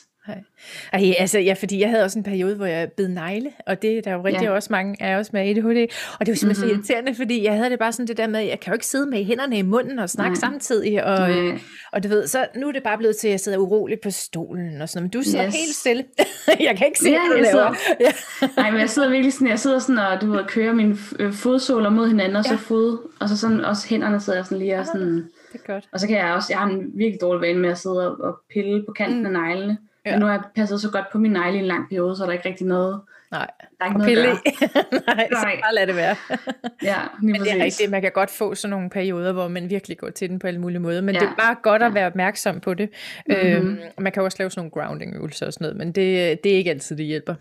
Ej, 0.93 1.15
altså, 1.19 1.39
ja, 1.39 1.55
fordi 1.59 1.81
jeg 1.81 1.91
havde 1.91 2.05
også 2.05 2.19
en 2.19 2.23
periode, 2.23 2.57
hvor 2.57 2.67
jeg 2.67 2.93
bed 2.93 3.09
negle, 3.09 3.53
og 3.67 3.83
det 3.83 3.99
er 3.99 4.03
der 4.03 4.13
jo 4.13 4.25
rigtig 4.25 4.43
ja. 4.43 4.51
også 4.51 4.69
mange 4.71 5.03
af 5.03 5.17
os 5.17 5.33
med 5.33 5.41
ADHD, 5.41 5.93
og 6.21 6.27
det 6.27 6.33
var 6.33 6.37
simpelthen 6.37 6.49
mm-hmm. 6.49 6.85
så 6.85 6.93
irriterende, 6.93 7.15
fordi 7.15 7.45
jeg 7.45 7.55
havde 7.55 7.71
det 7.71 7.79
bare 7.79 7.93
sådan 7.93 8.07
det 8.07 8.17
der 8.17 8.27
med, 8.27 8.41
jeg 8.41 8.61
kan 8.61 8.71
jo 8.71 8.75
ikke 8.75 8.87
sidde 8.87 9.11
med 9.11 9.25
hænderne 9.25 9.59
i 9.59 9.63
munden 9.63 9.99
og 9.99 10.11
snakke 10.11 10.33
Nej. 10.33 10.41
samtidig, 10.41 11.05
og, 11.05 11.31
øh, 11.31 11.61
og 11.93 12.03
du 12.03 12.09
ved, 12.09 12.27
så 12.27 12.47
nu 12.57 12.69
er 12.69 12.73
det 12.73 12.83
bare 12.83 12.99
blevet 12.99 13.17
til, 13.17 13.29
at 13.29 13.33
jeg 13.33 13.41
sidder 13.41 13.59
urolig 13.59 14.01
på 14.01 14.11
stolen 14.11 14.81
og 14.81 14.89
sådan 14.89 15.03
men 15.03 15.11
du 15.11 15.23
sidder 15.23 15.47
yes. 15.47 15.55
helt 15.55 15.75
stille. 15.75 16.05
jeg 16.69 16.77
kan 16.77 16.87
ikke 16.87 16.99
se, 16.99 17.11
ja, 17.11 17.21
hvad 17.27 17.37
du 17.37 17.43
laver. 17.43 17.75
ja. 18.01 18.13
Nej, 18.57 18.71
men 18.71 18.81
jeg 18.81 18.91
sidder 18.91 19.11
virkelig 19.11 19.33
sådan, 19.33 19.49
jeg 19.49 19.59
sidder 19.59 19.79
sådan 19.79 19.99
og 19.99 20.21
du 20.21 20.31
ved, 20.31 20.45
kører 20.47 20.73
mine 20.73 20.97
øh, 21.19 21.33
fodsåler 21.33 21.91
mod 21.91 22.09
hinanden, 22.09 22.37
og 22.37 22.45
så 22.45 22.51
ja. 22.51 22.57
fod, 22.57 22.99
og 23.21 23.29
så 23.29 23.37
sådan 23.37 23.65
også 23.65 23.89
hænderne 23.89 24.21
sidder 24.21 24.39
jeg 24.39 24.47
sådan 24.47 24.59
lige 24.59 24.79
og 24.79 24.87
sådan, 24.87 25.17
det 25.53 25.61
er 25.69 25.73
godt. 25.73 25.89
og 25.93 26.01
så 26.01 26.07
kan 26.07 26.17
jeg 26.17 26.33
også, 26.33 26.47
jeg 26.51 26.59
har 26.59 26.67
en 26.67 26.91
virkelig 26.95 27.21
dårlig 27.21 27.41
vane 27.41 27.59
med 27.59 27.71
at 27.71 27.79
sidde 27.79 28.17
og 28.17 28.39
pille 28.55 28.85
på 28.87 28.93
kanten 28.93 29.21
mm. 29.21 29.27
af 29.27 29.33
neglene, 29.33 29.79
Ja. 30.07 30.11
Men 30.11 30.21
nu 30.21 30.27
har 30.27 30.33
jeg 30.33 30.43
passet 30.55 30.81
så 30.81 30.91
godt 30.91 31.05
på 31.13 31.19
min 31.19 31.33
negle 31.33 31.57
i 31.57 31.61
en 31.61 31.67
lang 31.67 31.89
periode, 31.89 32.17
så 32.17 32.23
er 32.23 32.27
der 32.27 32.33
ikke 32.33 32.49
rigtig 32.49 32.67
noget. 32.67 33.01
Nej, 33.31 33.51
der 33.79 33.85
er 33.85 33.89
ikke 33.89 33.99
noget 33.99 34.39
at 34.47 35.07
Nej, 35.17 35.29
så 35.31 35.47
bare 35.63 35.75
lad 35.75 35.87
det 35.87 35.97
være. 35.97 36.17
ja, 36.91 36.97
Men 37.23 37.35
det 37.35 37.53
er 37.53 37.65
rigtigt, 37.65 37.91
man 37.91 38.03
kan 38.03 38.13
godt 38.13 38.31
få 38.31 38.55
sådan 38.55 38.71
nogle 38.71 38.91
perioder, 38.91 39.33
hvor 39.33 39.49
man 39.49 39.71
virkelig 39.71 39.99
går 39.99 40.11
til 40.11 40.31
den 40.31 40.39
på 40.39 40.47
alle 40.47 40.61
mulige 40.61 40.79
måder. 40.79 41.01
Men 41.01 41.15
ja. 41.15 41.21
det 41.21 41.29
er 41.29 41.35
bare 41.39 41.57
godt 41.63 41.83
at 41.83 41.95
være 41.95 42.07
opmærksom 42.07 42.61
på 42.61 42.75
det. 42.75 42.89
Mm-hmm. 43.29 43.49
Øhm, 43.49 43.79
man 43.99 44.13
kan 44.13 44.23
også 44.23 44.37
lave 44.39 44.51
sådan 44.51 44.61
nogle 44.61 44.89
grounding 44.89 45.17
øvelser 45.17 45.47
og 45.47 45.53
sådan 45.53 45.65
noget, 45.65 45.77
men 45.77 45.87
det, 45.87 46.45
det 46.45 46.53
er 46.53 46.57
ikke 46.57 46.71
altid, 46.71 46.97
det 46.97 47.07
hjælper. 47.07 47.35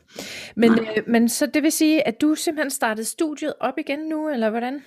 Men, 0.56 0.72
øh, 0.72 1.04
men 1.08 1.30
så 1.30 1.46
det 1.46 1.64
vil 1.64 1.72
sige, 1.72 2.08
at 2.08 2.22
du 2.22 2.36
simpelthen 2.36 2.72
startede 2.72 3.06
studiet 3.06 3.54
op 3.60 3.78
igen 3.78 4.00
nu, 4.00 4.30
eller 4.30 4.50
hvordan? 4.50 4.84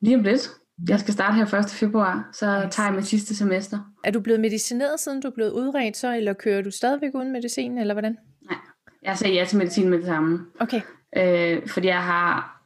Lige 0.00 0.16
om 0.16 0.22
lidt. 0.22 0.50
Jeg 0.88 1.00
skal 1.00 1.14
starte 1.14 1.34
her 1.34 1.54
1. 1.54 1.70
februar, 1.70 2.28
så 2.32 2.68
tager 2.70 2.88
jeg 2.88 2.94
mit 2.94 3.06
sidste 3.06 3.36
semester. 3.36 3.78
Er 4.04 4.10
du 4.10 4.20
blevet 4.20 4.40
medicineret, 4.40 5.00
siden 5.00 5.20
du 5.20 5.28
er 5.28 5.32
blevet 5.34 5.50
udredt 5.50 5.96
så, 5.96 6.16
eller 6.16 6.32
kører 6.32 6.62
du 6.62 6.70
stadigvæk 6.70 7.10
uden 7.14 7.32
medicin, 7.32 7.78
eller 7.78 7.94
hvordan? 7.94 8.16
Nej, 8.50 8.58
jeg 9.02 9.18
sagde 9.18 9.34
ja 9.34 9.44
til 9.44 9.58
medicin 9.58 9.88
med 9.88 9.98
det 9.98 10.06
samme. 10.06 10.46
Okay. 10.60 10.80
Øh, 11.16 11.68
fordi 11.68 11.86
jeg 11.86 12.02
har 12.02 12.60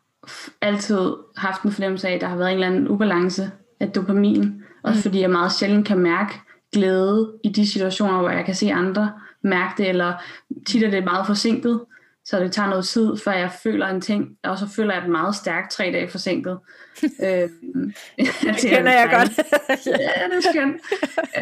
altid 0.61 1.15
haft 1.37 1.63
en 1.63 1.73
fornemmelse 1.73 2.09
af, 2.09 2.15
at 2.15 2.21
der 2.21 2.27
har 2.27 2.37
været 2.37 2.49
en 2.49 2.55
eller 2.55 2.67
anden 2.67 2.89
ubalance 2.89 3.51
af 3.81 3.91
dopamin. 3.91 4.63
Også 4.83 4.99
mm. 4.99 5.03
fordi 5.03 5.21
jeg 5.21 5.31
meget 5.31 5.53
sjældent 5.53 5.87
kan 5.87 5.99
mærke 5.99 6.33
glæde 6.73 7.33
i 7.45 7.49
de 7.49 7.67
situationer, 7.67 8.19
hvor 8.19 8.31
jeg 8.31 8.45
kan 8.45 8.55
se 8.55 8.73
andre 8.73 9.13
mærke 9.43 9.83
det, 9.83 9.89
eller 9.89 10.13
tit 10.67 10.83
er 10.83 10.91
det 10.91 11.05
meget 11.05 11.27
forsinket. 11.27 11.81
Så 12.25 12.41
det 12.41 12.53
tager 12.53 12.69
noget 12.69 12.85
tid, 12.85 13.17
før 13.25 13.33
jeg 13.33 13.51
føler 13.63 13.87
en 13.87 14.01
ting, 14.01 14.29
og 14.45 14.59
så 14.59 14.67
føler 14.77 14.95
jeg 14.95 15.03
det 15.03 15.11
meget 15.11 15.35
stærkt 15.35 15.71
tre 15.73 15.85
dage 15.85 16.09
forsinket. 16.09 16.59
øh, 17.25 17.49
det 18.19 18.57
kender 18.69 18.93
jeg 18.93 19.09
godt. 19.13 19.39
ja, 19.87 20.29
det 20.31 20.47
er 20.47 20.53
skønt. 20.53 20.77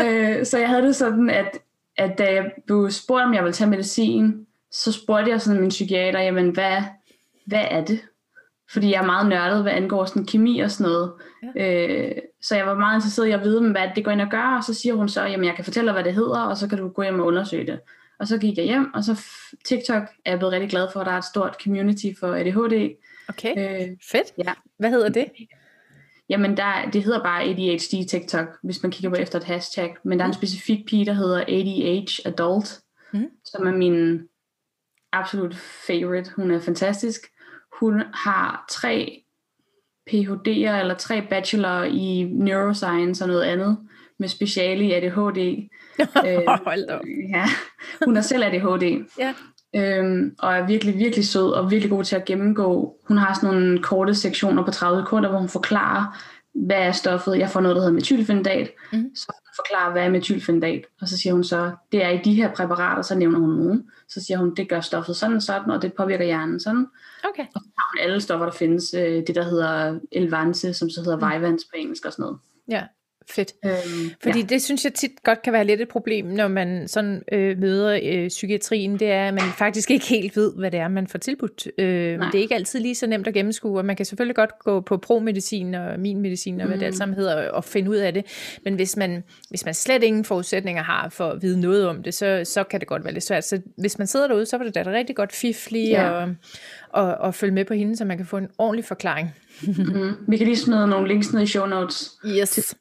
øh, 0.01 0.47
så 0.47 0.59
jeg 0.59 0.69
havde 0.69 0.83
det 0.83 0.97
sådan, 0.97 1.31
at, 1.31 1.59
at 1.97 2.19
da 2.19 2.33
jeg 2.33 2.53
blev 2.67 2.91
spurgt, 2.91 3.25
om 3.25 3.35
jeg 3.35 3.43
ville 3.43 3.55
tage 3.55 3.71
medicin, 3.71 4.47
så 4.73 4.93
spurgte 4.93 5.31
jeg 5.31 5.41
sådan 5.41 5.61
min 5.61 5.71
psykiater, 5.71 6.21
jamen 6.21 6.51
hvad, 6.51 6.83
hvad 7.47 7.65
er 7.71 7.85
det? 7.85 8.01
Fordi 8.73 8.91
jeg 8.91 9.03
er 9.03 9.07
meget 9.07 9.29
nørdet, 9.29 9.63
hvad 9.63 9.73
angår 9.73 10.05
sådan 10.05 10.27
kemi 10.27 10.61
og 10.61 10.71
sådan 10.71 10.93
noget. 10.93 11.13
Ja. 11.57 11.87
Øh, 11.87 12.17
så 12.43 12.57
jeg 12.57 12.67
var 12.67 12.75
meget 12.75 12.97
interesseret 12.97 13.27
i 13.27 13.31
at 13.31 13.45
vide, 13.45 13.71
hvad 13.71 13.89
det 13.97 14.05
går 14.05 14.11
ind 14.11 14.21
og 14.21 14.31
gør, 14.31 14.57
og 14.57 14.65
så 14.65 14.75
siger 14.75 14.95
hun 14.95 15.09
så, 15.09 15.25
jamen 15.25 15.47
jeg 15.47 15.55
kan 15.55 15.65
fortælle 15.65 15.87
dig, 15.87 15.93
hvad 15.93 16.05
det 16.05 16.15
hedder, 16.15 16.41
og 16.41 16.57
så 16.57 16.69
kan 16.69 16.79
du 16.79 16.89
gå 16.89 17.03
hjem 17.03 17.21
og 17.21 17.27
undersøge 17.27 17.67
det. 17.67 17.81
Og 18.19 18.29
så 18.29 18.39
gik 18.39 18.57
jeg 18.57 18.65
hjem, 18.65 18.95
og 18.95 19.05
så 19.05 19.21
TikTok 19.65 20.03
er 20.25 20.31
jeg 20.31 20.39
blevet 20.39 20.53
rigtig 20.53 20.71
glad 20.71 20.89
for, 20.93 21.01
at 21.01 21.07
der 21.07 21.13
er 21.13 21.19
et 21.19 21.25
stort 21.25 21.57
community 21.65 22.07
for 22.21 22.35
ADHD. 22.35 22.97
Okay, 23.29 23.53
øh, 23.59 23.97
fedt. 24.11 24.33
Ja. 24.39 24.53
Hvad 24.79 24.91
hedder 24.91 25.09
det? 25.09 25.27
Jamen, 26.29 26.57
der, 26.57 26.91
det 26.93 27.03
hedder 27.05 27.23
bare 27.23 27.43
ADHD 27.43 28.09
TikTok, 28.09 28.49
hvis 28.63 28.83
man 28.83 28.93
kigger 28.93 29.11
på 29.11 29.17
efter 29.17 29.39
et 29.39 29.45
hashtag. 29.45 29.97
Men 30.05 30.19
der 30.19 30.25
er 30.25 30.29
en 30.29 30.31
mm. 30.31 30.41
specifik 30.41 30.87
pige, 30.87 31.07
der 31.07 31.13
hedder 31.13 31.41
ADH 31.41 32.13
Adult, 32.25 32.81
mm. 33.13 33.31
som 33.45 33.67
er 33.67 33.73
min 33.73 34.29
absolut 35.13 35.55
favorite. 35.87 36.31
Hun 36.37 36.51
er 36.51 36.61
fantastisk. 36.61 37.21
hun 37.81 38.03
har 38.15 38.65
tre 38.71 39.25
PhD'er 40.11 40.81
eller 40.81 40.95
tre 40.99 41.27
bachelor 41.31 41.83
i 41.83 42.23
neuroscience 42.23 43.25
og 43.25 43.29
noget 43.29 43.43
andet 43.43 43.79
med 44.19 44.29
speciale 44.29 44.85
i 44.85 44.93
ADHD. 44.93 45.69
øh, 46.27 46.39
Hold 46.67 46.87
da. 46.89 46.99
Ja, 47.37 47.45
hun 48.05 48.17
er 48.17 48.21
selv 48.21 48.45
ADHD. 48.45 49.05
ja. 49.19 49.35
Øhm, 49.77 50.35
og 50.39 50.55
er 50.55 50.67
virkelig, 50.67 50.99
virkelig 50.99 51.27
sød 51.29 51.51
og 51.53 51.71
virkelig 51.71 51.91
god 51.91 52.05
til 52.05 52.17
at 52.17 52.25
gennemgå. 52.25 52.97
Hun 53.09 53.17
har 53.19 53.35
sådan 53.35 53.55
nogle 53.55 53.83
korte 53.83 54.15
sektioner 54.15 54.65
på 54.65 54.71
30 54.71 55.03
sekunder, 55.03 55.29
hvor 55.31 55.39
hun 55.39 55.49
forklarer, 55.49 56.19
hvad 56.55 56.77
er 56.77 56.93
stoffet. 56.93 57.39
Jeg 57.39 57.51
får 57.51 57.61
noget, 57.61 57.75
der 57.77 57.83
hedder 57.83 57.95
metylfenidat. 57.95 58.71
Mhm. 58.93 59.11
Så 59.15 59.27
hun 59.29 59.53
forklarer, 59.57 59.93
hvad 59.93 60.03
er 60.03 60.09
metylfenidat. 60.11 60.83
Og 61.01 61.09
så 61.09 61.17
siger 61.19 61.33
hun 61.33 61.45
så, 61.45 61.71
det 61.93 62.05
er 62.05 62.09
i 62.09 62.19
de 62.25 62.35
her 62.35 62.55
præparater, 62.55 63.03
så 63.03 63.15
nævner 63.19 63.39
hun 63.39 63.51
nogen. 63.51 63.85
Så 64.09 64.25
siger 64.25 64.39
hun, 64.39 64.55
det 64.55 64.69
gør 64.69 64.81
stoffet 64.81 65.17
sådan 65.17 65.37
og 65.37 65.43
sådan, 65.43 65.71
og 65.71 65.83
det 65.83 65.93
påvirker 65.93 66.25
hjernen 66.25 66.61
sådan. 66.61 66.87
Okay. 67.25 67.43
Og 67.55 67.61
så 67.61 67.69
har 67.79 67.91
hun 67.93 68.11
alle 68.11 68.21
stoffer, 68.21 68.47
der 68.47 68.53
findes. 68.53 68.95
Øh, 68.95 69.23
det, 69.27 69.35
der 69.35 69.45
hedder 69.45 69.99
Elvanse, 70.13 70.75
som 70.75 70.91
så 70.91 71.01
hedder 71.05 71.17
Mm. 71.17 71.35
Vyvanse 71.43 71.67
på 71.67 71.77
engelsk 71.77 72.05
og 72.05 72.13
sådan 72.13 72.23
noget. 72.23 72.39
Ja, 72.69 72.83
fedt. 73.31 73.53
Øhm, 73.65 73.75
Fordi 74.23 74.39
ja. 74.41 74.47
det 74.47 74.63
synes 74.63 74.85
jeg 74.85 74.95
tit 74.95 75.11
godt 75.25 75.43
kan 75.43 75.53
være 75.53 75.65
lidt 75.65 75.81
et 75.81 75.89
problem, 75.89 76.27
når 76.27 76.49
man 76.49 76.89
sådan 76.89 77.23
øh, 77.33 77.59
møder 77.59 78.01
øh, 78.03 78.29
psykiatrien, 78.29 78.99
det 78.99 79.11
er, 79.11 79.29
at 79.29 79.35
man 79.35 79.43
faktisk 79.59 79.91
ikke 79.91 80.07
helt 80.07 80.37
ved, 80.37 80.53
hvad 80.57 80.71
det 80.71 80.81
er, 80.81 80.89
man 80.89 81.07
får 81.07 81.19
tilbudt. 81.19 81.69
Øh, 81.79 82.19
Nej. 82.19 82.31
det 82.31 82.39
er 82.39 82.43
ikke 82.43 82.55
altid 82.55 82.81
lige 82.81 82.95
så 82.95 83.07
nemt 83.07 83.27
at 83.27 83.35
gennemskue, 83.35 83.79
og 83.79 83.85
man 83.85 83.97
kan 83.97 84.07
selvfølgelig 84.07 84.37
godt 84.37 84.59
gå 84.59 84.81
på 84.81 84.97
pro-medicin 84.97 85.75
og 85.75 86.01
min 86.01 86.21
medicin 86.21 86.61
og 86.61 86.67
hvad 86.67 86.79
det 86.79 86.87
alt 86.87 86.97
sammen 86.97 87.15
hedder, 87.15 87.51
og 87.51 87.65
finde 87.65 87.91
ud 87.91 87.97
af 87.97 88.15
det. 88.15 88.25
Men 88.65 88.75
hvis 88.75 88.97
man, 88.97 89.25
hvis 89.51 89.65
man 89.65 89.75
slet 89.75 90.03
ingen 90.03 90.25
forudsætninger 90.25 90.83
har 90.83 91.09
for 91.09 91.25
at 91.29 91.43
vide 91.43 91.61
noget 91.61 91.89
om 91.89 92.03
det, 92.03 92.15
så, 92.15 92.43
så 92.45 92.65
kan 92.65 92.81
det 92.81 92.89
godt 92.89 93.05
være 93.05 93.13
lidt 93.13 93.25
svært. 93.25 93.45
Så 93.45 93.61
hvis 93.79 93.99
man 93.99 94.07
sidder 94.07 94.29
derude, 94.29 94.47
så 94.47 94.57
var 94.59 94.65
det 94.65 94.75
da 94.75 94.85
rigtig 94.87 95.17
godt 95.17 95.33
fif 95.33 95.71
lige 95.71 95.89
Ja. 95.91 96.23
at, 96.23 96.29
og, 96.93 97.15
og 97.15 97.35
følge 97.35 97.55
med 97.55 97.65
på 97.65 97.75
hende, 97.75 97.97
så 97.97 98.05
man 98.05 98.17
kan 98.17 98.27
få 98.27 98.37
en 98.37 98.49
ordentlig 98.59 98.85
forklaring. 98.85 99.35
Mm. 99.63 100.13
Vi 100.29 100.37
kan 100.37 100.47
lige 100.47 100.57
smide 100.57 100.87
nogle 100.87 101.09
links 101.09 101.33
ned 101.33 101.43
i 101.43 101.47
show 101.47 101.67
notes. 101.67 102.11
Yes. 102.27 102.75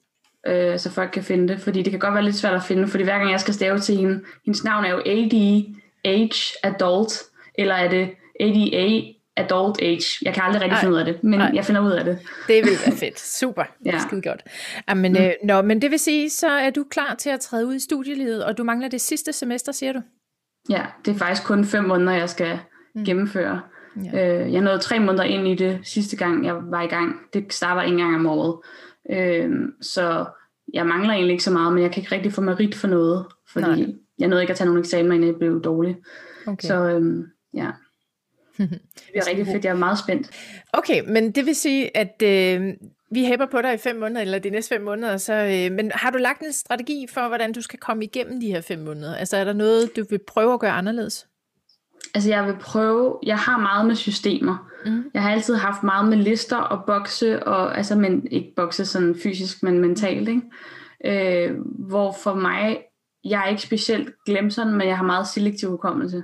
Øh, 0.48 0.80
så 0.80 0.92
folk 0.92 1.12
kan 1.12 1.24
finde 1.24 1.48
det, 1.48 1.62
fordi 1.62 1.82
det 1.82 1.92
kan 1.92 2.00
godt 2.00 2.14
være 2.14 2.24
lidt 2.24 2.36
svært 2.36 2.54
at 2.54 2.64
finde, 2.64 2.88
fordi 2.88 3.04
hver 3.04 3.18
gang 3.18 3.32
jeg 3.32 3.40
skal 3.40 3.54
stave 3.54 3.80
til 3.80 3.96
hende, 3.98 4.22
hendes 4.46 4.64
navn 4.64 4.86
er 4.86 4.90
jo 4.90 5.00
ADH 5.06 6.36
Adult, 6.64 7.24
eller 7.56 7.76
er 7.76 7.90
det 7.90 8.10
ADA 8.40 9.02
Adult 9.38 9.82
Age. 9.82 10.26
Jeg 10.26 10.34
kan 10.34 10.44
aldrig 10.44 10.62
rigtig 10.62 10.76
Ej. 10.76 10.80
finde 10.80 10.94
ud 10.94 11.00
af 11.00 11.06
det, 11.06 11.24
men 11.24 11.42
Ej. 11.42 11.52
jeg 11.54 11.66
finder 11.66 11.82
ud 11.82 11.92
af 11.92 12.06
det. 12.06 12.20
Det 12.48 12.64
vil 12.64 12.72
være 12.86 12.96
fedt. 12.96 13.20
Super. 13.20 13.64
Ja. 13.86 14.00
Skide 14.00 14.22
godt. 14.22 14.44
Jamen, 14.90 15.12
mm. 15.12 15.20
øh, 15.20 15.32
nå, 15.44 15.62
men 15.62 15.82
det 15.82 15.92
vil 15.92 16.00
sige, 16.00 16.30
så 16.30 16.48
er 16.48 16.70
du 16.70 16.86
klar 16.92 17.16
til 17.16 17.30
at 17.30 17.40
træde 17.40 17.68
ud 17.68 17.76
i 17.76 17.80
studielivet, 17.80 18.46
og 18.46 18.58
du 18.58 18.64
mangler 18.64 18.88
det 18.88 19.02
sidste 19.02 19.34
semester, 19.34 19.72
siger 19.72 19.94
du? 19.94 20.02
Ja, 20.70 20.86
det 21.06 21.14
er 21.14 21.18
faktisk 21.18 21.48
kun 21.48 21.66
fem 21.66 21.84
måneder, 21.84 22.18
jeg 22.18 22.30
skal 22.30 22.60
mm. 22.96 23.06
gennemføre. 23.06 23.62
Ja. 24.14 24.44
Øh, 24.44 24.54
jeg 24.54 24.62
nåede 24.62 24.80
tre 24.80 25.00
måneder 25.00 25.24
ind 25.24 25.48
i 25.48 25.56
det 25.56 25.80
sidste 25.84 26.18
gang, 26.18 26.46
jeg 26.46 26.56
var 26.56 26.82
i 26.82 26.88
gang. 26.88 27.16
Det 27.34 27.54
starter 27.54 27.82
en 27.82 27.98
gang 27.98 28.16
om 28.16 28.26
året. 28.26 28.56
Øh, 29.12 29.52
så 29.82 30.26
jeg 30.74 30.86
mangler 30.86 31.14
egentlig 31.14 31.32
ikke 31.32 31.44
så 31.44 31.52
meget, 31.52 31.74
men 31.74 31.84
jeg 31.84 31.92
kan 31.92 32.02
ikke 32.02 32.16
rigtig 32.16 32.34
få 32.34 32.42
merit 32.42 32.76
for 32.76 32.88
noget, 32.88 33.26
fordi 33.48 33.68
Nej. 33.68 33.94
Jeg 34.20 34.28
nåede 34.28 34.44
ikke 34.44 34.52
at 34.52 34.58
tage 34.58 34.66
nogle 34.66 34.80
eksamener, 34.80 35.16
inden 35.16 35.30
jeg 35.30 35.38
blev 35.40 35.62
dårlig. 35.64 35.98
Okay. 36.48 36.68
Så 36.68 36.76
øhm, 36.76 37.26
ja, 37.54 37.72
det 38.58 38.80
bliver 39.12 39.28
rigtig 39.28 39.46
fedt. 39.46 39.66
Jeg 39.66 39.72
er 39.72 39.78
meget 39.78 40.00
spændt. 40.00 40.30
okay, 40.74 41.02
men 41.08 41.32
det 41.32 41.46
vil 41.46 41.56
sige, 41.56 41.98
at 41.98 42.22
øh, 42.24 42.74
vi 43.12 43.26
hæpper 43.26 43.46
på 43.46 43.62
dig 43.62 43.74
i 43.74 43.78
fem 43.78 43.96
måneder, 43.96 44.22
eller 44.22 44.40
de 44.40 44.50
næste 44.50 44.76
fem 44.76 44.82
måneder, 44.82 45.18
så, 45.18 45.34
øh, 45.34 45.76
men 45.76 45.92
har 45.96 46.10
du 46.10 46.18
lagt 46.18 46.42
en 46.42 46.54
strategi 46.54 47.08
for, 47.10 47.28
hvordan 47.28 47.54
du 47.54 47.62
skal 47.62 47.80
komme 47.80 48.04
igennem 48.04 48.40
de 48.40 48.48
her 48.48 48.62
fem 48.62 48.80
måneder? 48.80 49.16
Altså 49.16 49.38
er 49.38 49.44
der 49.44 49.54
noget, 49.54 49.96
du 49.96 50.04
vil 50.10 50.20
prøve 50.28 50.54
at 50.54 50.60
gøre 50.60 50.72
anderledes? 50.72 51.28
Altså 52.16 52.30
jeg 52.30 52.46
vil 52.46 52.56
prøve, 52.62 53.20
jeg 53.24 53.38
har 53.38 53.58
meget 53.58 53.86
med 53.86 53.96
systemer. 53.96 54.70
Mhm. 54.86 55.12
Jeg 55.14 55.22
har 55.22 55.32
altid 55.32 55.56
haft 55.56 55.84
meget 55.84 56.08
med 56.08 56.18
lister 56.18 56.58
og 56.58 56.86
bokse, 56.86 57.44
og, 57.44 57.78
altså 57.78 57.96
men 57.96 58.28
ikke 58.32 58.54
bokse 58.56 58.86
sådan 58.86 59.16
fysisk, 59.24 59.64
men 59.64 59.80
mentalt. 59.80 60.30
Ikke? 60.30 61.50
Øh, 61.50 61.56
hvor 61.62 62.16
for 62.24 62.34
mig, 62.34 62.78
jeg 63.24 63.44
er 63.44 63.48
ikke 63.50 63.62
specielt 63.62 64.10
glemsom, 64.26 64.68
men 64.68 64.88
jeg 64.88 64.98
har 64.98 65.04
meget 65.04 65.28
selektiv 65.28 65.70
hukommelse. 65.70 66.24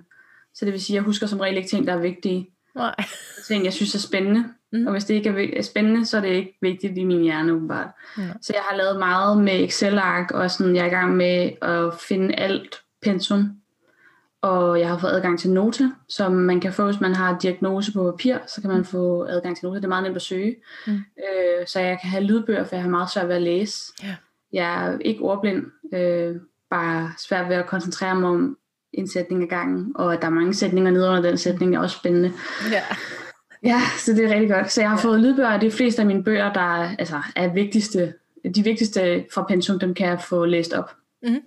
Så 0.53 0.65
det 0.65 0.73
vil 0.73 0.81
sige, 0.81 0.95
at 0.95 0.95
jeg 0.95 1.03
husker 1.03 1.27
som 1.27 1.39
regel 1.39 1.57
ikke 1.57 1.69
ting, 1.69 1.87
der 1.87 1.93
er 1.93 2.01
vigtige. 2.01 2.49
Nej. 2.75 2.95
Ting, 3.47 3.65
jeg 3.65 3.73
synes 3.73 3.95
er 3.95 3.99
spændende. 3.99 4.45
Mm. 4.71 4.87
Og 4.87 4.91
hvis 4.91 5.05
det 5.05 5.13
ikke 5.13 5.29
er 5.29 5.57
er 5.57 5.61
spændende, 5.61 6.05
så 6.05 6.17
er 6.17 6.21
det 6.21 6.29
ikke 6.29 6.57
vigtigt 6.61 6.97
i 6.97 7.03
min 7.03 7.21
hjerne, 7.21 7.53
åbenbart. 7.53 7.87
Ja. 8.17 8.29
Så 8.41 8.53
jeg 8.55 8.63
har 8.69 8.77
lavet 8.77 8.99
meget 8.99 9.37
med 9.37 9.63
Excel-ark, 9.63 10.31
og 10.31 10.51
sådan, 10.51 10.75
jeg 10.75 10.81
er 10.81 10.87
i 10.87 10.89
gang 10.89 11.15
med 11.15 11.51
at 11.61 11.93
finde 11.99 12.35
alt 12.35 12.75
pensum. 13.01 13.49
Og 14.43 14.79
jeg 14.79 14.89
har 14.89 14.97
fået 14.97 15.11
adgang 15.11 15.39
til 15.39 15.49
Nota, 15.49 15.83
som 16.09 16.31
man 16.31 16.59
kan 16.59 16.73
få, 16.73 16.85
hvis 16.85 17.01
man 17.01 17.15
har 17.15 17.39
diagnose 17.39 17.93
på 17.93 18.11
papir, 18.11 18.37
så 18.47 18.61
kan 18.61 18.69
man 18.69 18.85
få 18.85 19.25
adgang 19.25 19.57
til 19.57 19.65
Nota. 19.65 19.77
Det 19.77 19.85
er 19.85 19.89
meget 19.89 20.03
nemt 20.03 20.15
at 20.15 20.21
søge. 20.21 20.55
Mm. 20.87 20.93
Øh, 20.93 21.67
så 21.67 21.79
jeg 21.79 21.97
kan 22.01 22.09
have 22.09 22.23
lydbøger, 22.23 22.63
for 22.63 22.75
jeg 22.75 22.83
har 22.83 22.89
meget 22.89 23.11
svært 23.11 23.27
ved 23.27 23.35
at 23.35 23.41
læse. 23.41 23.93
Ja. 24.03 24.15
Jeg 24.53 24.87
er 24.87 24.97
ikke 24.99 25.21
ordblind, 25.21 25.65
øh, 25.93 26.35
bare 26.69 27.11
svært 27.17 27.49
ved 27.49 27.55
at 27.55 27.65
koncentrere 27.65 28.15
mig 28.15 28.29
om 28.29 28.57
en 28.93 29.07
sætning 29.07 29.43
ad 29.43 29.47
gangen, 29.47 29.91
og 29.95 30.13
at 30.13 30.21
der 30.21 30.27
er 30.27 30.31
mange 30.31 30.53
sætninger 30.53 30.91
nede 30.91 31.09
under 31.09 31.21
den 31.21 31.37
sætning, 31.37 31.75
er 31.75 31.79
også 31.79 31.97
spændende. 31.97 32.31
Ja. 32.71 32.83
Ja, 33.63 33.81
så 33.97 34.13
det 34.13 34.25
er 34.25 34.33
rigtig 34.33 34.49
godt. 34.49 34.71
Så 34.71 34.81
jeg 34.81 34.89
har 34.89 34.97
ja. 34.97 35.03
fået 35.03 35.19
lydbøger, 35.19 35.53
og 35.53 35.61
de 35.61 35.71
fleste 35.71 36.01
af 36.01 36.05
mine 36.05 36.23
bøger, 36.23 36.53
der 36.53 36.81
er, 36.81 36.95
altså, 36.99 37.21
er 37.35 37.53
vigtigste, 37.53 38.13
de 38.55 38.63
vigtigste 38.63 39.25
fra 39.33 39.43
pensum, 39.43 39.79
dem 39.79 39.93
kan 39.93 40.07
jeg 40.07 40.21
få 40.21 40.45
læst 40.45 40.73
op. 40.73 40.95
Mhm. 41.23 41.39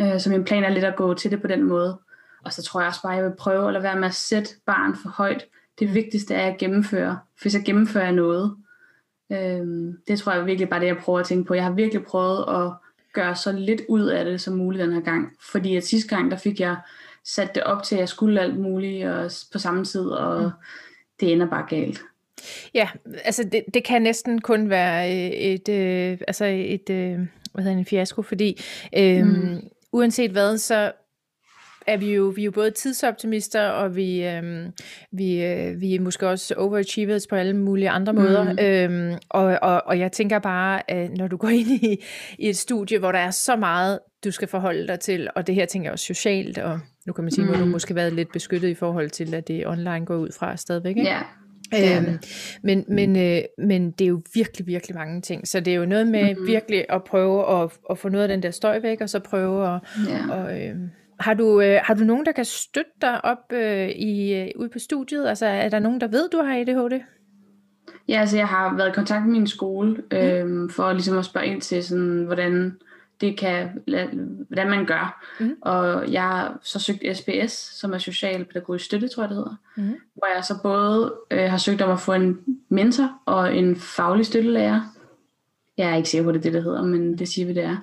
Øh, 0.00 0.20
så 0.20 0.30
min 0.30 0.44
plan 0.44 0.64
er 0.64 0.68
lidt 0.68 0.84
at 0.84 0.96
gå 0.96 1.14
til 1.14 1.30
det 1.30 1.42
på 1.42 1.48
den 1.48 1.62
måde. 1.62 1.98
Og 2.44 2.52
så 2.52 2.62
tror 2.62 2.80
jeg 2.80 2.88
også 2.88 3.02
bare, 3.02 3.12
at 3.12 3.16
jeg 3.16 3.24
vil 3.24 3.36
prøve 3.38 3.66
at 3.66 3.72
lade 3.72 3.82
være 3.82 3.96
med 4.00 4.08
at 4.08 4.14
sætte 4.14 4.50
barn 4.66 4.96
for 5.02 5.08
højt. 5.08 5.46
Det 5.78 5.94
vigtigste 5.94 6.34
er 6.34 6.52
at 6.52 6.58
gennemføre. 6.58 7.18
Hvis 7.42 7.54
jeg 7.54 7.62
gennemfører 7.64 8.10
noget, 8.12 8.56
øh, 9.32 9.94
det 10.08 10.18
tror 10.18 10.32
jeg 10.32 10.46
virkelig 10.46 10.68
bare 10.68 10.80
det, 10.80 10.86
jeg 10.86 10.96
prøver 10.96 11.20
at 11.20 11.26
tænke 11.26 11.44
på. 11.44 11.54
Jeg 11.54 11.64
har 11.64 11.72
virkelig 11.72 12.04
prøvet 12.04 12.44
at 12.48 12.72
gøre 13.12 13.36
så 13.36 13.52
lidt 13.52 13.82
ud 13.88 14.06
af 14.06 14.24
det 14.24 14.40
som 14.40 14.54
muligt 14.56 14.82
den 14.84 14.92
her 14.92 15.00
gang. 15.00 15.32
Fordi 15.52 15.76
at 15.76 15.84
sidste 15.84 16.16
gang, 16.16 16.30
der 16.30 16.36
fik 16.36 16.60
jeg 16.60 16.76
sat 17.24 17.54
det 17.54 17.62
op 17.62 17.82
til, 17.82 17.94
at 17.94 18.00
jeg 18.00 18.08
skulle 18.08 18.40
alt 18.40 18.58
muligt 18.58 19.06
og 19.06 19.30
på 19.52 19.58
samme 19.58 19.84
tid, 19.84 20.06
og 20.06 20.42
Mm. 20.42 20.50
det 21.20 21.32
ender 21.32 21.46
bare 21.46 21.66
galt. 21.68 22.02
Ja, 22.74 22.88
altså 23.24 23.44
det, 23.52 23.64
det 23.74 23.84
kan 23.84 24.02
næsten 24.02 24.40
kun 24.40 24.70
være 24.70 25.12
øh, 25.12 25.30
et, 25.30 25.68
øh, 25.68 26.18
altså 26.28 26.44
et, 26.44 26.90
øh, 26.90 27.18
hvad 27.52 27.64
hedder 27.64 27.70
det, 27.70 27.78
en 27.78 27.84
fiasko, 27.86 28.22
fordi 28.22 28.62
øh, 28.96 29.26
mm. 29.26 29.60
uanset 29.92 30.30
hvad, 30.30 30.58
så 30.58 30.92
er 31.86 31.96
vi 31.96 32.14
jo, 32.14 32.24
vi 32.24 32.40
er 32.40 32.44
jo 32.44 32.50
både 32.50 32.70
tidsoptimister, 32.70 33.68
og 33.68 33.96
vi, 33.96 34.26
øh, 34.26 34.42
vi, 35.12 35.44
øh, 35.44 35.80
vi 35.80 35.94
er 35.94 36.00
måske 36.00 36.28
også 36.28 36.54
overachievers 36.56 37.26
på 37.26 37.36
alle 37.36 37.56
mulige 37.56 37.90
andre 37.90 38.12
måder. 38.12 38.52
Mm. 38.52 38.58
Øh, 39.12 39.18
og, 39.28 39.58
og, 39.62 39.82
og 39.86 39.98
jeg 39.98 40.12
tænker 40.12 40.38
bare, 40.38 40.90
at 40.90 41.10
når 41.16 41.28
du 41.28 41.36
går 41.36 41.48
ind 41.48 41.68
i, 41.70 41.96
i 42.38 42.48
et 42.48 42.56
studie, 42.56 42.98
hvor 42.98 43.12
der 43.12 43.18
er 43.18 43.30
så 43.30 43.56
meget, 43.56 43.98
du 44.24 44.30
skal 44.30 44.48
forholde 44.48 44.88
dig 44.88 45.00
til, 45.00 45.28
og 45.36 45.46
det 45.46 45.54
her 45.54 45.66
tænker 45.66 45.86
jeg 45.86 45.92
også 45.92 46.04
socialt, 46.04 46.58
og 46.58 46.80
nu 47.06 47.12
kan 47.12 47.24
man 47.24 47.30
sige, 47.30 47.44
mm. 47.44 47.50
hvor 47.50 47.58
du 47.58 47.64
Mm. 47.64 47.70
måske 47.70 47.94
været 47.94 48.12
lidt 48.12 48.32
beskyttet 48.32 48.68
i 48.68 48.74
forhold 48.74 49.10
til, 49.10 49.34
at 49.34 49.48
det 49.48 49.66
online 49.66 50.06
går 50.06 50.16
ud 50.16 50.28
fra 50.38 50.56
stadigvæk, 50.56 50.96
ikke? 50.96 51.10
Ja, 51.10 51.22
er 51.72 51.98
Øhm, 51.98 52.18
men, 52.62 52.84
men, 52.88 53.16
øh, 53.16 53.42
men 53.58 53.90
det 53.90 54.04
er 54.04 54.08
jo 54.08 54.22
virkelig, 54.34 54.66
virkelig 54.66 54.96
mange 54.96 55.20
ting. 55.20 55.48
Så 55.48 55.60
det 55.60 55.72
er 55.72 55.76
jo 55.76 55.84
noget 55.84 56.06
med 56.06 56.34
mm-hmm. 56.34 56.46
virkelig 56.46 56.84
at 56.88 57.04
prøve 57.04 57.62
at, 57.62 57.70
at 57.90 57.98
få 57.98 58.08
noget 58.08 58.22
af 58.22 58.28
den 58.28 58.42
der 58.42 58.50
støj 58.50 58.78
væk, 58.78 59.00
og 59.00 59.10
så 59.10 59.18
prøve 59.18 59.74
at... 59.74 59.80
ja. 60.08 60.34
Og, 60.34 60.60
øh, 60.60 60.76
har, 61.24 61.34
du, 61.34 61.60
øh, 61.60 61.80
har 61.82 61.94
du 61.94 62.04
nogen, 62.04 62.26
der 62.26 62.32
kan 62.32 62.44
støtte 62.44 62.90
dig 63.00 63.24
op 63.24 63.52
øh, 63.52 63.88
i, 63.88 64.34
øh, 64.34 64.48
ude 64.56 64.68
på 64.68 64.78
studiet? 64.78 65.26
Altså 65.26 65.46
er 65.46 65.68
der 65.68 65.78
nogen, 65.78 66.00
der 66.00 66.06
ved, 66.06 66.28
du 66.28 66.42
har 66.42 66.58
ADHD? 66.60 67.00
Ja, 68.08 68.20
altså 68.20 68.36
jeg 68.36 68.48
har 68.48 68.76
været 68.76 68.88
i 68.88 68.92
kontakt 68.92 69.24
med 69.24 69.32
min 69.32 69.46
skole, 69.46 70.02
øhm, 70.10 70.70
for 70.70 70.92
ligesom 70.92 71.18
at 71.18 71.24
spørge 71.24 71.46
ind 71.46 71.60
til, 71.60 71.84
sådan, 71.84 72.24
hvordan 72.24 72.76
det 73.20 73.38
kan, 73.38 73.68
hvordan 74.48 74.70
man 74.70 74.86
gør. 74.86 75.24
Mhm. 75.40 75.56
Og 75.60 76.12
jeg 76.12 76.22
har 76.22 76.58
så 76.62 76.78
søgt 76.78 77.16
SPS, 77.16 77.52
som 77.52 77.92
er 77.92 77.98
socialpædagogisk 77.98 78.84
støtte, 78.84 79.08
tror 79.08 79.22
jeg 79.22 79.28
det 79.28 79.36
hedder. 79.36 79.56
Mhm. 79.76 79.94
Hvor 80.14 80.34
jeg 80.34 80.44
så 80.44 80.54
både 80.62 81.14
øh, 81.30 81.50
har 81.50 81.58
søgt 81.58 81.82
om 81.82 81.90
at 81.90 82.00
få 82.00 82.12
en 82.12 82.38
mentor 82.68 83.10
og 83.26 83.56
en 83.56 83.76
faglig 83.76 84.26
støttelærer. 84.26 84.80
Jeg 85.78 85.90
er 85.90 85.96
ikke 85.96 86.08
sikker 86.08 86.24
på, 86.24 86.32
det 86.32 86.38
er 86.38 86.42
det, 86.42 86.52
det 86.52 86.62
hedder, 86.62 86.82
men 86.82 87.18
det 87.18 87.28
siger 87.28 87.46
vi, 87.46 87.54
det 87.54 87.64
er. 87.64 87.76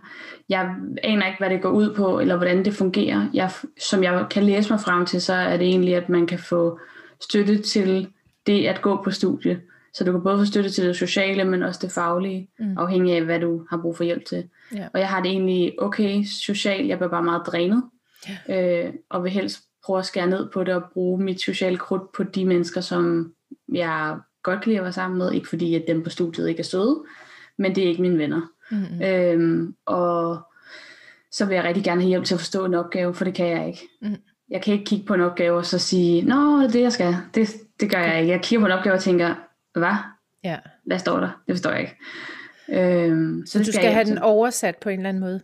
Jeg 0.49 0.75
aner 1.03 1.25
ikke, 1.25 1.39
hvad 1.39 1.49
det 1.49 1.61
går 1.61 1.69
ud 1.69 1.95
på, 1.95 2.19
eller 2.19 2.37
hvordan 2.37 2.65
det 2.65 2.73
fungerer. 2.73 3.27
Jeg, 3.33 3.51
som 3.89 4.03
jeg 4.03 4.25
kan 4.29 4.43
læse 4.43 4.69
mig 4.69 4.79
frem 4.79 5.05
til, 5.05 5.21
så 5.21 5.33
er 5.33 5.57
det 5.57 5.67
egentlig, 5.67 5.95
at 5.95 6.09
man 6.09 6.27
kan 6.27 6.39
få 6.39 6.79
støtte 7.21 7.57
til 7.61 8.07
det 8.47 8.65
at 8.65 8.81
gå 8.81 9.01
på 9.03 9.11
studie. 9.11 9.61
Så 9.93 10.03
du 10.03 10.11
kan 10.11 10.23
både 10.23 10.37
få 10.37 10.45
støtte 10.45 10.69
til 10.69 10.87
det 10.87 10.95
sociale, 10.95 11.43
men 11.43 11.63
også 11.63 11.79
det 11.83 11.91
faglige, 11.91 12.49
Mm. 12.59 12.77
afhængig 12.77 13.15
af, 13.15 13.21
hvad 13.23 13.39
du 13.39 13.65
har 13.69 13.77
brug 13.77 13.97
for 13.97 14.03
hjælp 14.03 14.25
til. 14.25 14.43
Ja. 14.75 14.87
Og 14.93 14.99
jeg 14.99 15.09
har 15.09 15.21
det 15.21 15.31
egentlig 15.31 15.81
okay 15.81 16.23
socialt. 16.23 16.87
Jeg 16.87 16.97
bliver 16.97 17.09
bare 17.09 17.23
meget 17.23 17.41
drænet, 17.47 17.83
ja. 18.47 18.85
øh, 18.87 18.93
og 19.09 19.23
vil 19.23 19.31
helst 19.31 19.59
prøve 19.85 19.99
at 19.99 20.05
skære 20.05 20.27
ned 20.27 20.49
på 20.49 20.63
det 20.63 20.73
og 20.73 20.83
bruge 20.93 21.23
mit 21.23 21.41
sociale 21.41 21.77
krudt 21.77 22.11
på 22.11 22.23
de 22.23 22.45
mennesker, 22.45 22.81
som 22.81 23.33
jeg 23.73 24.17
godt 24.43 24.61
kan 24.61 24.69
lide 24.69 24.77
at 24.79 24.83
være 24.83 24.93
sammen 24.93 25.17
med. 25.17 25.31
Ikke 25.31 25.49
fordi, 25.49 25.75
at 25.75 25.83
dem 25.87 26.03
på 26.03 26.09
studiet 26.09 26.49
ikke 26.49 26.59
er 26.59 26.63
søde, 26.63 27.03
men 27.61 27.75
det 27.75 27.83
er 27.83 27.87
ikke 27.87 28.01
mine 28.01 28.17
venner. 28.17 28.41
Mm-hmm. 28.71 29.01
Øhm, 29.01 29.75
og 29.85 30.41
så 31.31 31.45
vil 31.45 31.55
jeg 31.55 31.63
rigtig 31.63 31.83
gerne 31.83 32.01
have 32.01 32.09
hjælp 32.09 32.25
til 32.25 32.33
at 32.33 32.39
forstå 32.39 32.65
en 32.65 32.73
opgave, 32.73 33.13
for 33.13 33.25
det 33.25 33.33
kan 33.33 33.47
jeg 33.47 33.67
ikke. 33.67 33.87
Mm. 34.01 34.15
Jeg 34.49 34.61
kan 34.61 34.73
ikke 34.73 34.85
kigge 34.85 35.05
på 35.05 35.13
en 35.13 35.21
opgave 35.21 35.57
og 35.57 35.65
så 35.65 35.79
sige, 35.79 36.21
nå, 36.21 36.57
det 36.57 36.65
er 36.65 36.71
det, 36.71 36.81
jeg 36.81 36.91
skal. 36.91 37.15
Det, 37.35 37.49
Det 37.79 37.91
gør 37.91 37.99
jeg 37.99 38.19
ikke. 38.19 38.31
Jeg 38.31 38.41
kigger 38.41 38.61
på 38.61 38.65
en 38.65 38.71
opgave 38.71 38.93
og 38.95 39.01
tænker, 39.01 39.35
hvad? 39.73 39.95
Ja. 40.43 40.57
Hvad 40.85 40.99
står 40.99 41.19
der? 41.19 41.29
Det 41.47 41.53
forstår 41.53 41.71
jeg 41.71 41.79
ikke. 41.79 41.97
Øhm, 42.69 43.43
så, 43.45 43.51
så 43.51 43.63
du 43.63 43.71
skal 43.71 43.91
have 43.91 44.05
den 44.05 44.17
oversat 44.17 44.75
på 44.77 44.89
en 44.89 44.99
eller 44.99 45.09
anden 45.09 45.21
måde? 45.21 45.41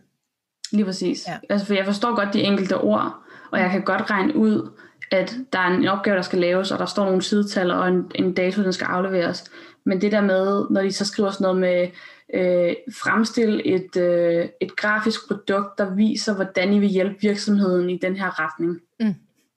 Lige 0.72 0.84
præcis. 0.84 1.28
Ja. 1.28 1.36
Altså, 1.50 1.66
for 1.66 1.74
jeg 1.74 1.84
forstår 1.84 2.14
godt 2.16 2.34
de 2.34 2.42
enkelte 2.42 2.78
ord, 2.78 3.14
og 3.50 3.60
jeg 3.60 3.70
kan 3.70 3.82
godt 3.82 4.10
regne 4.10 4.36
ud, 4.36 4.70
at 5.10 5.34
der 5.52 5.58
er 5.58 5.66
en 5.66 5.88
opgave, 5.88 6.16
der 6.16 6.22
skal 6.22 6.38
laves, 6.38 6.70
og 6.70 6.78
der 6.78 6.86
står 6.86 7.04
nogle 7.04 7.22
sidetal 7.22 7.70
og 7.70 7.88
en, 7.88 8.10
en 8.14 8.34
dato, 8.34 8.62
den 8.62 8.72
skal 8.72 8.84
afleveres. 8.84 9.44
Men 9.84 10.00
det 10.00 10.12
der 10.12 10.20
med, 10.20 10.66
når 10.70 10.82
de 10.82 10.92
så 10.92 11.04
skriver 11.04 11.30
sådan 11.30 11.44
noget 11.44 11.60
med, 11.60 11.88
øh, 12.34 12.74
fremstille 13.02 13.66
et, 13.66 13.96
øh, 13.96 14.48
et 14.60 14.76
grafisk 14.76 15.28
produkt, 15.28 15.78
der 15.78 15.94
viser, 15.94 16.34
hvordan 16.34 16.72
I 16.72 16.78
vil 16.78 16.88
hjælpe 16.88 17.16
virksomheden 17.20 17.90
i 17.90 17.98
den 17.98 18.16
her 18.16 18.44
retning. 18.44 18.80
Mm. 19.00 19.14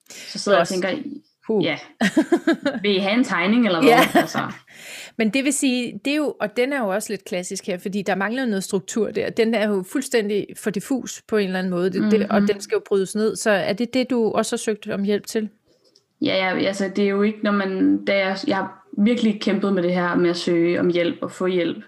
Så 0.09 0.39
sidder 0.39 0.57
jeg 0.57 0.61
og 0.61 0.67
tænker, 0.67 0.89
uh. 1.49 1.63
ja, 1.63 1.77
vil 2.81 2.95
I 2.95 2.97
have 2.97 3.13
en 3.13 3.23
tegning, 3.23 3.65
eller 3.65 3.81
hvad? 3.81 3.89
Ja. 3.89 3.99
Altså. 4.13 4.39
Men 5.17 5.29
det 5.29 5.43
vil 5.43 5.53
sige, 5.53 5.99
det 6.05 6.13
er 6.13 6.17
jo, 6.17 6.35
og 6.39 6.57
den 6.57 6.73
er 6.73 6.79
jo 6.79 6.87
også 6.87 7.13
lidt 7.13 7.25
klassisk 7.25 7.67
her, 7.67 7.77
fordi 7.77 8.01
der 8.01 8.15
mangler 8.15 8.45
noget 8.45 8.63
struktur 8.63 9.11
der. 9.11 9.29
Den 9.29 9.53
er 9.53 9.67
jo 9.67 9.83
fuldstændig 9.91 10.47
for 10.57 10.69
diffus 10.69 11.21
på 11.27 11.37
en 11.37 11.45
eller 11.45 11.59
anden 11.59 11.71
måde, 11.71 11.89
det, 11.89 12.01
mm-hmm. 12.01 12.19
det, 12.19 12.27
og 12.29 12.41
den 12.41 12.61
skal 12.61 12.75
jo 12.75 12.81
brydes 12.87 13.15
ned. 13.15 13.35
Så 13.35 13.49
er 13.49 13.73
det 13.73 13.93
det, 13.93 14.09
du 14.09 14.31
også 14.31 14.55
har 14.55 14.57
søgt 14.57 14.89
om 14.89 15.03
hjælp 15.03 15.25
til? 15.25 15.49
Ja, 16.21 16.35
ja 16.35 16.67
altså 16.67 16.91
det 16.95 17.03
er 17.03 17.09
jo 17.09 17.21
ikke, 17.21 17.39
når 17.43 17.51
man, 17.51 18.05
da 18.05 18.17
jeg, 18.17 18.37
jeg 18.47 18.55
har 18.55 18.85
virkelig 18.97 19.41
kæmpet 19.41 19.73
med 19.73 19.83
det 19.83 19.93
her 19.93 20.15
med 20.15 20.29
at 20.29 20.37
søge 20.37 20.79
om 20.79 20.89
hjælp 20.89 21.17
og 21.21 21.31
få 21.31 21.45
hjælp, 21.45 21.83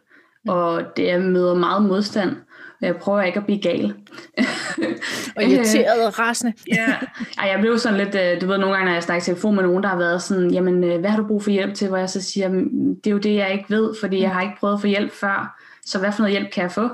og 0.48 0.84
det 0.98 1.12
er 1.12 1.20
møder 1.20 1.56
meget 1.56 1.84
modstand, 1.84 2.36
jeg 2.86 2.96
prøver 2.96 3.22
ikke 3.22 3.40
at 3.40 3.46
blive 3.46 3.62
gal. 3.62 3.94
og 5.36 5.44
irriteret 5.44 6.08
og 6.08 6.20
rasende. 6.20 6.54
ja, 6.68 6.96
Ej, 7.38 7.50
jeg 7.50 7.60
blev 7.60 7.78
sådan 7.78 7.98
lidt, 7.98 8.16
øh, 8.16 8.42
du 8.42 8.48
ved 8.48 8.58
nogle 8.58 8.76
gange, 8.76 8.86
når 8.86 8.94
jeg 8.94 9.04
snakker 9.04 9.24
telefon 9.24 9.56
med 9.56 9.64
nogen, 9.64 9.84
der 9.84 9.90
har 9.90 9.98
været 9.98 10.22
sådan, 10.22 10.52
jamen 10.52 10.84
øh, 10.84 11.00
hvad 11.00 11.10
har 11.10 11.18
du 11.18 11.28
brug 11.28 11.44
for 11.44 11.52
hjælp 11.52 11.74
til, 11.74 11.88
hvor 11.88 11.98
jeg 11.98 12.10
så 12.10 12.22
siger, 12.22 12.50
det 12.50 13.08
er 13.08 13.12
jo 13.12 13.18
det, 13.18 13.36
jeg 13.36 13.54
ikke 13.54 13.66
ved, 13.70 13.96
fordi 14.02 14.22
jeg 14.22 14.32
har 14.32 14.42
ikke 14.42 14.56
prøvet 14.60 14.74
at 14.74 14.82
få 14.82 14.88
hjælp 14.88 15.12
før, 15.12 15.60
så 15.86 16.00
hvad 16.00 16.12
for 16.12 16.20
noget 16.20 16.32
hjælp 16.32 16.52
kan 16.52 16.64
jeg 16.64 16.72
få? 16.72 16.90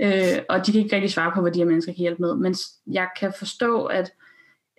Øh, 0.00 0.38
og 0.48 0.66
de 0.66 0.72
kan 0.72 0.80
ikke 0.80 0.96
rigtig 0.96 1.12
svare 1.12 1.32
på, 1.34 1.40
hvad 1.40 1.52
de 1.52 1.58
her 1.58 1.66
mennesker 1.66 1.92
kan 1.92 2.00
hjælpe 2.00 2.22
med, 2.22 2.34
men 2.34 2.54
jeg 2.86 3.08
kan 3.20 3.32
forstå, 3.38 3.84
at, 3.84 4.12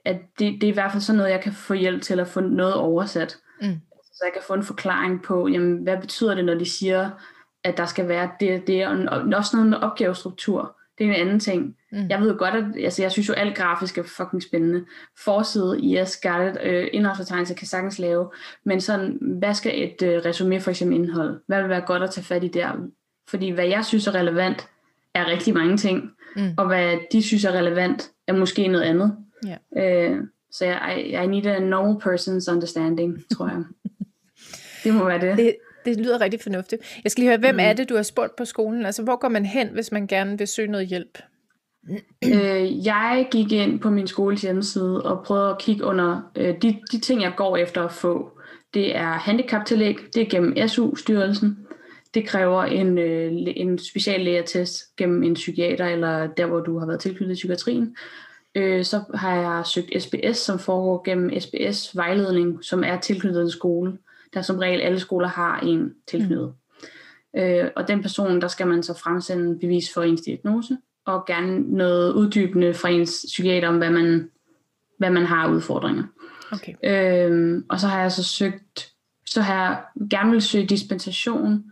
at 0.05 0.17
det, 0.39 0.53
det 0.61 0.63
er 0.63 0.71
i 0.71 0.73
hvert 0.73 0.91
fald 0.91 1.01
sådan 1.01 1.17
noget, 1.17 1.31
jeg 1.31 1.41
kan 1.41 1.53
få 1.53 1.73
hjælp 1.73 2.01
til 2.01 2.19
at 2.19 2.27
få 2.27 2.39
noget 2.39 2.73
oversat. 2.73 3.37
Mm. 3.61 3.77
Så 4.03 4.21
jeg 4.23 4.33
kan 4.33 4.41
få 4.47 4.53
en 4.53 4.63
forklaring 4.63 5.23
på, 5.23 5.47
jamen, 5.47 5.77
hvad 5.77 5.97
betyder 6.01 6.35
det, 6.35 6.45
når 6.45 6.53
de 6.53 6.69
siger, 6.69 7.09
at 7.63 7.78
der 7.78 7.86
skal 7.86 8.08
være 8.08 8.30
det, 8.39 8.67
det 8.67 8.88
og 8.88 9.23
også 9.36 9.49
noget 9.54 9.69
med 9.69 9.78
opgavestruktur. 9.78 10.78
Det 10.97 11.08
er 11.08 11.10
en 11.10 11.21
anden 11.21 11.39
ting. 11.39 11.76
Mm. 11.91 12.08
Jeg 12.10 12.21
ved 12.21 12.38
godt, 12.38 12.56
at 12.56 12.84
altså, 12.84 13.02
jeg 13.02 13.12
synes 13.12 13.30
jo, 13.30 13.34
alt 13.34 13.58
grafisk 13.58 13.97
er 13.97 14.04
fucking 14.04 14.43
spændende. 14.43 14.86
Forside, 15.23 15.80
yes, 15.84 16.19
got 16.23 16.49
it. 16.49 16.62
Øh, 16.63 16.88
indholdsfortegnelse 16.93 17.54
kan 17.54 17.67
sagtens 17.67 17.99
lave. 17.99 18.32
Men 18.65 18.82
sådan, 18.82 19.17
hvad 19.21 19.54
skal 19.54 19.84
et 19.84 20.02
øh, 20.02 20.21
resume 20.26 20.60
for 20.60 20.69
eksempel 20.69 20.97
indhold? 20.97 21.41
Hvad 21.47 21.62
vil 21.62 21.69
være 21.69 21.82
godt 21.82 22.04
at 22.04 22.12
tage 22.12 22.26
fat 22.26 22.43
i 22.43 22.47
der? 22.47 22.71
Fordi 23.30 23.49
hvad 23.49 23.65
jeg 23.65 23.86
synes 23.86 24.08
er 24.08 24.15
relevant, 24.15 24.69
er 25.13 25.28
rigtig 25.28 25.54
mange 25.54 25.78
ting. 25.78 26.12
Mm. 26.36 26.54
Og 26.58 26.67
hvad 26.67 26.97
de 27.12 27.21
synes 27.21 27.45
er 27.45 27.52
relevant, 27.52 28.12
er 28.28 28.34
måske 28.34 28.67
noget 28.67 28.86
andet. 28.86 29.17
Yeah. 29.78 30.12
Øh, 30.12 30.21
så 30.52 30.65
jeg, 30.65 31.04
I, 31.06 31.23
I 31.23 31.28
need 31.28 31.45
a 31.45 31.60
normal 31.60 32.02
person's 32.02 32.54
understanding, 32.54 33.23
tror 33.36 33.47
jeg. 33.47 33.63
det 34.84 34.93
må 34.93 35.06
være 35.06 35.21
det. 35.21 35.38
det 35.38 35.56
det 35.85 35.97
lyder 35.97 36.21
rigtig 36.21 36.41
fornuftigt. 36.41 36.99
Jeg 37.03 37.11
skal 37.11 37.21
lige 37.21 37.29
høre, 37.29 37.39
hvem 37.39 37.55
mm. 37.55 37.59
er 37.59 37.73
det, 37.73 37.89
du 37.89 37.95
har 37.95 38.03
spurgt 38.03 38.35
på 38.35 38.45
skolen? 38.45 38.85
Altså, 38.85 39.03
hvor 39.03 39.15
går 39.15 39.29
man 39.29 39.45
hen, 39.45 39.67
hvis 39.67 39.91
man 39.91 40.07
gerne 40.07 40.37
vil 40.37 40.47
søge 40.47 40.67
noget 40.67 40.87
hjælp? 40.87 41.17
Øh, 42.25 42.85
jeg 42.85 43.27
gik 43.31 43.51
ind 43.51 43.79
på 43.79 43.89
min 43.89 44.07
skoles 44.07 44.41
hjemmeside 44.41 45.03
og 45.03 45.25
prøvede 45.25 45.49
at 45.49 45.57
kigge 45.59 45.83
under 45.83 46.31
øh, 46.35 46.55
de, 46.61 46.79
de 46.91 46.99
ting, 46.99 47.21
jeg 47.21 47.33
går 47.37 47.57
efter 47.57 47.83
at 47.83 47.91
få. 47.91 48.39
Det 48.73 48.95
er 48.95 49.11
handicaptillæg, 49.11 49.97
det 50.13 50.21
er 50.21 50.29
gennem 50.29 50.67
SU-styrelsen. 50.67 51.57
Det 52.13 52.27
kræver 52.27 52.63
en, 52.63 52.97
øh, 52.97 53.31
en 53.55 53.77
speciallægetest 53.77 54.95
gennem 54.97 55.23
en 55.23 55.33
psykiater, 55.33 55.85
eller 55.85 56.27
der, 56.27 56.45
hvor 56.45 56.59
du 56.59 56.79
har 56.79 56.85
været 56.85 56.99
tilknyttet 56.99 57.35
psykiatrien. 57.35 57.95
Øh, 58.55 58.83
så 58.83 59.01
har 59.13 59.35
jeg 59.35 59.65
søgt 59.65 60.03
SBS, 60.03 60.37
som 60.37 60.59
foregår 60.59 61.03
gennem 61.05 61.39
SBS-vejledning, 61.39 62.63
som 62.63 62.83
er 62.83 62.99
tilknyttet 62.99 63.41
en 63.41 63.51
skole 63.51 63.97
der 64.33 64.41
som 64.41 64.57
regel 64.57 64.81
alle 64.81 64.99
skoler 64.99 65.27
har 65.27 65.59
en 65.59 65.93
tilknyttet. 66.07 66.53
Mm. 67.33 67.39
Øh, 67.39 67.71
og 67.75 67.87
den 67.87 68.01
person, 68.01 68.41
der 68.41 68.47
skal 68.47 68.67
man 68.67 68.83
så 68.83 68.93
fremsende 68.93 69.59
bevis 69.59 69.93
for 69.93 70.01
ens 70.01 70.21
diagnose, 70.21 70.77
og 71.05 71.25
gerne 71.25 71.59
noget 71.59 72.13
uddybende 72.13 72.73
fra 72.73 72.89
ens 72.89 73.25
psykiater 73.27 73.67
om, 73.67 73.77
hvad 73.77 73.89
man, 73.89 74.29
hvad 74.97 75.09
man 75.09 75.25
har 75.25 75.47
af 75.47 75.51
udfordringer. 75.51 76.03
Okay. 76.51 76.73
Øh, 76.83 77.63
og 77.69 77.79
så 77.79 77.87
har 77.87 78.01
jeg 78.01 78.11
så 78.11 78.23
søgt, 78.23 78.91
så 79.25 79.41
har 79.41 79.53
jeg 79.53 80.07
gerne 80.09 80.31
vil 80.31 80.41
søge 80.41 80.65
dispensation 80.65 81.63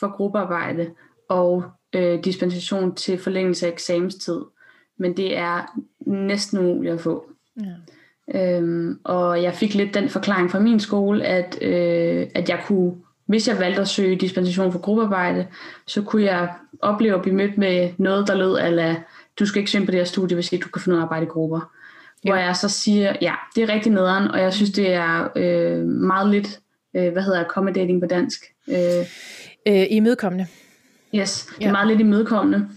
for 0.00 0.16
gruppearbejde 0.16 0.90
og 1.28 1.64
øh, 1.92 2.24
dispensation 2.24 2.94
til 2.94 3.18
forlængelse 3.18 3.66
af 3.66 3.72
eksamenstid. 3.72 4.40
Men 4.98 5.16
det 5.16 5.36
er 5.36 5.80
næsten 6.06 6.58
umuligt 6.58 6.94
at 6.94 7.00
få. 7.00 7.30
Ja. 7.60 7.74
Øhm, 8.34 8.98
og 9.04 9.42
jeg 9.42 9.54
fik 9.54 9.74
lidt 9.74 9.94
den 9.94 10.08
forklaring 10.08 10.50
fra 10.50 10.58
min 10.58 10.80
skole, 10.80 11.24
at, 11.24 11.58
øh, 11.62 12.26
at 12.34 12.48
jeg 12.48 12.60
kunne, 12.66 12.92
hvis 13.26 13.48
jeg 13.48 13.58
valgte 13.58 13.80
at 13.80 13.88
søge 13.88 14.16
dispensation 14.16 14.72
for 14.72 14.78
gruppearbejde, 14.78 15.46
så 15.86 16.02
kunne 16.02 16.22
jeg 16.22 16.48
opleve 16.82 17.14
at 17.14 17.22
blive 17.22 17.36
mødt 17.36 17.58
med 17.58 17.90
noget, 17.98 18.28
der 18.28 18.34
lød 18.34 18.58
ala, 18.58 18.96
du 19.38 19.46
skal 19.46 19.58
ikke 19.58 19.70
søge 19.70 19.84
på 19.84 19.90
det 19.90 20.00
her 20.00 20.04
studie, 20.04 20.34
hvis 20.34 20.52
ikke 20.52 20.64
du 20.64 20.68
kan 20.68 20.82
finde 20.82 20.96
ud 20.96 20.98
af 20.98 21.02
at 21.02 21.04
arbejde 21.04 21.26
i 21.26 21.28
grupper. 21.28 21.72
Ja. 22.24 22.30
Hvor 22.30 22.36
jeg 22.36 22.56
så 22.56 22.68
siger, 22.68 23.16
ja, 23.22 23.34
det 23.54 23.62
er 23.62 23.74
rigtig 23.74 23.92
nederen, 23.92 24.28
og 24.28 24.40
jeg 24.40 24.52
synes, 24.52 24.70
det 24.70 24.92
er 24.92 25.28
øh, 25.36 25.86
meget 25.86 26.30
lidt, 26.30 26.60
øh, 26.96 27.12
hvad 27.12 27.22
hedder 27.22 27.44
accommodating 27.44 28.00
på 28.00 28.06
dansk? 28.06 28.40
Øh, 28.68 28.76
øh, 29.68 29.86
imødekommende. 29.90 30.46
Yes, 31.14 31.46
det 31.46 31.62
er 31.62 31.66
ja. 31.66 31.72
meget 31.72 31.88
lidt 31.88 32.00
imødekommende. 32.00 32.68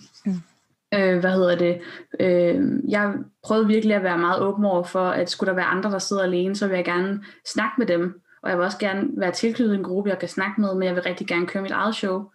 Øh, 0.93 1.19
hvad 1.19 1.32
hedder 1.32 1.56
det? 1.56 1.82
Øh, 2.19 2.89
jeg 2.89 3.13
prøvede 3.43 3.67
virkelig 3.67 3.95
at 3.95 4.04
være 4.04 4.17
meget 4.17 4.41
åben 4.41 4.65
over 4.65 4.84
for, 4.84 5.10
at 5.10 5.30
skulle 5.30 5.49
der 5.49 5.56
være 5.56 5.65
andre, 5.65 5.91
der 5.91 5.99
sidder 5.99 6.23
alene, 6.23 6.56
så 6.56 6.67
vil 6.67 6.75
jeg 6.75 6.86
gerne 6.86 7.23
snakke 7.45 7.73
med 7.78 7.88
dem. 7.88 8.21
Og 8.41 8.49
jeg 8.49 8.58
vil 8.58 8.65
også 8.65 8.78
gerne 8.78 9.08
være 9.17 9.32
tilknyttet 9.32 9.75
en 9.75 9.84
gruppe, 9.84 10.10
jeg 10.10 10.19
kan 10.19 10.30
snakke 10.30 10.62
med, 10.62 10.75
men 10.75 10.84
jeg 10.84 10.95
vil 10.95 11.04
rigtig 11.04 11.28
gerne 11.28 11.47
køre 11.47 11.63
mit 11.63 11.71
eget 11.71 11.95
show, 11.95 12.30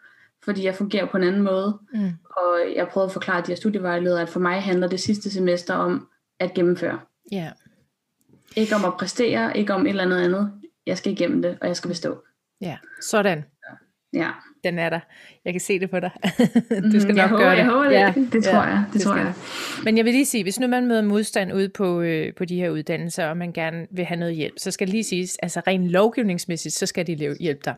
fordi 0.44 0.64
jeg 0.64 0.74
fungerer 0.74 1.06
på 1.06 1.16
en 1.16 1.22
anden 1.22 1.42
måde. 1.42 1.78
Mm. 1.94 2.10
Og 2.36 2.58
jeg 2.76 2.88
prøvede 2.88 3.08
at 3.08 3.12
forklare 3.12 3.40
de 3.40 3.46
her 3.46 3.56
studievejledere, 3.56 4.22
at 4.22 4.28
for 4.28 4.40
mig 4.40 4.62
handler 4.62 4.88
det 4.88 5.00
sidste 5.00 5.30
semester 5.30 5.74
om 5.74 6.08
at 6.40 6.54
gennemføre. 6.54 7.00
Yeah. 7.34 7.52
Ikke 8.56 8.74
om 8.74 8.84
at 8.84 8.94
præstere, 8.98 9.56
ikke 9.56 9.74
om 9.74 9.86
et 9.86 9.90
eller 9.90 10.04
andet 10.04 10.20
andet. 10.20 10.52
Jeg 10.86 10.98
skal 10.98 11.12
igennem 11.12 11.42
det, 11.42 11.58
og 11.60 11.68
jeg 11.68 11.76
skal 11.76 11.88
bestå. 11.88 12.22
Ja, 12.60 12.78
sådan. 13.00 13.44
Ja 14.12 14.30
den 14.64 14.78
er 14.78 14.90
der. 14.90 15.00
Jeg 15.44 15.52
kan 15.52 15.60
se 15.60 15.78
det 15.80 15.90
på 15.90 16.00
dig. 16.00 16.10
du 16.92 17.00
skal 17.00 17.12
mm, 17.12 17.16
nok 17.16 17.30
gøre 17.30 17.50
det. 17.50 17.58
Jeg 17.58 17.66
håber 17.66 17.84
det. 17.84 17.92
Ja, 17.92 18.14
det 18.32 18.44
tror 18.44 18.52
ja, 18.52 18.60
jeg. 18.60 18.84
Det, 18.86 18.94
det 18.94 19.02
tror 19.02 19.16
jeg. 19.16 19.32
Men 19.84 19.96
jeg 19.96 20.04
vil 20.04 20.12
lige 20.12 20.24
sige, 20.24 20.42
hvis 20.42 20.60
nu 20.60 20.66
man 20.66 20.86
møder 20.86 21.02
modstand 21.02 21.52
ude 21.52 21.68
på, 21.68 22.00
øh, 22.00 22.34
på 22.34 22.44
de 22.44 22.56
her 22.56 22.70
uddannelser, 22.70 23.26
og 23.26 23.36
man 23.36 23.52
gerne 23.52 23.86
vil 23.90 24.04
have 24.04 24.18
noget 24.18 24.34
hjælp, 24.34 24.54
så 24.56 24.70
skal 24.70 24.88
lige 24.88 25.04
siges, 25.04 25.36
altså 25.42 25.60
rent 25.66 25.88
lovgivningsmæssigt, 25.88 26.74
så 26.74 26.86
skal 26.86 27.06
de 27.06 27.36
hjælpe 27.40 27.60
dig. 27.64 27.74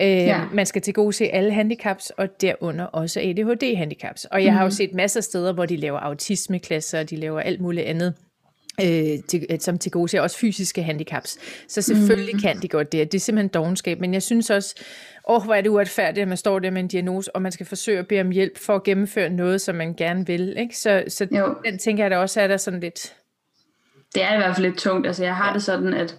Øh, 0.00 0.08
ja. 0.08 0.40
Man 0.52 0.66
skal 0.66 0.82
til 0.82 0.94
gode 0.94 1.12
se 1.12 1.24
alle 1.24 1.52
handicaps, 1.52 2.10
og 2.10 2.40
derunder 2.40 2.84
også 2.84 3.20
ADHD-handicaps. 3.20 4.24
Og 4.24 4.44
jeg 4.44 4.50
mm. 4.50 4.56
har 4.56 4.62
jo 4.62 4.68
mhm. 4.68 4.72
set 4.72 4.94
masser 4.94 5.20
af 5.20 5.24
steder, 5.24 5.52
hvor 5.52 5.66
de 5.66 5.76
laver 5.76 5.98
autismeklasser, 5.98 7.00
og 7.00 7.10
de 7.10 7.16
laver 7.16 7.40
alt 7.40 7.60
muligt 7.60 7.86
andet 7.86 8.14
øh, 8.80 9.22
til, 9.28 9.46
øh, 9.50 9.58
som 9.60 9.78
til 9.78 9.92
gode 9.92 10.08
ser 10.08 10.20
også 10.20 10.38
fysiske 10.38 10.82
handicaps. 10.82 11.38
Så 11.68 11.82
selvfølgelig 11.82 12.34
mm. 12.34 12.40
kan 12.40 12.62
de 12.62 12.68
godt 12.68 12.92
det. 12.92 13.12
Det 13.12 13.18
er 13.18 13.22
simpelthen 13.22 13.48
dogenskab, 13.48 14.00
men 14.00 14.14
jeg 14.14 14.22
synes 14.22 14.50
også, 14.50 14.74
åh, 15.28 15.44
hvor 15.44 15.54
er 15.54 15.60
det 15.60 15.68
uretfærdigt, 15.68 16.22
at 16.22 16.28
man 16.28 16.36
står 16.36 16.58
der 16.58 16.70
med 16.70 16.80
en 16.80 16.88
diagnose, 16.88 17.36
og 17.36 17.42
man 17.42 17.52
skal 17.52 17.66
forsøge 17.66 17.98
at 17.98 18.08
bede 18.08 18.20
om 18.20 18.30
hjælp 18.30 18.58
for 18.58 18.74
at 18.74 18.82
gennemføre 18.82 19.30
noget, 19.30 19.60
som 19.60 19.74
man 19.74 19.94
gerne 19.94 20.26
vil. 20.26 20.54
Ikke? 20.58 20.78
Så, 20.78 21.04
så 21.08 21.26
den 21.64 21.78
tænker 21.78 22.04
jeg 22.04 22.10
da 22.10 22.16
også, 22.18 22.40
er 22.40 22.46
der 22.46 22.56
sådan 22.56 22.80
lidt... 22.80 23.14
Det 24.14 24.22
er 24.22 24.34
i 24.34 24.36
hvert 24.36 24.56
fald 24.56 24.66
lidt 24.66 24.78
tungt. 24.78 25.06
Altså 25.06 25.24
jeg 25.24 25.36
har 25.36 25.48
ja. 25.48 25.54
det 25.54 25.62
sådan, 25.62 25.94
at 25.94 26.18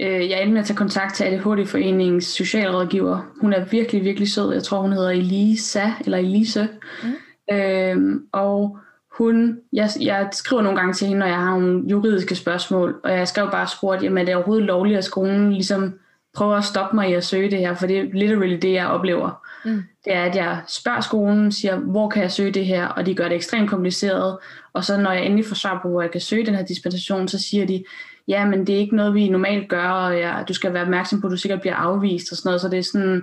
øh, 0.00 0.30
jeg 0.30 0.42
endte 0.42 0.52
med 0.52 0.60
at 0.60 0.66
tage 0.66 0.76
kontakt 0.76 1.14
til 1.14 1.24
ADHD-foreningens 1.24 2.24
socialrådgiver. 2.24 3.32
Hun 3.40 3.52
er 3.52 3.64
virkelig, 3.64 4.04
virkelig 4.04 4.32
sød. 4.32 4.52
Jeg 4.52 4.62
tror, 4.62 4.80
hun 4.80 4.92
hedder 4.92 5.10
Elisa, 5.10 5.90
eller 6.04 6.18
Elise. 6.18 6.68
Mm. 7.02 7.54
Øh, 7.54 8.20
og 8.32 8.78
hun, 9.18 9.60
jeg, 9.72 9.90
jeg 10.00 10.28
skriver 10.32 10.62
nogle 10.62 10.78
gange 10.78 10.92
til 10.92 11.06
hende, 11.06 11.18
når 11.18 11.26
jeg 11.26 11.36
har 11.36 11.50
nogle 11.50 11.82
juridiske 11.90 12.34
spørgsmål, 12.34 13.00
og 13.04 13.10
jeg 13.10 13.28
skrev 13.28 13.50
bare 13.50 13.68
spurgt, 13.68 14.02
jamen 14.02 14.18
er 14.18 14.24
det 14.24 14.34
overhovedet 14.34 14.66
lovligt, 14.66 14.98
at 14.98 15.04
skolen 15.04 15.52
ligesom 15.52 15.98
prøver 16.34 16.56
at 16.56 16.64
stoppe 16.64 16.96
mig 16.96 17.10
i 17.10 17.14
at 17.14 17.24
søge 17.24 17.50
det 17.50 17.58
her, 17.58 17.74
for 17.74 17.86
det 17.86 17.98
er 17.98 18.04
literally 18.12 18.58
det, 18.62 18.72
jeg 18.72 18.86
oplever. 18.86 19.44
Mm. 19.64 19.82
Det 20.04 20.14
er, 20.14 20.24
at 20.24 20.36
jeg 20.36 20.60
spørger 20.68 21.00
skolen, 21.00 21.52
siger, 21.52 21.76
hvor 21.76 22.08
kan 22.08 22.22
jeg 22.22 22.32
søge 22.32 22.50
det 22.50 22.66
her, 22.66 22.86
og 22.86 23.06
de 23.06 23.14
gør 23.14 23.28
det 23.28 23.36
ekstremt 23.36 23.70
kompliceret, 23.70 24.38
og 24.72 24.84
så 24.84 24.96
når 24.96 25.12
jeg 25.12 25.24
endelig 25.24 25.46
får 25.46 25.54
svar 25.54 25.80
på, 25.82 25.88
hvor 25.88 26.02
jeg 26.02 26.10
kan 26.10 26.20
søge 26.20 26.46
den 26.46 26.54
her 26.54 26.64
dispensation, 26.64 27.28
så 27.28 27.38
siger 27.38 27.66
de, 27.66 27.84
ja, 28.28 28.46
men 28.46 28.66
det 28.66 28.74
er 28.74 28.78
ikke 28.78 28.96
noget, 28.96 29.14
vi 29.14 29.28
normalt 29.28 29.68
gør, 29.68 29.88
og 29.88 30.16
ja, 30.18 30.34
du 30.48 30.54
skal 30.54 30.72
være 30.72 30.82
opmærksom 30.82 31.20
på, 31.20 31.26
at 31.26 31.30
du 31.30 31.36
sikkert 31.36 31.60
bliver 31.60 31.76
afvist 31.76 32.32
og 32.32 32.36
sådan 32.36 32.48
noget, 32.48 32.60
så 32.60 32.68
det 32.68 32.78
er 32.78 32.82
sådan, 32.82 33.22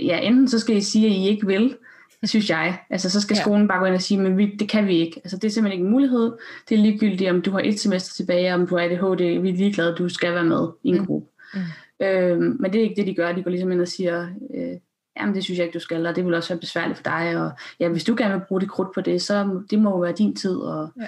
ja, 0.00 0.18
enten 0.18 0.48
så 0.48 0.58
skal 0.58 0.76
I 0.76 0.80
sige, 0.80 1.06
at 1.06 1.12
I 1.12 1.28
ikke 1.28 1.46
vil, 1.46 1.76
synes 2.24 2.50
jeg. 2.50 2.78
Altså, 2.90 3.10
så 3.10 3.20
skal 3.20 3.34
ja. 3.34 3.40
skolen 3.40 3.68
bare 3.68 3.78
gå 3.78 3.84
ind 3.84 3.94
og 3.94 4.02
sige, 4.02 4.20
men 4.20 4.38
vi, 4.38 4.56
det 4.56 4.68
kan 4.68 4.86
vi 4.86 4.98
ikke. 4.98 5.20
Altså, 5.24 5.36
det 5.36 5.44
er 5.44 5.50
simpelthen 5.50 5.80
ikke 5.80 5.86
en 5.86 5.92
mulighed. 5.92 6.32
Det 6.68 6.78
er 6.78 6.82
ligegyldigt, 6.82 7.30
om 7.30 7.42
du 7.42 7.50
har 7.50 7.60
et 7.64 7.80
semester 7.80 8.14
tilbage, 8.14 8.54
om 8.54 8.66
du 8.66 8.76
har 8.76 8.84
ADHD. 8.84 9.40
Vi 9.40 9.48
er 9.48 9.56
ligeglade, 9.56 9.94
du 9.98 10.08
skal 10.08 10.34
være 10.34 10.44
med 10.44 10.68
i 10.82 10.88
en 10.88 10.98
mm. 10.98 11.06
gruppe. 11.06 11.28
Mm. 11.54 11.60
Øh, 12.06 12.40
men 12.40 12.72
det 12.72 12.78
er 12.78 12.82
ikke 12.82 12.96
det, 12.96 13.06
de 13.06 13.14
gør. 13.14 13.32
De 13.32 13.42
går 13.42 13.50
ligesom 13.50 13.72
ind 13.72 13.80
og 13.80 13.88
siger, 13.88 14.28
øh, 14.54 14.76
jamen 15.20 15.34
det 15.34 15.44
synes 15.44 15.58
jeg 15.58 15.66
ikke, 15.66 15.78
du 15.78 15.82
skal, 15.82 16.06
og 16.06 16.16
det 16.16 16.24
vil 16.24 16.34
også 16.34 16.48
være 16.48 16.60
besværligt 16.60 16.96
for 16.96 17.04
dig, 17.04 17.36
og 17.36 17.50
ja, 17.80 17.88
hvis 17.88 18.04
du 18.04 18.14
gerne 18.18 18.34
vil 18.34 18.46
bruge 18.48 18.60
dit 18.60 18.70
krudt 18.70 18.94
på 18.94 19.00
det, 19.00 19.22
så 19.22 19.62
det 19.70 19.78
må 19.78 19.90
jo 19.90 19.98
være 19.98 20.12
din 20.12 20.36
tid, 20.36 20.56
og 20.56 20.92
ja. 21.00 21.06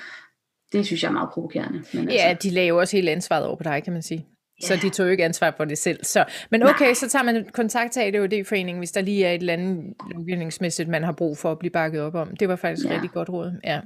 det 0.73 0.87
synes 0.87 1.03
jeg 1.03 1.09
er 1.09 1.12
meget 1.12 1.31
provokerende. 1.33 1.83
Men 1.94 2.11
ja, 2.11 2.16
altså, 2.16 2.49
de 2.49 2.66
jo 2.66 2.79
også 2.79 2.96
hele 2.96 3.11
ansvaret 3.11 3.46
over 3.46 3.57
på 3.57 3.62
dig, 3.62 3.85
kan 3.85 3.92
man 3.92 4.03
sige. 4.03 4.27
Så 4.61 4.79
de 4.83 4.90
tog 4.90 5.07
jo 5.07 5.11
ikke 5.11 5.25
ansvar 5.25 5.55
for 5.57 5.64
det 5.64 5.79
selv. 5.79 6.05
Så, 6.05 6.25
men 6.51 6.62
okay, 6.62 6.85
Nej. 6.85 6.94
så 6.94 7.09
tager 7.09 7.23
man 7.23 7.46
kontakt 7.53 7.92
til 7.92 8.01
ADHD-foreningen, 8.01 8.79
hvis 8.79 8.92
der 8.92 9.01
lige 9.01 9.25
er 9.25 9.33
et 9.33 9.40
eller 9.40 9.53
andet 9.53 9.94
lovgivningsmæssigt, 10.14 10.88
man 10.88 11.03
har 11.03 11.12
brug 11.12 11.38
for 11.38 11.53
at 11.53 11.59
blive 11.59 11.70
bakket 11.70 12.01
op 12.01 12.14
om. 12.14 12.37
Det 12.37 12.49
var 12.49 12.57
faktisk 12.57 12.87
ja. 12.87 12.94
rigtig 12.94 13.11
godt 13.11 13.29
råd. 13.29 13.61
Ja. 13.64 13.81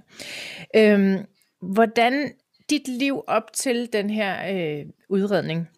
Øhm, 0.77 1.19
hvordan 1.61 2.33
dit 2.71 2.89
liv 2.89 3.23
op 3.27 3.53
til 3.53 3.89
den 3.93 4.11
her 4.11 4.37
øh, 4.55 4.87
udredning, 5.09 5.69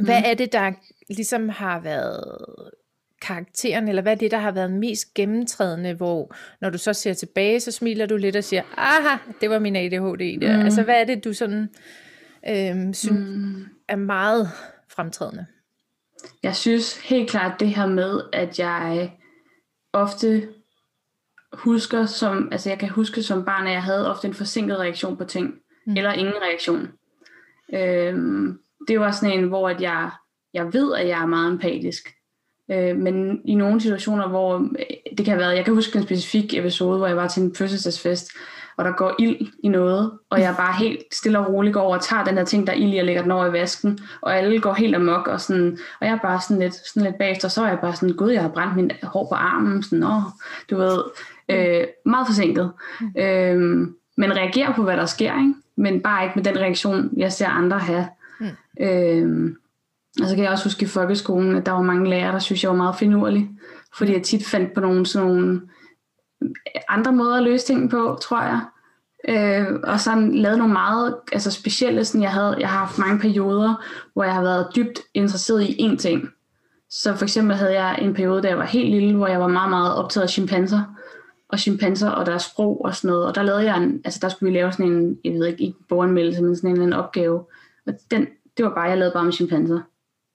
hvad 0.00 0.18
mm. 0.18 0.24
er 0.26 0.34
det, 0.34 0.52
der 0.52 0.72
ligesom 1.08 1.48
har 1.48 1.80
været 1.80 2.24
karakteren, 3.22 3.88
eller 3.88 4.02
hvad 4.02 4.12
er 4.12 4.16
det, 4.16 4.30
der 4.30 4.38
har 4.38 4.50
været 4.50 4.70
mest 4.70 5.14
gennemtrædende, 5.14 5.94
hvor 5.94 6.34
når 6.60 6.70
du 6.70 6.78
så 6.78 6.92
ser 6.92 7.14
tilbage, 7.14 7.60
så 7.60 7.72
smiler 7.72 8.06
du 8.06 8.16
lidt 8.16 8.36
og 8.36 8.44
siger, 8.44 8.62
aha, 8.76 9.16
det 9.40 9.50
var 9.50 9.58
min 9.58 9.76
ADHD 9.76 10.40
der. 10.40 10.56
Mm. 10.56 10.64
Altså, 10.64 10.82
hvad 10.82 11.00
er 11.00 11.04
det, 11.04 11.24
du 11.24 11.32
sådan 11.32 11.68
øh, 12.48 12.94
synes 12.94 13.10
mm. 13.10 13.64
Er 13.88 13.96
meget 13.96 14.48
fremtrædende? 14.88 15.46
Jeg 16.42 16.56
synes 16.56 17.00
helt 17.00 17.30
klart 17.30 17.60
det 17.60 17.68
her 17.68 17.86
med, 17.86 18.20
at 18.32 18.58
jeg 18.58 19.12
ofte 19.92 20.48
husker 21.52 22.06
som, 22.06 22.48
altså 22.52 22.70
jeg 22.70 22.78
kan 22.78 22.88
huske 22.88 23.22
som 23.22 23.44
barn, 23.44 23.66
at 23.66 23.72
jeg 23.72 23.82
havde 23.82 24.10
ofte 24.10 24.28
en 24.28 24.34
forsinket 24.34 24.78
reaktion 24.78 25.16
på 25.16 25.24
ting, 25.24 25.54
mm. 25.86 25.96
eller 25.96 26.12
ingen 26.12 26.34
reaktion. 26.42 26.88
Øhm, 27.74 28.58
det 28.88 29.00
var 29.00 29.10
sådan 29.10 29.38
en, 29.38 29.48
hvor 29.48 29.68
at 29.68 29.80
jeg, 29.80 30.10
jeg 30.54 30.72
ved, 30.72 30.94
at 30.94 31.08
jeg 31.08 31.22
er 31.22 31.26
meget 31.26 31.52
empatisk, 31.52 32.08
Øh, 32.70 32.96
men 32.96 33.40
i 33.44 33.54
nogle 33.54 33.80
situationer, 33.80 34.28
hvor 34.28 34.56
øh, 34.58 35.16
det 35.18 35.26
kan 35.26 35.38
være, 35.38 35.48
jeg 35.48 35.64
kan 35.64 35.74
huske 35.74 35.98
en 35.98 36.04
specifik 36.04 36.54
episode, 36.54 36.98
hvor 36.98 37.06
jeg 37.06 37.16
var 37.16 37.28
til 37.28 37.42
en 37.42 37.54
fødselsdagsfest, 37.54 38.30
og 38.78 38.84
der 38.84 38.92
går 38.92 39.14
ild 39.18 39.46
i 39.62 39.68
noget, 39.68 40.10
og 40.30 40.40
jeg 40.40 40.54
bare 40.56 40.74
helt 40.78 40.98
stille 41.12 41.38
og 41.38 41.52
roligt 41.52 41.74
går 41.74 41.80
over 41.80 41.96
og 41.96 42.02
tager 42.02 42.24
den 42.24 42.36
her 42.36 42.44
ting, 42.44 42.66
der 42.66 42.72
er 42.72 42.76
ild 42.76 42.94
i, 42.94 42.98
og 42.98 43.04
lægger 43.04 43.22
den 43.22 43.30
over 43.30 43.46
i 43.46 43.52
vasken, 43.52 43.98
og 44.20 44.36
alle 44.36 44.60
går 44.60 44.72
helt 44.72 44.94
amok, 44.94 45.26
og, 45.26 45.40
sådan, 45.40 45.78
og 46.00 46.06
jeg 46.06 46.14
er 46.14 46.18
bare 46.18 46.40
sådan 46.40 46.62
lidt, 46.62 46.74
sådan 46.74 47.02
lidt 47.02 47.18
bagefter, 47.18 47.48
så 47.48 47.64
er 47.64 47.68
jeg 47.68 47.78
bare 47.80 47.94
sådan, 47.94 48.14
gud, 48.14 48.30
jeg 48.30 48.42
har 48.42 48.48
brændt 48.48 48.76
min 48.76 48.90
hår 49.02 49.26
på 49.28 49.34
armen, 49.34 49.82
sådan, 49.82 50.02
åh, 50.02 50.22
du 50.70 50.76
ved, 50.76 51.02
øh, 51.48 51.86
meget 52.04 52.26
forsinket. 52.26 52.72
Øh, 53.18 53.58
men 54.16 54.36
reagerer 54.36 54.72
på, 54.72 54.82
hvad 54.82 54.96
der 54.96 55.06
sker, 55.06 55.38
ikke? 55.38 55.54
men 55.76 56.00
bare 56.00 56.24
ikke 56.24 56.36
med 56.36 56.44
den 56.44 56.58
reaktion, 56.58 57.10
jeg 57.16 57.32
ser 57.32 57.48
andre 57.48 57.78
have. 57.78 58.08
Mm. 58.40 58.46
Øh, 58.80 59.54
og 60.22 60.28
så 60.28 60.34
kan 60.34 60.44
jeg 60.44 60.52
også 60.52 60.64
huske 60.64 60.82
i 60.82 60.88
folkeskolen, 60.88 61.56
at 61.56 61.66
der 61.66 61.72
var 61.72 61.82
mange 61.82 62.10
lærere, 62.10 62.32
der 62.32 62.38
synes, 62.38 62.62
jeg 62.62 62.70
var 62.70 62.76
meget 62.76 62.96
finurlig. 62.96 63.50
Fordi 63.96 64.12
jeg 64.12 64.22
tit 64.22 64.46
fandt 64.46 64.74
på 64.74 64.80
nogle, 64.80 65.06
sådan 65.06 65.28
nogle 65.28 65.60
andre 66.88 67.12
måder 67.12 67.36
at 67.36 67.42
løse 67.42 67.66
ting 67.66 67.90
på, 67.90 68.18
tror 68.20 68.42
jeg. 68.42 68.60
Øh, 69.28 69.80
og 69.82 70.00
så 70.00 70.14
lavet 70.32 70.58
nogle 70.58 70.72
meget 70.72 71.16
altså 71.32 71.50
specielle, 71.50 72.04
sådan 72.04 72.22
jeg, 72.22 72.32
havde, 72.32 72.56
jeg 72.58 72.68
har 72.68 72.78
haft 72.78 72.98
mange 72.98 73.18
perioder, 73.18 73.84
hvor 74.12 74.24
jeg 74.24 74.34
har 74.34 74.42
været 74.42 74.66
dybt 74.76 75.00
interesseret 75.14 75.62
i 75.62 75.88
én 75.88 75.96
ting. 75.96 76.28
Så 76.90 77.16
for 77.16 77.24
eksempel 77.24 77.56
havde 77.56 77.82
jeg 77.82 77.98
en 78.02 78.14
periode, 78.14 78.42
da 78.42 78.48
jeg 78.48 78.58
var 78.58 78.64
helt 78.64 78.90
lille, 78.90 79.16
hvor 79.16 79.26
jeg 79.26 79.40
var 79.40 79.48
meget, 79.48 79.70
meget 79.70 79.94
optaget 79.94 80.22
af 80.22 80.30
chimpanser 80.30 80.82
og 81.48 81.58
chimpanser 81.58 82.10
og 82.10 82.26
deres 82.26 82.42
sprog 82.42 82.84
og 82.84 82.94
sådan 82.94 83.08
noget. 83.08 83.26
Og 83.26 83.34
der 83.34 83.42
lavede 83.42 83.64
jeg 83.64 83.76
en, 83.76 84.00
altså 84.04 84.18
der 84.22 84.28
skulle 84.28 84.52
vi 84.52 84.58
lave 84.58 84.72
sådan 84.72 84.92
en, 84.92 85.18
jeg 85.24 85.32
ved 85.32 85.46
ikke, 85.46 85.62
ikke 85.64 85.78
boganmeldelse, 85.88 86.42
men 86.42 86.56
sådan 86.56 86.70
en, 86.70 86.82
en 86.82 86.92
opgave. 86.92 87.44
Og 87.86 87.92
den, 88.10 88.26
det 88.56 88.64
var 88.64 88.74
bare, 88.74 88.84
jeg 88.84 88.98
lavede 88.98 89.12
bare 89.12 89.24
med 89.24 89.32
chimpanser 89.32 89.80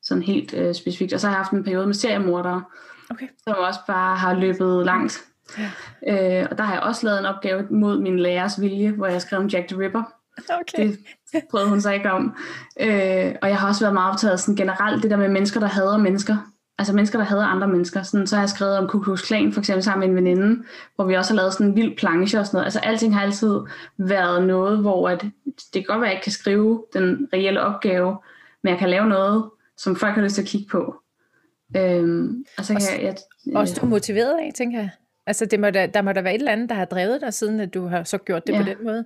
sådan 0.04 0.24
helt 0.24 0.54
øh, 0.54 0.76
specifikt. 0.76 1.14
Og 1.14 1.20
så 1.20 1.28
har 1.28 1.36
jeg 1.36 1.40
haft 1.40 1.52
en 1.52 1.64
periode 1.64 1.86
med 1.86 1.94
seriemordere, 1.94 2.64
okay. 3.10 3.28
som 3.44 3.56
også 3.58 3.80
bare 3.88 4.18
har 4.18 4.34
løbet 4.34 4.86
langt. 4.86 5.24
Ja. 5.58 6.42
Øh, 6.42 6.48
og 6.52 6.58
der 6.58 6.64
har 6.64 6.74
jeg 6.74 6.84
også 6.84 7.06
lavet 7.06 7.20
en 7.20 7.26
opgave 7.26 7.68
mod 7.70 8.00
min 8.00 8.20
lærers 8.20 8.62
vilje, 8.62 8.92
hvor 8.92 9.08
jeg 9.08 9.22
skrev 9.22 9.40
om 9.40 9.48
Jack 9.48 9.68
the 9.68 9.80
Ripper. 9.80 10.04
Okay. 10.50 10.96
Det 11.34 11.44
prøvede 11.52 11.70
hun 11.70 11.82
sig 11.82 11.96
ikke 11.96 12.12
om. 12.12 12.36
Øh, 12.80 13.36
og 13.42 13.50
jeg 13.50 13.58
har 13.58 13.68
også 13.68 13.82
været 13.82 13.94
meget 13.94 14.12
optaget 14.12 14.40
sådan 14.40 14.56
generelt 14.56 15.04
det 15.04 15.12
der 15.12 15.18
med 15.18 15.30
mennesker, 15.30 15.60
der 15.60 15.68
hader 15.68 15.98
mennesker. 15.98 16.38
Altså 16.78 16.94
mennesker, 16.94 17.20
der 17.20 17.26
hader 17.26 17.46
andre 17.46 17.68
mennesker. 17.68 18.04
Sådan, 18.04 18.28
så 18.28 18.36
har 18.36 18.44
jeg 18.44 18.50
skrevet 18.50 18.78
om 18.78 18.88
Ku 18.88 19.00
Klux 19.00 19.28
Klan, 19.28 19.54
for 19.54 19.60
eksempel 19.62 19.84
sammen 19.84 20.00
med 20.00 20.10
en 20.10 20.26
veninde, 20.26 20.64
hvor 20.96 21.06
vi 21.06 21.14
også 21.14 21.34
har 21.34 21.36
lavet 21.36 21.54
sådan 21.54 21.68
en 21.68 21.76
vild 21.76 21.98
planche 21.98 22.40
og 22.40 22.46
sådan 22.46 22.58
noget. 22.58 22.66
Altså 22.66 22.80
alting 22.80 23.16
har 23.16 23.22
altid 23.22 23.60
været 23.98 24.48
noget, 24.48 24.78
hvor 24.78 25.10
at, 25.10 25.22
det 25.22 25.74
kan 25.74 25.84
godt 25.88 26.02
være, 26.02 26.10
at 26.10 26.12
jeg 26.12 26.14
ikke 26.14 26.24
kan 26.24 26.32
skrive 26.32 26.86
den 26.94 27.28
reelle 27.34 27.62
opgave, 27.62 28.18
men 28.64 28.72
jeg 28.72 28.80
kan 28.80 28.90
lave 28.90 29.08
noget, 29.08 29.50
som 29.78 29.96
folk 29.96 30.16
har 30.16 30.22
lyst 30.22 30.36
til 30.36 30.42
at 30.42 30.48
kigge 30.48 30.68
på. 30.72 30.96
Øhm, 31.78 32.46
og 32.58 32.66
så 32.66 32.74
kan 32.74 32.76
også, 32.76 32.92
jeg, 32.92 33.16
jeg, 33.46 33.56
også 33.56 33.78
du 33.82 33.86
er 33.86 33.90
motiveret 33.90 34.40
af, 34.40 34.52
tænker 34.56 34.80
jeg. 34.80 34.90
Altså 35.28 35.46
det 35.46 35.60
må 35.60 35.70
da, 35.70 35.86
der 35.86 36.02
må 36.02 36.12
da 36.12 36.22
være 36.22 36.36
et 36.36 36.40
eller 36.40 36.52
andet, 36.52 36.70
der 36.70 36.76
har 36.76 36.86
drevet 36.86 37.22
dig, 37.22 37.34
siden 37.34 37.60
at 37.60 37.74
du 37.74 37.88
har 37.88 38.04
så 38.04 38.18
gjort 38.18 38.48
det 38.48 38.54
ja. 38.54 38.58
på 38.60 38.64
den 38.64 38.78
måde. 38.84 39.06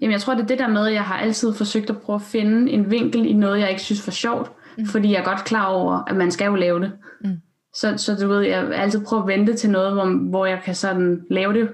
Jamen 0.00 0.12
jeg 0.12 0.20
tror, 0.20 0.34
det 0.34 0.42
er 0.42 0.46
det 0.46 0.58
der 0.58 0.68
med, 0.68 0.86
at 0.86 0.92
jeg 0.92 1.04
har 1.04 1.18
altid 1.18 1.54
forsøgt 1.54 1.90
at 1.90 2.00
prøve 2.00 2.14
at 2.14 2.22
finde 2.22 2.72
en 2.72 2.90
vinkel 2.90 3.26
i 3.26 3.32
noget, 3.32 3.60
jeg 3.60 3.70
ikke 3.70 3.82
synes 3.82 4.06
var 4.06 4.10
sjovt. 4.10 4.52
Mm. 4.78 4.86
Fordi 4.86 5.12
jeg 5.12 5.20
er 5.20 5.24
godt 5.24 5.44
klar 5.44 5.66
over, 5.66 6.04
at 6.08 6.16
man 6.16 6.30
skal 6.30 6.46
jo 6.46 6.54
lave 6.54 6.80
det. 6.80 6.92
Mm. 7.24 7.36
Så, 7.74 7.96
så 7.96 8.14
du 8.14 8.28
ved, 8.28 8.40
jeg 8.40 8.74
altid 8.74 9.04
prøver 9.04 9.22
at 9.22 9.28
vente 9.28 9.54
til 9.54 9.70
noget, 9.70 9.92
hvor, 9.92 10.28
hvor 10.28 10.46
jeg 10.46 10.60
kan 10.64 10.74
sådan 10.74 11.22
lave 11.30 11.52
det 11.52 11.68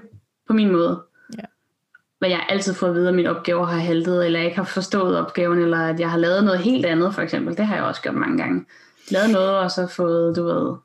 på 0.47 0.53
min 0.53 0.71
måde 0.71 1.01
hvad 2.19 2.29
jeg 2.29 2.45
altid 2.49 2.73
får 2.73 2.87
at 2.87 2.93
vide, 2.95 3.07
at 3.09 3.15
mine 3.15 3.29
opgaver 3.29 3.65
har 3.65 3.79
haltet, 3.79 4.25
eller 4.25 4.39
jeg 4.39 4.45
ikke 4.45 4.57
har 4.57 4.63
forstået 4.63 5.17
opgaven, 5.17 5.59
eller 5.59 5.77
at 5.77 5.99
jeg 5.99 6.11
har 6.11 6.17
lavet 6.17 6.43
noget 6.43 6.59
helt 6.59 6.85
andet, 6.85 7.15
for 7.15 7.21
eksempel. 7.21 7.57
Det 7.57 7.65
har 7.65 7.75
jeg 7.75 7.83
også 7.83 8.01
gjort 8.01 8.15
mange 8.15 8.37
gange. 8.37 8.65
Lavet 9.11 9.29
noget, 9.29 9.57
og 9.57 9.71
så 9.71 9.87
fået, 9.87 10.35
du 10.35 10.43
ved... 10.43 10.75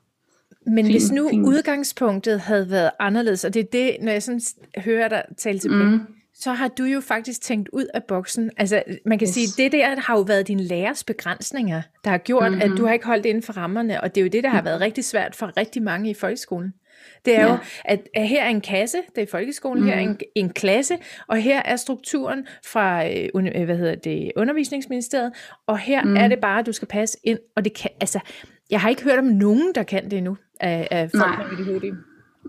Men 0.65 0.85
fin, 0.85 0.93
hvis 0.93 1.11
nu 1.11 1.29
fin... 1.29 1.45
udgangspunktet 1.45 2.39
havde 2.39 2.69
været 2.69 2.91
anderledes, 2.99 3.45
og 3.45 3.53
det 3.53 3.59
er 3.59 3.67
det, 3.71 3.97
når 4.01 4.11
jeg 4.11 4.23
sådan 4.23 4.41
hører 4.77 5.07
dig 5.07 5.23
tale 5.37 5.59
til 5.59 5.71
mm. 5.71 5.99
så 6.33 6.53
har 6.53 6.67
du 6.67 6.83
jo 6.83 7.01
faktisk 7.01 7.41
tænkt 7.41 7.69
ud 7.73 7.85
af 7.93 8.03
boksen. 8.03 8.51
Altså, 8.57 8.83
man 9.05 9.19
kan 9.19 9.27
yes. 9.27 9.33
sige, 9.33 9.63
det 9.63 9.71
der 9.71 9.99
har 9.99 10.17
jo 10.17 10.21
været 10.21 10.47
din 10.47 10.59
lærers 10.59 11.03
begrænsninger, 11.03 11.81
der 12.03 12.09
har 12.09 12.17
gjort, 12.17 12.51
mm-hmm. 12.51 12.71
at 12.71 12.77
du 12.77 12.85
har 12.85 12.93
ikke 12.93 13.05
holdt 13.05 13.25
inden 13.25 13.43
for 13.43 13.53
rammerne, 13.53 14.01
og 14.01 14.15
det 14.15 14.21
er 14.21 14.25
jo 14.25 14.29
det, 14.29 14.43
der 14.43 14.49
har 14.49 14.61
været 14.61 14.81
rigtig 14.81 15.05
svært 15.05 15.35
for 15.35 15.57
rigtig 15.57 15.83
mange 15.83 16.09
i 16.09 16.13
folkeskolen. 16.13 16.73
Det 17.25 17.35
er 17.35 17.41
ja. 17.41 17.51
jo, 17.51 17.57
at, 17.85 18.07
at 18.15 18.27
her 18.27 18.43
er 18.43 18.49
en 18.49 18.61
kasse, 18.61 18.97
det 19.15 19.21
er 19.21 19.27
folkeskolen, 19.31 19.83
mm. 19.83 19.89
her 19.89 19.95
er 19.95 19.99
en, 19.99 20.19
en 20.35 20.49
klasse, 20.49 20.97
og 21.27 21.37
her 21.37 21.61
er 21.65 21.75
strukturen 21.75 22.47
fra 22.65 23.07
øh, 23.07 23.29
øh, 23.35 23.65
hvad 23.65 23.77
hedder 23.77 23.95
det, 23.95 24.31
undervisningsministeriet, 24.35 25.31
og 25.67 25.79
her 25.79 26.03
mm. 26.03 26.15
er 26.15 26.27
det 26.27 26.39
bare, 26.39 26.59
at 26.59 26.65
du 26.65 26.71
skal 26.71 26.87
passe 26.87 27.17
ind, 27.23 27.39
og 27.55 27.65
det 27.65 27.73
kan, 27.73 27.89
altså, 28.01 28.19
jeg 28.69 28.81
har 28.81 28.89
ikke 28.89 29.03
hørt 29.03 29.19
om 29.19 29.25
nogen, 29.25 29.71
der 29.75 29.83
kan 29.83 30.03
det 30.03 30.17
endnu, 30.17 30.37
af, 30.59 30.87
af 30.91 31.11
folk 31.11 31.37
Nej. 31.37 31.47
med 31.47 31.75
ADHD. 31.75 31.95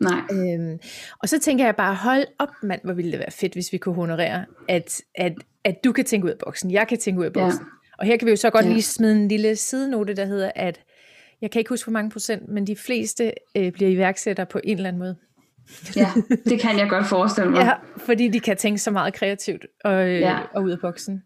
Nej. 0.01 0.21
Øhm, 0.33 0.79
og 1.19 1.29
så 1.29 1.41
tænker 1.41 1.65
jeg 1.65 1.77
bare, 1.77 1.95
hold 1.95 2.25
op 2.39 2.49
mand, 2.63 2.81
hvor 2.85 2.93
ville 2.93 3.13
det 3.13 3.19
være 3.19 3.31
fedt, 3.31 3.53
hvis 3.53 3.73
vi 3.73 3.79
kunne 3.79 3.95
honorere, 3.95 4.45
at, 4.69 5.01
at, 5.15 5.33
at 5.65 5.85
du 5.85 5.93
kan 5.93 6.05
tænke 6.05 6.25
ud 6.25 6.31
af 6.31 6.39
boksen, 6.45 6.71
jeg 6.71 6.89
kan 6.89 6.99
tænke 6.99 7.21
ud 7.21 7.25
af 7.25 7.33
boksen. 7.33 7.61
Ja. 7.61 7.67
Og 7.99 8.07
her 8.07 8.17
kan 8.17 8.27
vi 8.27 8.31
jo 8.31 8.37
så 8.37 8.51
godt 8.51 8.65
ja. 8.65 8.71
lige 8.71 8.83
smide 8.83 9.17
en 9.17 9.29
lille 9.29 9.57
sidenote, 9.57 10.15
der 10.15 10.25
hedder, 10.25 10.51
at 10.55 10.81
jeg 11.41 11.51
kan 11.51 11.59
ikke 11.59 11.69
huske, 11.69 11.87
hvor 11.87 11.93
mange 11.93 12.11
procent, 12.11 12.49
men 12.49 12.67
de 12.67 12.77
fleste 12.77 13.33
øh, 13.57 13.73
bliver 13.73 13.91
iværksættere 13.91 14.47
på 14.47 14.61
en 14.65 14.77
eller 14.77 14.89
anden 14.89 15.01
måde. 15.01 15.17
Ja, 15.97 16.09
det 16.51 16.61
kan 16.61 16.79
jeg 16.79 16.89
godt 16.89 17.07
forestille 17.07 17.51
mig. 17.51 17.61
Ja, 17.61 17.73
fordi 17.97 18.29
de 18.29 18.41
kan 18.41 18.57
tænke 18.57 18.79
så 18.79 18.91
meget 18.91 19.15
kreativt 19.15 19.67
og, 19.85 20.09
øh, 20.09 20.21
ja. 20.21 20.39
og 20.55 20.63
ud 20.63 20.71
af 20.71 20.79
boksen. 20.81 21.23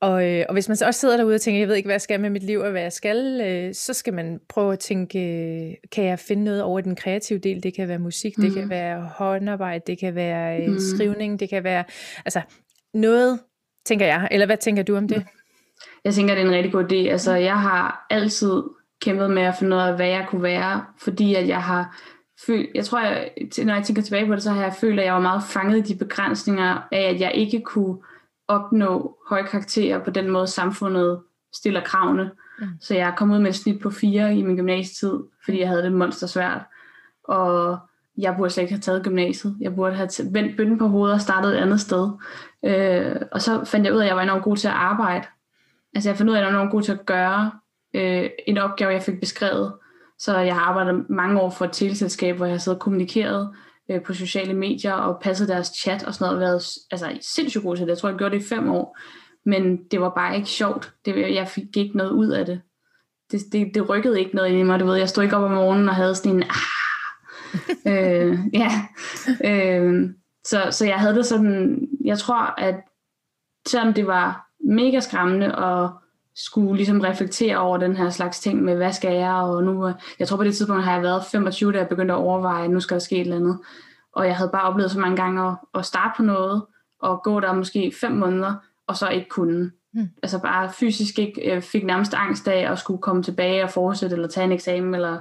Og, 0.00 0.28
øh, 0.28 0.44
og 0.48 0.52
hvis 0.52 0.68
man 0.68 0.76
så 0.76 0.86
også 0.86 1.00
sidder 1.00 1.16
derude 1.16 1.34
og 1.34 1.40
tænker, 1.40 1.58
jeg 1.58 1.68
ved 1.68 1.74
ikke, 1.74 1.86
hvad 1.86 1.94
jeg 1.94 2.00
skal 2.00 2.20
med 2.20 2.30
mit 2.30 2.42
liv, 2.42 2.58
og 2.60 2.70
hvad 2.70 2.82
jeg 2.82 2.92
skal, 2.92 3.40
øh, 3.40 3.74
så 3.74 3.92
skal 3.92 4.14
man 4.14 4.40
prøve 4.48 4.72
at 4.72 4.78
tænke, 4.78 5.18
øh, 5.18 5.74
kan 5.92 6.04
jeg 6.04 6.18
finde 6.18 6.44
noget 6.44 6.62
over 6.62 6.80
den 6.80 6.96
kreative 6.96 7.38
del? 7.38 7.62
Det 7.62 7.74
kan 7.74 7.88
være 7.88 7.98
musik, 7.98 8.38
mm. 8.38 8.44
det 8.44 8.54
kan 8.54 8.64
mm. 8.64 8.70
være 8.70 9.10
håndarbejde, 9.16 9.84
det 9.86 9.98
kan 9.98 10.14
være 10.14 10.62
øh, 10.62 10.72
mm. 10.72 10.78
skrivning, 10.78 11.40
det 11.40 11.48
kan 11.48 11.64
være, 11.64 11.84
altså 12.24 12.40
noget, 12.94 13.38
tænker 13.86 14.06
jeg. 14.06 14.28
Eller 14.30 14.46
hvad 14.46 14.56
tænker 14.56 14.82
du 14.82 14.96
om 14.96 15.08
det? 15.08 15.26
Jeg 16.04 16.14
tænker, 16.14 16.34
det 16.34 16.42
er 16.42 16.46
en 16.46 16.54
rigtig 16.54 16.72
god 16.72 16.92
idé. 16.92 17.10
Altså, 17.10 17.34
jeg 17.34 17.60
har 17.60 18.06
altid 18.10 18.62
kæmpet 19.02 19.30
med 19.30 19.42
at 19.42 19.54
finde 19.58 19.76
ud 19.76 19.80
af, 19.80 19.96
hvad 19.96 20.08
jeg 20.08 20.26
kunne 20.28 20.42
være, 20.42 20.84
fordi 21.02 21.34
at 21.34 21.48
jeg 21.48 21.62
har 21.62 21.96
følt, 22.46 22.70
jeg 22.74 22.84
tror, 22.84 23.00
jeg, 23.00 23.30
når 23.64 23.74
jeg 23.74 23.84
tænker 23.84 24.02
tilbage 24.02 24.26
på 24.26 24.34
det, 24.34 24.42
så 24.42 24.50
har 24.50 24.62
jeg 24.62 24.74
følt, 24.80 25.00
at 25.00 25.06
jeg 25.06 25.14
var 25.14 25.20
meget 25.20 25.42
fanget 25.42 25.78
i 25.78 25.92
de 25.92 25.98
begrænsninger 25.98 26.88
af, 26.92 27.00
at 27.00 27.20
jeg 27.20 27.32
ikke 27.34 27.60
kunne 27.60 27.96
opnå 28.48 29.16
høje 29.28 29.46
karakterer 29.46 29.98
på 29.98 30.10
den 30.10 30.30
måde, 30.30 30.46
samfundet 30.46 31.20
stiller 31.52 31.80
kravene. 31.84 32.30
Mm. 32.58 32.66
Så 32.80 32.94
jeg 32.94 33.14
kom 33.16 33.30
ud 33.30 33.38
med 33.38 33.50
et 33.50 33.56
snit 33.56 33.80
på 33.80 33.90
fire 33.90 34.34
i 34.34 34.42
min 34.42 34.56
gymnasietid, 34.56 35.18
fordi 35.44 35.60
jeg 35.60 35.68
havde 35.68 35.82
det 35.82 35.92
monster 35.92 36.26
svært. 36.26 36.62
Og 37.24 37.78
jeg 38.18 38.34
burde 38.36 38.50
slet 38.50 38.62
ikke 38.62 38.74
have 38.74 38.80
taget 38.80 39.04
gymnasiet. 39.04 39.56
Jeg 39.60 39.74
burde 39.74 39.96
have 39.96 40.08
vendt 40.30 40.56
bønden 40.56 40.78
på 40.78 40.86
hovedet 40.86 41.14
og 41.14 41.20
startet 41.20 41.52
et 41.52 41.56
andet 41.56 41.80
sted. 41.80 42.10
Øh, 42.64 43.16
og 43.32 43.42
så 43.42 43.64
fandt 43.64 43.86
jeg 43.86 43.94
ud 43.94 43.98
af, 43.98 44.04
at 44.04 44.08
jeg 44.08 44.16
var 44.16 44.22
enormt 44.22 44.44
god 44.44 44.56
til 44.56 44.68
at 44.68 44.74
arbejde. 44.74 45.26
Altså 45.94 46.10
jeg 46.10 46.16
fandt 46.16 46.30
ud 46.30 46.34
af, 46.34 46.38
at 46.38 46.46
jeg 46.46 46.52
var 46.52 46.58
enormt 46.58 46.72
god 46.72 46.82
til 46.82 46.92
at 46.92 47.06
gøre 47.06 47.50
øh, 47.94 48.30
en 48.46 48.58
opgave, 48.58 48.90
jeg 48.90 49.02
fik 49.02 49.20
beskrevet. 49.20 49.72
Så 50.20 50.38
jeg 50.38 50.54
har 50.54 50.62
arbejdet 50.62 51.10
mange 51.10 51.40
år 51.40 51.50
for 51.50 51.64
et 51.64 51.72
teleselskab, 51.72 52.36
hvor 52.36 52.46
jeg 52.46 52.52
har 52.52 52.58
siddet 52.58 52.78
og 52.78 52.82
kommunikeret 52.82 53.54
øh, 53.90 54.02
på 54.02 54.14
sociale 54.14 54.54
medier 54.54 54.92
og 54.92 55.20
passet 55.22 55.48
deres 55.48 55.66
chat 55.66 56.02
og 56.02 56.14
sådan 56.14 56.24
noget. 56.24 56.36
Og 56.36 56.40
været 56.40 56.64
altså, 56.90 57.18
sindssygt 57.34 57.64
god 57.64 57.76
til 57.76 57.86
det. 57.86 57.90
Jeg 57.90 57.98
tror, 57.98 58.08
jeg 58.08 58.18
gjorde 58.18 58.34
det 58.34 58.44
i 58.44 58.48
fem 58.48 58.70
år. 58.70 58.98
Men 59.46 59.84
det 59.90 60.00
var 60.00 60.10
bare 60.10 60.36
ikke 60.36 60.48
sjovt. 60.48 60.92
Det, 61.04 61.34
jeg 61.34 61.48
fik 61.48 61.76
ikke 61.76 61.96
noget 61.96 62.10
ud 62.10 62.28
af 62.28 62.46
det. 62.46 62.60
det, 63.32 63.40
det, 63.52 63.74
det 63.74 63.88
rykkede 63.88 64.20
ikke 64.20 64.36
noget 64.36 64.52
i 64.52 64.62
mig, 64.62 64.80
du 64.80 64.86
ved. 64.86 64.96
Jeg 64.96 65.08
stod 65.08 65.24
ikke 65.24 65.36
op 65.36 65.42
om 65.42 65.50
morgenen 65.50 65.88
og 65.88 65.94
havde 65.94 66.14
sådan 66.14 66.36
en, 66.36 66.42
ah, 66.42 67.92
øh, 68.30 68.38
ja. 68.52 68.70
Øh, 69.44 70.10
så, 70.44 70.68
så 70.70 70.86
jeg 70.86 70.98
havde 70.98 71.14
det 71.14 71.26
sådan, 71.26 71.88
jeg 72.04 72.18
tror, 72.18 72.60
at 72.60 72.74
selvom 73.68 73.94
det 73.94 74.06
var 74.06 74.46
mega 74.64 75.00
skræmmende 75.00 75.54
og 75.54 75.90
skulle 76.34 76.76
ligesom 76.76 77.00
reflektere 77.00 77.58
over 77.58 77.76
den 77.76 77.96
her 77.96 78.10
slags 78.10 78.40
ting 78.40 78.62
med, 78.62 78.76
hvad 78.76 78.92
skal 78.92 79.14
jeg, 79.14 79.32
og 79.32 79.64
nu, 79.64 79.92
jeg 80.18 80.28
tror 80.28 80.36
på 80.36 80.44
det 80.44 80.56
tidspunkt 80.56 80.84
har 80.84 80.92
jeg 80.92 81.02
været 81.02 81.24
25, 81.32 81.72
da 81.72 81.78
jeg 81.78 81.88
begyndte 81.88 82.14
at 82.14 82.18
overveje, 82.18 82.64
at 82.64 82.70
nu 82.70 82.80
skal 82.80 82.94
der 82.94 83.00
ske 83.00 83.16
et 83.16 83.20
eller 83.20 83.36
andet. 83.36 83.58
Og 84.12 84.26
jeg 84.26 84.36
havde 84.36 84.50
bare 84.52 84.62
oplevet 84.62 84.90
så 84.90 84.98
mange 84.98 85.16
gange 85.16 85.48
at, 85.48 85.54
at 85.74 85.86
starte 85.86 86.14
på 86.16 86.22
noget, 86.22 86.62
og 87.02 87.22
gå 87.22 87.40
der 87.40 87.52
måske 87.52 87.92
fem 88.00 88.12
måneder, 88.12 88.54
og 88.86 88.96
så 88.96 89.08
ikke 89.08 89.28
kunne. 89.28 89.70
Mm. 89.94 90.08
Altså 90.22 90.38
bare 90.38 90.72
fysisk 90.72 91.18
ikke, 91.18 91.48
jeg 91.48 91.62
fik 91.62 91.84
nærmest 91.84 92.14
angst 92.14 92.48
af 92.48 92.72
at 92.72 92.78
skulle 92.78 93.02
komme 93.02 93.22
tilbage 93.22 93.64
og 93.64 93.70
fortsætte, 93.70 94.16
eller 94.16 94.28
tage 94.28 94.44
en 94.44 94.52
eksamen, 94.52 94.94
eller, 94.94 95.18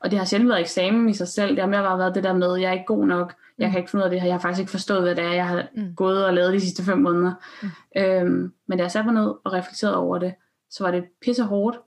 og 0.00 0.10
det 0.10 0.18
har 0.18 0.26
sjældent 0.26 0.48
været 0.48 0.60
eksamen 0.60 1.08
i 1.08 1.14
sig 1.14 1.28
selv, 1.28 1.50
det 1.50 1.58
har 1.58 1.66
mere 1.66 1.82
bare 1.82 1.98
været 1.98 2.14
det 2.14 2.24
der 2.24 2.32
med, 2.32 2.56
jeg 2.56 2.68
er 2.68 2.72
ikke 2.72 2.84
god 2.86 3.06
nok, 3.06 3.34
jeg 3.62 3.70
kan 3.70 3.78
ikke 3.78 3.90
finde 3.90 4.02
ud 4.02 4.04
af 4.04 4.10
det 4.10 4.20
her, 4.20 4.26
jeg 4.26 4.34
har 4.34 4.40
faktisk 4.40 4.60
ikke 4.60 4.70
forstået, 4.70 5.02
hvad 5.02 5.14
det 5.14 5.24
er, 5.24 5.32
jeg 5.32 5.48
har 5.48 5.66
mm. 5.76 5.94
gået 5.96 6.26
og 6.26 6.34
lavet 6.34 6.52
de 6.52 6.60
sidste 6.60 6.82
fem 6.82 6.98
måneder. 6.98 7.32
Mm. 7.62 7.68
Øhm, 7.96 8.52
men 8.68 8.78
da 8.78 8.84
jeg 8.84 8.90
satte 8.90 9.12
mig 9.12 9.22
ned 9.22 9.34
og 9.44 9.52
reflekterede 9.52 9.96
over 9.96 10.18
det, 10.18 10.34
så 10.70 10.84
var 10.84 10.90
det 10.90 11.04
pisse 11.22 11.42
hårdt, 11.42 11.78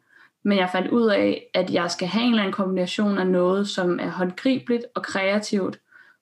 men 0.44 0.58
jeg 0.58 0.70
fandt 0.72 0.92
ud 0.92 1.08
af, 1.08 1.50
at 1.54 1.74
jeg 1.74 1.92
skal 1.92 2.08
have 2.08 2.24
en 2.24 2.30
eller 2.30 2.44
anden 2.44 2.54
kombination 2.54 3.18
af 3.18 3.28
noget, 3.28 3.68
som 3.68 4.00
er 4.00 4.10
håndgribeligt 4.10 4.86
og 4.96 5.04
kreativt, 5.04 5.80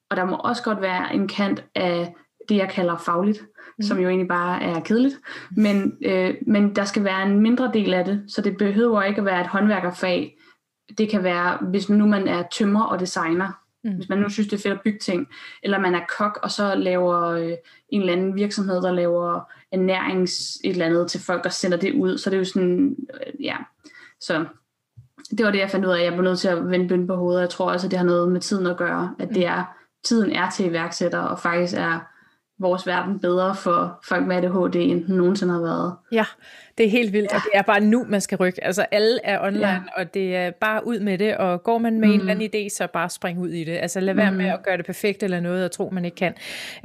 og 0.09 0.17
der 0.17 0.25
må 0.25 0.35
også 0.35 0.63
godt 0.63 0.81
være 0.81 1.13
en 1.13 1.27
kant 1.27 1.63
af 1.75 2.15
det, 2.49 2.57
jeg 2.57 2.69
kalder 2.69 2.97
fagligt, 2.97 3.41
mm. 3.77 3.83
som 3.83 3.99
jo 3.99 4.09
egentlig 4.09 4.27
bare 4.27 4.63
er 4.63 4.79
kedeligt, 4.79 5.15
men, 5.57 5.97
øh, 6.05 6.35
men 6.47 6.75
der 6.75 6.83
skal 6.83 7.03
være 7.03 7.23
en 7.23 7.39
mindre 7.39 7.71
del 7.73 7.93
af 7.93 8.05
det, 8.05 8.23
så 8.27 8.41
det 8.41 8.57
behøver 8.57 9.03
ikke 9.03 9.19
at 9.19 9.25
være 9.25 9.41
et 9.41 9.47
håndværkerfag. 9.47 10.37
Det 10.97 11.09
kan 11.09 11.23
være, 11.23 11.57
hvis 11.61 11.89
nu 11.89 12.07
man 12.07 12.27
er 12.27 12.43
tømrer 12.51 12.83
og 12.83 12.99
designer, 12.99 13.62
Mm. 13.83 13.95
Hvis 13.95 14.09
man 14.09 14.17
nu 14.17 14.29
synes, 14.29 14.47
det 14.49 14.57
er 14.57 14.61
fedt 14.61 14.77
at 14.77 14.83
bygge 14.83 14.99
ting, 14.99 15.27
eller 15.63 15.79
man 15.79 15.95
er 15.95 16.01
kok, 16.17 16.39
og 16.43 16.51
så 16.51 16.75
laver 16.75 17.21
øh, 17.21 17.53
en 17.89 18.01
eller 18.01 18.13
anden 18.13 18.35
virksomhed, 18.35 18.81
der 18.81 18.91
laver 18.91 19.51
ernærings 19.71 20.57
et 20.63 20.71
eller 20.71 20.85
andet 20.85 21.11
til 21.11 21.21
folk, 21.21 21.45
og 21.45 21.51
sender 21.51 21.77
det 21.77 21.93
ud, 21.93 22.17
så 22.17 22.29
det 22.29 22.35
er 22.35 22.39
jo 22.39 22.45
sådan, 22.45 22.95
øh, 23.13 23.45
ja. 23.45 23.55
Så 24.19 24.45
det 25.37 25.45
var 25.45 25.51
det, 25.51 25.59
jeg 25.59 25.69
fandt 25.69 25.85
ud 25.85 25.91
af, 25.91 25.97
at 25.99 26.05
jeg 26.05 26.17
var 26.17 26.23
nødt 26.23 26.39
til 26.39 26.47
at 26.47 26.69
vende 26.69 26.87
bøn 26.87 27.07
på 27.07 27.15
hovedet. 27.15 27.41
Jeg 27.41 27.49
tror 27.49 27.71
også, 27.71 27.87
at 27.87 27.91
det 27.91 27.99
har 27.99 28.05
noget 28.05 28.31
med 28.31 28.41
tiden 28.41 28.67
at 28.67 28.77
gøre, 28.77 29.15
at 29.19 29.29
det 29.29 29.37
mm. 29.37 29.43
er, 29.43 29.63
tiden 30.03 30.31
er 30.31 30.49
til 30.49 30.65
iværksætter, 30.65 31.19
og 31.19 31.39
faktisk 31.39 31.73
er 31.77 32.12
vores 32.63 32.87
verden 32.87 33.19
bedre 33.19 33.55
for 33.55 33.99
folk 34.07 34.27
med 34.27 34.35
ADHD, 34.35 34.75
end 34.75 35.05
den 35.05 35.15
nogensinde 35.15 35.53
har 35.53 35.61
været. 35.61 35.95
Ja, 36.11 36.25
det 36.77 36.85
er 36.85 36.89
helt 36.89 37.13
vildt, 37.13 37.31
ja. 37.31 37.35
og 37.35 37.41
det 37.43 37.51
er 37.53 37.61
bare 37.61 37.79
nu, 37.79 38.05
man 38.09 38.21
skal 38.21 38.37
rykke. 38.37 38.63
Altså 38.63 38.85
alle 38.91 39.19
er 39.23 39.45
online, 39.45 39.67
ja. 39.67 39.79
og 39.97 40.13
det 40.13 40.35
er 40.35 40.51
bare 40.51 40.87
ud 40.87 40.99
med 40.99 41.17
det, 41.17 41.37
og 41.37 41.63
går 41.63 41.77
man 41.77 41.99
med 41.99 42.07
mm. 42.07 42.13
en 42.13 42.19
eller 42.19 42.33
anden 42.33 42.49
idé, 42.55 42.69
så 42.69 42.87
bare 42.93 43.09
spring 43.09 43.39
ud 43.39 43.49
i 43.49 43.63
det. 43.63 43.77
Altså 43.77 43.99
lad 43.99 44.13
være 44.13 44.31
mm. 44.31 44.37
med 44.37 44.45
at 44.45 44.63
gøre 44.63 44.77
det 44.77 44.85
perfekt 44.85 45.23
eller 45.23 45.39
noget, 45.39 45.65
og 45.65 45.71
tro, 45.71 45.89
man 45.89 46.05
ikke 46.05 46.15
kan. 46.15 46.33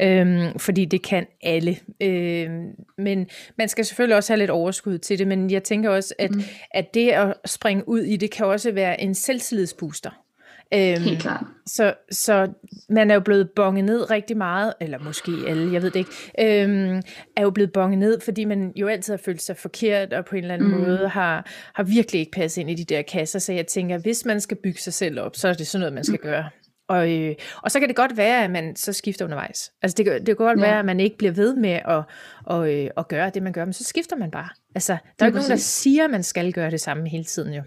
Øhm, 0.01 0.59
fordi 0.59 0.85
det 0.85 1.03
kan 1.03 1.27
alle. 1.43 1.77
Øhm, 2.03 2.67
men 2.99 3.27
man 3.59 3.69
skal 3.69 3.85
selvfølgelig 3.85 4.17
også 4.17 4.33
have 4.33 4.39
lidt 4.39 4.51
overskud 4.51 4.99
til 4.99 5.19
det, 5.19 5.27
men 5.27 5.51
jeg 5.51 5.63
tænker 5.63 5.91
også, 5.91 6.15
at, 6.19 6.31
mm. 6.31 6.43
at 6.71 6.95
det 6.95 7.09
at 7.09 7.35
springe 7.47 7.89
ud 7.89 8.01
i 8.01 8.17
det, 8.17 8.31
kan 8.31 8.47
også 8.47 8.73
være 8.73 9.01
en 9.01 9.15
selvtillidsbooster. 9.15 10.11
Øhm, 10.75 11.03
Helt 11.03 11.21
klart. 11.21 11.45
Så, 11.67 11.95
så 12.11 12.49
man 12.89 13.11
er 13.11 13.15
jo 13.15 13.21
blevet 13.21 13.51
bonget 13.57 13.85
ned 13.85 14.11
rigtig 14.11 14.37
meget, 14.37 14.75
eller 14.81 14.99
måske 14.99 15.33
alle, 15.47 15.73
jeg 15.73 15.83
ved 15.83 15.91
det 15.91 15.99
ikke, 15.99 16.63
øhm, 16.65 17.03
er 17.37 17.43
jo 17.43 17.51
blevet 17.51 17.73
bonget 17.73 17.99
ned, 17.99 18.21
fordi 18.21 18.45
man 18.45 18.73
jo 18.77 18.87
altid 18.87 19.13
har 19.13 19.21
følt 19.25 19.43
sig 19.43 19.57
forkert, 19.57 20.13
og 20.13 20.25
på 20.25 20.37
en 20.37 20.43
eller 20.43 20.55
anden 20.55 20.69
mm. 20.69 20.81
måde 20.81 21.09
har, 21.09 21.47
har 21.75 21.83
virkelig 21.83 22.21
ikke 22.21 22.33
passet 22.33 22.61
ind 22.61 22.71
i 22.71 22.75
de 22.75 22.85
der 22.85 23.03
kasser. 23.03 23.39
Så 23.39 23.53
jeg 23.53 23.67
tænker, 23.67 23.99
hvis 23.99 24.25
man 24.25 24.41
skal 24.41 24.57
bygge 24.63 24.81
sig 24.81 24.93
selv 24.93 25.21
op, 25.21 25.37
så 25.37 25.49
er 25.49 25.53
det 25.53 25.67
sådan 25.67 25.81
noget, 25.81 25.95
man 25.95 26.05
skal 26.05 26.19
mm. 26.23 26.29
gøre. 26.31 26.45
Og, 26.89 27.13
øh, 27.13 27.35
og 27.63 27.71
så 27.71 27.81
kan 27.81 27.89
det 27.89 27.97
godt 27.97 28.17
være, 28.17 28.45
at 28.45 28.51
man 28.51 28.77
så 28.77 28.93
skifter 28.93 29.25
undervejs. 29.25 29.71
Altså 29.83 29.95
det, 29.97 30.07
det 30.07 30.27
kan 30.27 30.37
godt 30.37 30.61
ja. 30.61 30.65
være, 30.67 30.79
at 30.79 30.85
man 30.85 31.01
ikke 31.01 31.19
bliver 31.19 31.33
ved 31.33 31.57
med 31.57 31.81
at, 31.85 32.03
og, 32.45 32.75
øh, 32.75 32.91
at 32.97 33.09
gøre 33.09 33.31
det, 33.31 33.43
man 33.43 33.53
gør, 33.53 33.65
men 33.65 33.73
så 33.73 33.85
skifter 33.85 34.17
man 34.17 34.31
bare. 34.31 34.49
Altså, 34.75 34.93
der 34.93 34.99
er 35.19 35.27
jo 35.27 35.27
ikke 35.27 35.39
nogen, 35.39 35.51
der 35.51 35.57
siger, 35.57 36.05
at 36.05 36.11
man 36.11 36.23
skal 36.23 36.53
gøre 36.53 36.71
det 36.71 36.81
samme 36.81 37.09
hele 37.09 37.25
tiden 37.25 37.55
jo. 37.55 37.63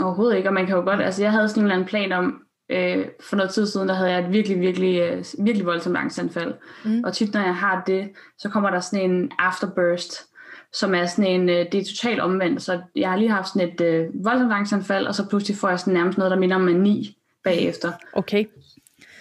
Overhovedet 0.00 0.36
ikke, 0.36 0.48
og 0.48 0.54
man 0.54 0.66
kan 0.66 0.76
jo 0.76 0.82
godt, 0.82 1.02
altså 1.02 1.22
jeg 1.22 1.32
havde 1.32 1.48
sådan 1.48 1.62
en 1.62 1.64
eller 1.64 1.74
anden 1.74 1.88
plan 1.88 2.12
om, 2.12 2.42
øh, 2.70 3.06
for 3.20 3.36
noget 3.36 3.50
tid 3.50 3.66
siden, 3.66 3.88
der 3.88 3.94
havde 3.94 4.10
jeg 4.10 4.24
et 4.24 4.32
virkelig, 4.32 4.60
virkelig, 4.60 5.00
øh, 5.00 5.24
virkelig 5.38 5.66
voldsomt 5.66 5.96
angstanfald. 5.96 6.54
Mm. 6.84 7.04
Og 7.04 7.12
tit 7.12 7.34
når 7.34 7.40
jeg 7.40 7.56
har 7.56 7.82
det, 7.86 8.10
så 8.38 8.48
kommer 8.48 8.70
der 8.70 8.80
sådan 8.80 9.10
en 9.10 9.30
afterburst, 9.38 10.24
som 10.72 10.94
er 10.94 11.06
sådan 11.06 11.40
en, 11.40 11.48
øh, 11.48 11.66
det 11.72 11.74
er 11.74 11.84
totalt 11.84 12.20
omvendt. 12.20 12.62
Så 12.62 12.80
jeg 12.96 13.10
har 13.10 13.16
lige 13.16 13.30
haft 13.30 13.48
sådan 13.48 13.68
et 13.68 13.80
øh, 13.80 14.24
voldsomt 14.24 14.52
angstanfald, 14.52 15.06
og 15.06 15.14
så 15.14 15.28
pludselig 15.28 15.56
får 15.56 15.68
jeg 15.68 15.80
sådan 15.80 15.94
nærmest 15.94 16.18
noget, 16.18 16.30
der 16.30 16.38
minder 16.38 16.56
om 16.56 16.62
mani 16.62 17.18
bagefter. 17.44 17.92
Okay. 18.12 18.44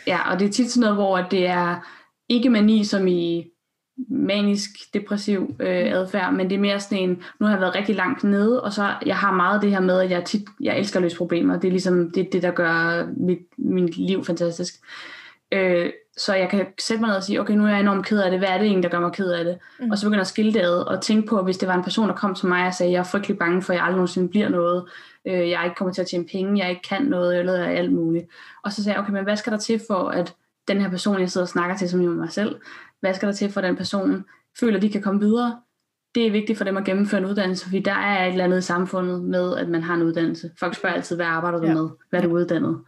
Ja, 0.07 0.31
og 0.31 0.39
det 0.39 0.47
er 0.47 0.51
tit 0.51 0.71
sådan 0.71 0.81
noget, 0.81 0.95
hvor 0.95 1.17
det 1.17 1.47
er 1.47 1.75
ikke 2.29 2.49
mani 2.49 2.83
som 2.83 3.07
i 3.07 3.50
manisk 4.09 4.69
depressiv 4.93 5.55
øh, 5.59 5.93
adfærd, 5.93 6.33
men 6.33 6.49
det 6.49 6.55
er 6.55 6.59
mere 6.59 6.79
sådan 6.79 6.97
en, 6.97 7.23
nu 7.39 7.45
har 7.45 7.53
jeg 7.53 7.61
været 7.61 7.75
rigtig 7.75 7.95
langt 7.95 8.23
nede, 8.23 8.63
og 8.63 8.73
så 8.73 8.93
jeg 9.05 9.17
har 9.17 9.35
meget 9.35 9.61
det 9.61 9.71
her 9.71 9.79
med, 9.79 9.99
at 9.99 10.09
jeg 10.09 10.25
tit, 10.25 10.43
jeg 10.59 10.79
elsker 10.79 10.99
at 10.99 11.03
løse 11.03 11.17
problemer. 11.17 11.59
Det 11.59 11.67
er 11.67 11.71
ligesom 11.71 12.11
det, 12.11 12.33
det 12.33 12.43
der 12.43 12.51
gør 12.51 13.07
mit, 13.17 13.39
mit 13.57 13.97
liv 13.97 14.25
fantastisk. 14.25 14.73
Øh, 15.51 15.89
så 16.17 16.33
jeg 16.33 16.49
kan 16.49 16.65
sætte 16.79 17.01
mig 17.01 17.07
ned 17.07 17.15
og 17.15 17.23
sige, 17.23 17.41
okay, 17.41 17.53
nu 17.53 17.65
er 17.65 17.69
jeg 17.69 17.79
enormt 17.79 18.05
ked 18.05 18.19
af 18.19 18.31
det. 18.31 18.39
Hvad 18.39 18.49
er 18.49 18.57
det 18.57 18.65
egentlig, 18.65 18.83
der 18.83 18.89
gør 18.89 18.99
mig 18.99 19.11
ked 19.11 19.31
af 19.31 19.45
det? 19.45 19.57
Mm. 19.79 19.91
Og 19.91 19.97
så 19.97 20.05
begynder 20.05 20.17
jeg 20.17 20.21
at 20.21 20.27
skille 20.27 20.53
det 20.53 20.59
ad, 20.59 20.87
og 20.87 21.01
tænke 21.01 21.27
på, 21.27 21.41
hvis 21.41 21.57
det 21.57 21.67
var 21.67 21.75
en 21.75 21.83
person, 21.83 22.09
der 22.09 22.15
kom 22.15 22.35
til 22.35 22.47
mig 22.47 22.67
og 22.67 22.73
sagde, 22.73 22.91
jeg 22.91 22.99
er 22.99 23.03
frygtelig 23.03 23.37
bange 23.37 23.61
for, 23.61 23.73
at 23.73 23.77
jeg 23.77 23.85
aldrig 23.85 23.97
nogensinde 23.97 24.29
bliver 24.29 24.49
noget. 24.49 24.85
Øh, 25.27 25.49
jeg 25.49 25.61
ikke 25.63 25.75
kommer 25.75 25.93
til 25.93 26.01
at 26.01 26.07
tjene 26.07 26.25
penge, 26.31 26.59
jeg 26.59 26.69
ikke 26.69 26.81
kan 26.89 27.01
noget, 27.01 27.39
eller 27.39 27.65
alt 27.65 27.93
muligt. 27.93 28.25
Og 28.63 28.71
så 28.71 28.83
sagde 28.83 28.95
jeg, 28.95 29.03
okay, 29.03 29.13
men 29.13 29.23
hvad 29.23 29.37
skal 29.37 29.51
der 29.51 29.59
til 29.59 29.81
for, 29.87 30.09
at 30.09 30.33
den 30.67 30.81
her 30.81 30.89
person, 30.89 31.19
jeg 31.19 31.31
sidder 31.31 31.45
og 31.45 31.49
snakker 31.49 31.77
til, 31.77 31.89
som 31.89 32.01
jo 32.01 32.09
mig 32.09 32.31
selv, 32.31 32.55
hvad 33.01 33.13
skal 33.13 33.27
der 33.27 33.33
til 33.33 33.51
for, 33.51 33.61
at 33.61 33.67
den 33.67 33.75
person 33.75 34.25
føler, 34.59 34.75
at 34.77 34.81
de 34.81 34.89
kan 34.89 35.01
komme 35.01 35.19
videre? 35.19 35.59
Det 36.15 36.27
er 36.27 36.31
vigtigt 36.31 36.57
for 36.57 36.65
dem 36.65 36.77
at 36.77 36.85
gennemføre 36.85 37.21
en 37.21 37.27
uddannelse, 37.27 37.65
fordi 37.65 37.79
der 37.79 37.93
er 37.93 38.25
et 38.25 38.31
eller 38.31 38.43
andet 38.43 38.57
i 38.57 38.61
samfundet 38.61 39.23
med, 39.23 39.57
at 39.57 39.69
man 39.69 39.83
har 39.83 39.93
en 39.93 40.01
uddannelse. 40.01 40.51
Folk 40.59 40.75
spørger 40.75 40.95
altid, 40.95 41.15
hvad 41.15 41.25
arbejder 41.25 41.59
du 41.59 41.67
ja. 41.67 41.73
med? 41.73 41.89
Hvad 42.09 42.19
er 42.19 42.27
du 42.27 42.33
uddannet? 42.33 42.81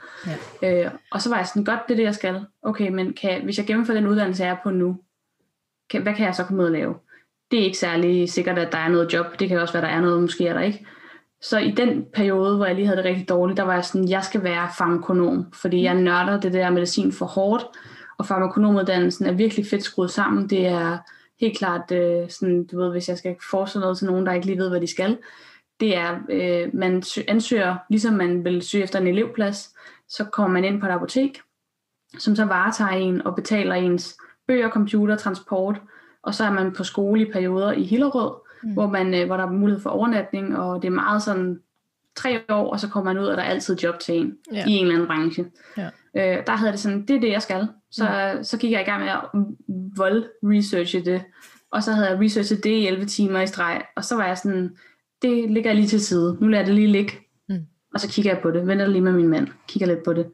Ja. 0.61 0.85
Øh, 0.85 0.91
og 1.11 1.21
så 1.21 1.29
var 1.29 1.37
jeg 1.37 1.47
sådan, 1.47 1.63
godt, 1.63 1.79
det 1.87 1.93
er 1.93 1.95
det, 1.95 2.03
jeg 2.03 2.15
skal. 2.15 2.45
Okay, 2.61 2.89
men 2.89 3.13
kan, 3.13 3.43
hvis 3.43 3.57
jeg 3.57 3.67
gennemfører 3.67 3.99
den 3.99 4.09
uddannelse, 4.09 4.43
jeg 4.43 4.51
er 4.51 4.57
på 4.63 4.69
nu, 4.69 4.97
kan, 5.89 6.01
hvad 6.01 6.13
kan 6.13 6.25
jeg 6.25 6.35
så 6.35 6.43
komme 6.43 6.61
ud 6.61 6.67
og 6.67 6.73
lave? 6.73 6.95
Det 7.51 7.59
er 7.59 7.63
ikke 7.63 7.77
særlig 7.77 8.29
sikkert, 8.29 8.57
at 8.57 8.71
der 8.71 8.77
er 8.77 8.89
noget 8.89 9.13
job. 9.13 9.39
Det 9.39 9.49
kan 9.49 9.59
også 9.59 9.73
være, 9.73 9.83
der 9.83 9.89
er 9.89 10.01
noget, 10.01 10.21
måske 10.21 10.47
er 10.47 10.53
der 10.53 10.61
ikke. 10.61 10.85
Så 11.41 11.59
i 11.59 11.71
den 11.71 12.05
periode, 12.13 12.55
hvor 12.55 12.65
jeg 12.65 12.75
lige 12.75 12.85
havde 12.85 12.97
det 12.97 13.05
rigtig 13.05 13.29
dårligt, 13.29 13.57
der 13.57 13.63
var 13.63 13.73
jeg 13.73 13.85
sådan, 13.85 14.09
jeg 14.09 14.23
skal 14.23 14.43
være 14.43 14.69
farmakonom, 14.77 15.53
fordi 15.53 15.83
jeg 15.83 15.95
nørder 15.95 16.39
det 16.39 16.53
der 16.53 16.69
medicin 16.69 17.11
for 17.11 17.25
hårdt, 17.25 17.65
og 18.23 18.27
farmakonomuddannelsen 18.27 19.25
er 19.25 19.31
virkelig 19.31 19.65
fedt 19.65 19.83
skruet 19.83 20.11
sammen. 20.11 20.49
Det 20.49 20.67
er 20.67 20.97
helt 21.39 21.57
klart 21.57 21.91
øh, 21.91 22.29
sådan, 22.29 22.65
du 22.65 22.79
ved, 22.79 22.91
hvis 22.91 23.09
jeg 23.09 23.17
skal 23.17 23.35
forestille 23.49 23.81
noget 23.81 23.97
til 23.97 24.07
nogen, 24.07 24.25
der 24.25 24.33
ikke 24.33 24.45
lige 24.45 24.57
ved, 24.57 24.69
hvad 24.69 24.81
de 24.81 24.87
skal, 24.87 25.17
det 25.79 25.97
er, 25.97 26.19
øh, 26.29 26.69
man 26.75 27.03
ansøger, 27.27 27.75
ligesom 27.89 28.13
man 28.13 28.43
vil 28.43 28.61
søge 28.61 28.83
efter 28.83 28.99
en 28.99 29.07
elevplads, 29.07 29.75
så 30.09 30.23
kommer 30.23 30.53
man 30.53 30.65
ind 30.65 30.79
på 30.79 30.85
et 30.85 30.91
apotek, 30.91 31.41
som 32.17 32.35
så 32.35 32.45
varetager 32.45 32.91
en 32.91 33.27
og 33.27 33.35
betaler 33.35 33.75
ens 33.75 34.17
bøger, 34.47 34.69
computer, 34.69 35.15
transport, 35.17 35.81
og 36.23 36.33
så 36.33 36.43
er 36.43 36.51
man 36.51 36.73
på 36.73 36.83
skole 36.83 37.21
i 37.21 37.31
perioder 37.31 37.71
i 37.71 37.83
Hillerød, 37.83 38.31
mm. 38.63 38.73
hvor, 38.73 38.87
man, 38.87 39.13
øh, 39.13 39.25
hvor 39.25 39.37
der 39.37 39.43
er 39.43 39.51
mulighed 39.51 39.81
for 39.81 39.89
overnatning, 39.89 40.57
og 40.57 40.81
det 40.81 40.87
er 40.87 40.91
meget 40.91 41.21
sådan 41.21 41.59
tre 42.15 42.41
år, 42.49 42.71
og 42.71 42.79
så 42.79 42.87
kommer 42.87 43.13
man 43.13 43.23
ud, 43.23 43.27
og 43.27 43.37
der 43.37 43.43
er 43.43 43.49
altid 43.49 43.77
job 43.77 43.99
til 43.99 44.15
en 44.15 44.33
ja. 44.53 44.65
i 44.67 44.71
en 44.71 44.81
eller 44.81 44.95
anden 44.95 45.07
branche. 45.07 45.45
Ja. 45.77 45.89
Øh, 46.17 46.45
der 46.47 46.55
havde 46.55 46.71
det 46.71 46.79
sådan, 46.79 47.05
det 47.05 47.15
er 47.15 47.19
det, 47.19 47.31
jeg 47.31 47.41
skal. 47.41 47.67
Så, 47.91 48.33
mm. 48.37 48.43
så 48.43 48.57
gik 48.57 48.71
jeg 48.71 48.81
i 48.81 48.83
gang 48.83 49.03
med 49.03 49.09
at 49.09 49.21
vold-researche 49.97 51.05
det, 51.05 51.23
og 51.71 51.83
så 51.83 51.91
havde 51.91 52.09
jeg 52.09 52.19
researchet 52.19 52.63
det 52.63 52.69
i 52.69 52.87
11 52.87 53.05
timer 53.05 53.41
i 53.41 53.47
streg, 53.47 53.81
og 53.95 54.03
så 54.03 54.15
var 54.15 54.25
jeg 54.25 54.37
sådan, 54.37 54.75
det 55.21 55.51
ligger 55.51 55.69
jeg 55.69 55.75
lige 55.75 55.87
til 55.87 56.01
side, 56.05 56.37
nu 56.41 56.47
lader 56.47 56.61
jeg 56.61 56.67
det 56.67 56.75
lige 56.75 56.87
ligge, 56.87 57.13
mm. 57.49 57.65
og 57.93 57.99
så 57.99 58.09
kigger 58.09 58.31
jeg 58.31 58.41
på 58.41 58.51
det, 58.51 58.67
venter 58.67 58.87
lige 58.87 59.01
med 59.01 59.11
min 59.11 59.27
mand, 59.27 59.47
kigger 59.67 59.87
lidt 59.87 60.03
på 60.03 60.13
det, 60.13 60.25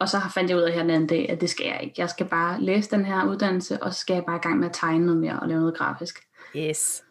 og 0.00 0.08
så 0.08 0.20
fandt 0.34 0.50
jeg 0.50 0.58
ud 0.58 0.62
af 0.62 0.72
her 0.72 0.82
den 0.82 0.90
anden 0.90 1.08
dag, 1.08 1.30
at 1.30 1.40
det 1.40 1.50
skal 1.50 1.66
jeg 1.66 1.80
ikke. 1.82 1.94
Jeg 1.98 2.10
skal 2.10 2.26
bare 2.26 2.60
læse 2.60 2.90
den 2.90 3.04
her 3.04 3.24
uddannelse, 3.24 3.82
og 3.82 3.94
så 3.94 4.00
skal 4.00 4.14
jeg 4.14 4.24
bare 4.26 4.36
i 4.36 4.40
gang 4.40 4.58
med 4.58 4.68
at 4.68 4.74
tegne 4.74 5.06
noget 5.06 5.20
mere 5.20 5.40
og 5.40 5.48
lave 5.48 5.60
noget 5.60 5.76
grafisk. 5.76 6.18
Yes. 6.56 7.04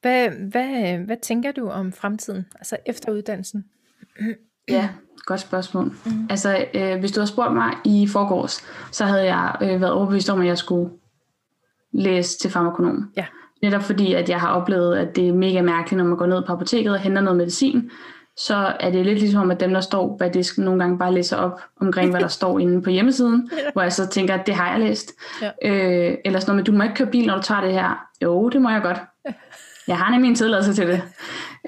Hvad, 0.00 0.28
hvad, 0.28 0.98
hvad 0.98 1.16
tænker 1.22 1.52
du 1.52 1.68
om 1.68 1.92
fremtiden, 1.92 2.46
altså 2.54 2.76
efter 2.86 3.12
uddannelsen? 3.12 3.64
ja, 4.68 4.88
godt 5.24 5.40
spørgsmål. 5.40 5.84
Mm. 5.84 6.26
Altså, 6.30 6.66
øh, 6.74 6.98
hvis 6.98 7.12
du 7.12 7.20
havde 7.20 7.30
spurgt 7.30 7.54
mig 7.54 7.72
i 7.84 8.06
forgårs, 8.06 8.64
så 8.92 9.04
havde 9.04 9.24
jeg 9.24 9.56
øh, 9.62 9.80
været 9.80 9.92
overbevist 9.92 10.30
om, 10.30 10.40
at 10.40 10.46
jeg 10.46 10.58
skulle 10.58 10.90
læse 11.92 12.38
til 12.38 12.50
farmakonom. 12.50 13.12
Ja. 13.16 13.26
Netop 13.62 13.82
fordi, 13.82 14.14
at 14.14 14.28
jeg 14.28 14.40
har 14.40 14.48
oplevet, 14.48 14.96
at 14.96 15.16
det 15.16 15.28
er 15.28 15.32
mega 15.32 15.62
mærkeligt, 15.62 15.98
når 15.98 16.04
man 16.04 16.16
går 16.16 16.26
ned 16.26 16.42
på 16.46 16.52
apoteket 16.52 16.92
og 16.92 16.98
henter 16.98 17.22
noget 17.22 17.36
medicin, 17.36 17.90
så 18.36 18.72
er 18.80 18.90
det 18.90 19.06
lidt 19.06 19.18
ligesom, 19.18 19.50
at 19.50 19.60
dem, 19.60 19.72
der 19.74 19.80
står 19.80 20.16
bag 20.16 20.34
disken, 20.34 20.64
nogle 20.64 20.80
gange 20.80 20.98
bare 20.98 21.14
læser 21.14 21.36
op 21.36 21.60
omkring, 21.80 22.10
hvad 22.10 22.20
der 22.20 22.28
står 22.38 22.58
inde 22.58 22.82
på 22.82 22.90
hjemmesiden, 22.90 23.50
ja. 23.52 23.70
hvor 23.72 23.82
jeg 23.82 23.92
så 23.92 24.06
tænker, 24.06 24.34
at 24.34 24.46
det 24.46 24.54
har 24.54 24.70
jeg 24.70 24.80
læst. 24.80 25.12
Ja. 25.42 25.50
Øh, 25.64 26.18
eller 26.24 26.40
sådan 26.40 26.50
noget 26.50 26.56
med, 26.56 26.64
du 26.64 26.72
må 26.72 26.82
ikke 26.82 26.94
køre 26.94 27.10
bil, 27.10 27.26
når 27.26 27.36
du 27.36 27.42
tager 27.42 27.60
det 27.60 27.72
her. 27.72 28.06
Jo, 28.22 28.48
det 28.48 28.62
må 28.62 28.70
jeg 28.70 28.82
godt. 28.82 28.98
Jeg 29.88 29.98
har 29.98 30.10
nemlig 30.10 30.28
en 30.28 30.34
tilladelse 30.34 30.74
til 30.74 30.86
det. 30.86 31.02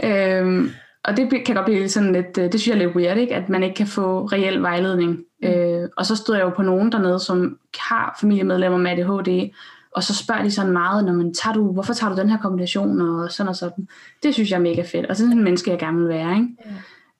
Øh, 0.05 0.71
og 1.05 1.17
det 1.17 1.45
kan 1.47 1.55
godt 1.55 1.65
blive 1.65 1.89
sådan 1.89 2.13
lidt, 2.13 2.37
det 2.37 2.61
synes 2.61 2.69
jeg 2.69 2.75
er 2.75 2.87
lidt 2.87 2.97
weird, 2.97 3.17
ikke? 3.17 3.35
at 3.35 3.49
man 3.49 3.63
ikke 3.63 3.75
kan 3.75 3.87
få 3.87 4.25
reel 4.25 4.63
vejledning. 4.63 5.19
Mm. 5.43 5.49
Øh, 5.49 5.89
og 5.97 6.07
så 6.07 6.17
stod 6.17 6.37
jeg 6.37 6.45
jo 6.45 6.51
på 6.51 6.63
nogen 6.63 6.93
dernede, 6.93 7.21
som 7.21 7.59
har 7.79 8.17
familiemedlemmer 8.21 8.79
med 8.79 8.91
ADHD, 8.91 9.51
og 9.97 10.03
så 10.03 10.15
spørger 10.15 10.43
de 10.43 10.51
sådan 10.51 10.73
meget, 10.73 11.05
når 11.05 11.13
man 11.13 11.35
tager 11.35 11.55
du, 11.55 11.73
hvorfor 11.73 11.93
tager 11.93 12.15
du 12.15 12.21
den 12.21 12.31
her 12.31 12.39
kombination, 12.39 13.01
og 13.01 13.33
sådan 13.33 13.49
og 13.49 13.57
sådan. 13.57 13.89
Det 14.23 14.35
synes 14.35 14.51
jeg 14.51 14.57
er 14.57 14.63
mega 14.63 14.83
fedt, 14.83 15.07
og 15.07 15.17
sådan 15.17 15.33
en 15.33 15.45
menneske, 15.45 15.71
jeg 15.71 15.79
gerne 15.79 15.99
vil 15.99 16.09
være. 16.09 16.37
Ikke? 16.37 16.49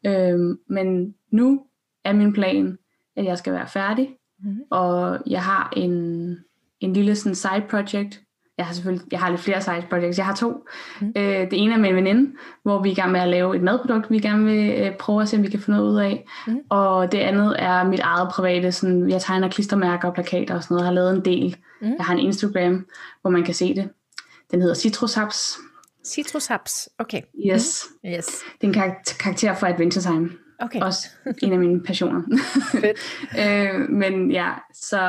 Ja. 0.05 0.33
Øhm, 0.33 0.59
men 0.69 1.15
nu 1.31 1.63
er 2.05 2.13
min 2.13 2.33
plan, 2.33 2.79
at 3.17 3.25
jeg 3.25 3.39
skal 3.39 3.53
være 3.53 3.69
færdig, 3.69 4.09
mm. 4.41 4.59
og 4.71 5.19
jeg 5.27 5.43
har 5.43 5.73
en, 5.77 5.93
en 6.81 6.93
lille 6.93 7.17
sådan 7.17 7.35
side 7.35 7.65
project, 7.71 8.21
jeg 8.59 8.67
har 8.67 8.75
selvfølgelig 8.75 9.07
jeg 9.13 9.21
har 9.21 9.31
lidt 9.31 9.41
flere 9.41 9.63
side 9.63 9.85
projects. 9.91 10.19
Jeg 10.19 10.27
har 10.27 10.35
to. 10.35 10.67
Mm. 11.01 11.13
Øh, 11.17 11.25
det 11.51 11.53
ene 11.53 11.75
er 11.75 11.79
med 11.79 11.89
en 11.89 11.97
veninde, 11.97 12.33
hvor 12.63 12.83
vi 12.83 12.89
er 12.89 12.93
i 12.93 12.95
gang 12.95 13.13
med 13.13 13.21
at 13.21 13.29
lave 13.29 13.57
et 13.57 13.63
madprodukt, 13.63 14.11
vi 14.11 14.19
gerne 14.19 14.45
vil 14.45 14.71
øh, 14.71 14.97
prøve 14.97 15.23
at 15.23 15.29
se, 15.29 15.37
om 15.37 15.43
vi 15.43 15.49
kan 15.49 15.61
få 15.61 15.71
noget 15.71 15.85
ud 15.85 15.97
af. 15.99 16.27
Mm. 16.47 16.59
Og 16.69 17.13
det 17.13 17.19
andet 17.19 17.57
er 17.59 17.85
mit 17.85 18.01
eget 18.01 18.29
private, 18.33 18.73
sådan, 18.73 19.11
jeg 19.11 19.21
tegner 19.21 19.49
klistermærker 19.49 20.09
og 20.09 20.15
plakater 20.15 20.55
og 20.55 20.63
sådan 20.63 20.75
noget. 20.75 20.83
Jeg 20.83 20.89
har 20.89 20.95
lavet 20.95 21.17
en 21.17 21.25
del. 21.25 21.57
Mm. 21.83 21.87
Jeg 21.99 22.05
har 22.05 22.15
en 22.15 22.21
Instagram, 22.21 22.87
hvor 23.23 23.31
man 23.31 23.45
kan 23.45 23.55
se 23.55 23.75
det. 23.75 23.89
Den 24.51 24.61
hedder 24.61 24.75
Citrushaps. 24.75 25.59
Citrushaps, 26.05 26.89
okay. 26.99 27.21
Yes. 27.47 27.87
Mm. 28.05 28.11
yes. 28.11 28.27
Det 28.61 28.63
er 28.63 28.67
en 28.69 28.75
kar- 28.75 29.17
karakter 29.21 29.55
fra 29.55 29.69
Adventure 29.69 30.03
Time. 30.03 30.31
Okay. 30.59 30.81
Også 30.81 31.09
en 31.43 31.53
af 31.53 31.59
mine 31.59 31.83
passioner. 31.83 32.23
Fedt. 32.73 32.99
øh, 33.43 33.91
men 33.91 34.31
ja, 34.31 34.51
så 34.75 35.01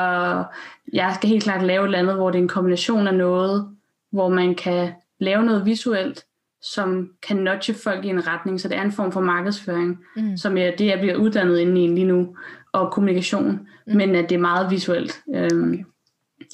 jeg 0.92 1.12
skal 1.14 1.28
helt 1.28 1.42
klart 1.42 1.62
lave 1.62 1.88
et 1.88 1.94
andet, 1.94 2.14
hvor 2.14 2.30
det 2.30 2.38
er 2.38 2.42
en 2.42 2.48
kombination 2.48 3.06
af 3.06 3.14
noget, 3.14 3.68
hvor 4.12 4.28
man 4.28 4.54
kan 4.54 4.92
lave 5.20 5.44
noget 5.44 5.66
visuelt, 5.66 6.24
som 6.62 7.10
kan 7.22 7.36
nudge 7.36 7.74
folk 7.74 8.04
i 8.04 8.08
en 8.08 8.26
retning, 8.26 8.60
så 8.60 8.68
det 8.68 8.76
er 8.76 8.82
en 8.82 8.92
form 8.92 9.12
for 9.12 9.20
markedsføring, 9.20 9.98
mm. 10.16 10.36
som 10.36 10.58
jeg, 10.58 10.74
det 10.78 10.86
jeg 10.86 10.98
bliver 11.00 11.16
uddannet 11.16 11.58
inde 11.58 11.84
i 11.84 11.86
lige 11.86 12.06
nu, 12.06 12.36
og 12.72 12.92
kommunikation, 12.92 13.68
mm. 13.86 13.96
men 13.96 14.14
at 14.14 14.28
det 14.28 14.34
er 14.34 14.40
meget 14.40 14.70
visuelt. 14.70 15.20
Øhm, 15.34 15.72
okay. 15.72 15.84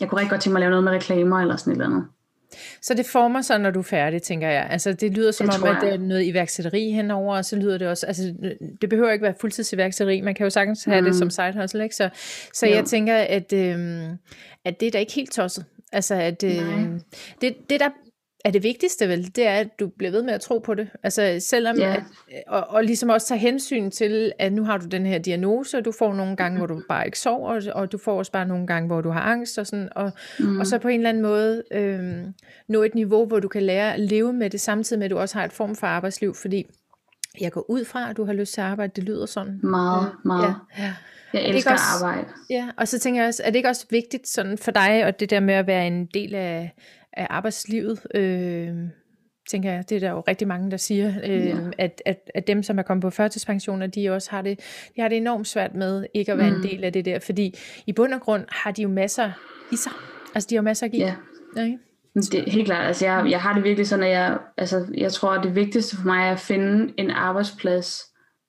Jeg 0.01 0.09
kunne 0.09 0.19
rigtig 0.19 0.31
godt 0.31 0.41
tænke 0.41 0.53
mig 0.53 0.59
at 0.59 0.61
lave 0.61 0.71
noget 0.71 0.85
med 0.85 0.93
reklamer 0.93 1.41
eller 1.41 1.57
sådan 1.57 1.73
et 1.73 1.75
eller 1.77 1.97
andet. 1.97 2.09
Så 2.83 2.95
det 2.95 3.07
former 3.07 3.43
sig, 3.43 3.59
når 3.59 3.71
du 3.71 3.79
er 3.79 3.83
færdig, 3.85 4.23
tænker 4.23 4.49
jeg. 4.49 4.67
Altså, 4.71 4.93
det 4.93 5.13
lyder 5.13 5.31
som 5.31 5.49
det 5.49 5.63
om, 5.63 5.69
at 5.69 5.77
det 5.81 5.95
er 5.95 5.99
noget 5.99 6.25
iværksætteri 6.25 6.91
henover, 6.91 7.37
og 7.37 7.45
så 7.45 7.57
lyder 7.57 7.79
det 7.79 7.89
også, 7.89 8.07
altså, 8.07 8.35
det 8.81 8.89
behøver 8.89 9.13
ikke 9.13 9.23
være 9.23 9.35
fuldtidsiværksætteri, 9.41 10.21
man 10.21 10.35
kan 10.35 10.45
jo 10.45 10.51
sagtens 10.51 10.85
have 10.85 11.01
mm. 11.01 11.07
det 11.07 11.17
som 11.17 11.31
side 11.31 11.61
hustle, 11.61 11.83
ikke? 11.83 11.97
Så, 11.97 12.09
så 12.53 12.67
jeg 12.67 12.85
tænker, 12.85 13.17
at, 13.17 13.53
øhm, 13.53 14.19
at 14.65 14.81
det 14.81 14.87
er 14.87 14.91
da 14.91 14.99
ikke 14.99 15.13
helt 15.13 15.33
tosset. 15.33 15.65
Altså, 15.93 16.15
at 16.15 16.45
øhm, 16.45 17.01
det, 17.41 17.57
det, 17.71 17.81
der 17.81 17.89
er 18.45 18.51
det 18.51 18.63
vigtigste 18.63 19.09
vel, 19.09 19.37
det 19.37 19.47
er, 19.47 19.55
at 19.55 19.81
du 19.81 19.89
bliver 19.99 20.11
ved 20.11 20.23
med 20.23 20.35
at 20.35 20.41
tro 20.41 20.59
på 20.59 20.75
det. 20.75 20.89
Altså 21.03 21.37
selvom, 21.41 21.77
yeah. 21.79 21.95
at, 21.95 22.03
og, 22.47 22.71
og 22.71 22.85
ligesom 22.85 23.09
også 23.09 23.27
tage 23.27 23.39
hensyn 23.39 23.91
til, 23.91 24.33
at 24.39 24.53
nu 24.53 24.65
har 24.65 24.79
du 24.79 24.87
den 24.87 25.07
her 25.07 25.19
diagnose, 25.19 25.79
og 25.79 25.85
du 25.85 25.93
får 25.93 26.15
nogle 26.15 26.37
gange, 26.37 26.59
hvor 26.59 26.67
du 26.67 26.83
bare 26.89 27.07
ikke 27.07 27.19
sover, 27.19 27.51
og, 27.51 27.63
og 27.83 27.93
du 27.93 27.99
får 27.99 28.19
også 28.19 28.33
bare 28.33 28.47
nogle 28.47 28.67
gange, 28.67 28.87
hvor 28.87 29.01
du 29.01 29.11
har 29.11 29.21
angst, 29.21 29.59
og, 29.59 29.67
sådan, 29.67 29.89
og, 29.97 30.13
mm. 30.39 30.61
og 30.61 30.67
så 30.67 30.79
på 30.79 30.89
en 30.89 31.01
eller 31.01 31.09
anden 31.09 31.23
måde 31.23 31.63
øhm, 31.73 32.35
nå 32.69 32.83
et 32.83 32.95
niveau, 32.95 33.27
hvor 33.27 33.41
du 33.41 33.49
kan 33.49 33.63
lære 33.63 33.95
at 33.95 34.01
leve 34.01 34.33
med 34.33 34.51
det, 34.51 34.61
samtidig 34.61 34.99
med, 34.99 35.05
at 35.05 35.11
du 35.11 35.19
også 35.19 35.39
har 35.39 35.45
et 35.45 35.53
form 35.53 35.77
for 35.77 35.87
arbejdsliv, 35.87 36.35
fordi 36.35 36.67
jeg 37.41 37.53
går 37.53 37.71
ud 37.71 37.85
fra, 37.85 38.11
at 38.11 38.17
du 38.17 38.25
har 38.25 38.33
lyst 38.33 38.55
til 38.55 38.61
at 38.61 38.67
arbejde, 38.67 38.93
det 38.97 39.05
lyder 39.05 39.27
sådan. 39.27 39.61
Meget, 39.63 40.13
meget. 40.25 40.55
Ja, 40.79 40.83
ja. 40.85 40.95
Jeg 41.33 41.49
elsker 41.49 41.73
også, 41.73 41.85
arbejde. 42.05 42.29
Ja, 42.51 42.69
og 42.77 42.89
så 42.89 42.99
tænker 42.99 43.21
jeg 43.21 43.29
også, 43.29 43.43
er 43.45 43.51
det 43.51 43.57
ikke 43.57 43.69
også 43.69 43.87
vigtigt 43.91 44.29
sådan 44.29 44.59
for 44.59 44.71
dig, 44.71 45.05
og 45.07 45.21
det 45.21 45.31
der 45.31 45.41
med 45.41 45.55
at 45.55 45.67
være 45.67 45.87
en 45.87 46.07
del 46.07 46.35
af, 46.35 46.75
af 47.17 47.27
arbejdslivet, 47.31 48.07
øh, 48.15 48.75
tænker 49.51 49.73
jeg, 49.73 49.91
det 49.91 49.97
er 49.97 50.01
der 50.01 50.11
jo 50.11 50.23
rigtig 50.29 50.49
mange, 50.49 50.71
der 50.71 50.77
siger, 50.77 51.13
øh, 51.25 51.47
ja. 51.47 51.57
at, 51.79 52.03
at, 52.07 52.31
at 52.35 52.47
dem, 52.47 52.63
som 52.63 52.79
er 52.79 52.83
kommet 52.83 53.03
på 53.03 53.11
førtidspensioner, 53.11 53.87
de 53.87 54.11
også 54.11 54.31
har 54.31 54.43
det, 54.43 54.61
de 54.97 55.01
har 55.01 55.09
det 55.09 55.17
enormt 55.17 55.47
svært 55.47 55.75
med 55.75 56.07
ikke 56.15 56.33
at 56.33 56.39
være 56.39 56.51
mm. 56.51 56.57
en 56.57 56.63
del 56.63 56.85
af 56.85 56.93
det 56.93 57.05
der, 57.05 57.19
fordi 57.19 57.55
i 57.87 57.93
bund 57.93 58.15
og 58.15 58.21
grund 58.21 58.45
har 58.49 58.71
de 58.71 58.83
jo 58.83 58.89
masser 58.89 59.31
i 59.73 59.77
sig. 59.77 59.93
Altså, 60.35 60.47
de 60.51 60.55
har 60.55 60.63
masser 60.63 60.87
at 60.87 60.93
give. 60.93 61.07
Ja. 61.07 61.15
Okay? 61.53 61.79
Det 62.15 62.35
er 62.35 62.51
helt 62.51 62.67
klart. 62.67 62.87
Altså, 62.87 63.07
jeg, 63.07 63.27
jeg 63.31 63.41
har 63.41 63.55
det 63.55 63.65
virkelig 63.65 63.87
sådan, 63.87 64.05
at 64.05 64.11
jeg, 64.11 64.39
altså, 64.57 64.87
jeg 64.95 65.13
tror, 65.13 65.31
at 65.31 65.45
det 65.45 65.55
vigtigste 65.55 65.97
for 65.97 66.07
mig 66.07 66.27
er 66.27 66.33
at 66.33 66.41
finde 66.41 66.95
en 66.99 67.11
arbejdsplads, 67.11 68.01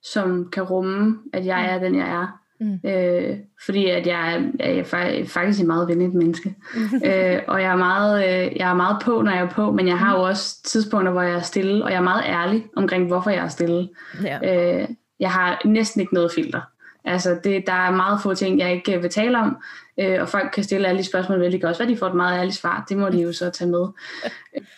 som 0.03 0.49
kan 0.53 0.63
rumme, 0.63 1.17
at 1.33 1.45
jeg 1.45 1.65
er 1.73 1.79
den, 1.79 1.95
jeg 1.95 2.09
er. 2.09 2.41
Mm. 2.59 2.79
Øh, 2.85 3.37
fordi 3.65 3.89
at 3.89 4.07
jeg 4.07 4.33
er, 4.33 4.41
er 4.59 4.83
faktisk 5.27 5.59
et 5.59 5.67
meget 5.67 5.87
venligt 5.87 6.13
menneske. 6.13 6.55
øh, 7.09 7.39
og 7.47 7.61
jeg 7.61 7.71
er, 7.71 7.75
meget, 7.75 8.23
øh, 8.23 8.57
jeg 8.57 8.69
er 8.69 8.73
meget 8.73 8.97
på, 9.03 9.21
når 9.21 9.31
jeg 9.31 9.41
er 9.41 9.49
på, 9.49 9.71
men 9.71 9.87
jeg 9.87 9.99
har 9.99 10.11
jo 10.11 10.17
mm. 10.17 10.29
også 10.29 10.63
tidspunkter, 10.63 11.11
hvor 11.11 11.21
jeg 11.21 11.33
er 11.33 11.41
stille, 11.41 11.83
og 11.83 11.91
jeg 11.91 11.97
er 11.97 12.03
meget 12.03 12.23
ærlig 12.25 12.65
omkring, 12.75 13.07
hvorfor 13.07 13.29
jeg 13.29 13.43
er 13.43 13.47
stille. 13.47 13.89
Ja. 14.23 14.79
Øh, 14.81 14.87
jeg 15.19 15.31
har 15.31 15.61
næsten 15.65 16.01
ikke 16.01 16.13
noget 16.13 16.31
filter. 16.35 16.61
Altså, 17.05 17.39
det, 17.43 17.63
der 17.67 17.73
er 17.73 17.91
meget 17.91 18.21
få 18.21 18.33
ting, 18.33 18.59
jeg 18.59 18.73
ikke 18.73 19.01
vil 19.01 19.09
tale 19.09 19.39
om, 19.39 19.57
øh, 19.99 20.21
og 20.21 20.29
folk 20.29 20.51
kan 20.53 20.63
stille 20.63 20.87
alle 20.87 20.99
de 20.99 21.07
spørgsmål, 21.07 21.51
kan 21.51 21.63
også 21.69 21.83
være, 21.83 21.93
de 21.93 21.97
får 21.97 22.07
et 22.07 22.15
meget 22.15 22.39
ærligt 22.39 22.55
svar, 22.55 22.85
det 22.89 22.97
må 22.97 23.09
de 23.09 23.21
jo 23.21 23.33
så 23.33 23.49
tage 23.49 23.69
med. 23.69 23.87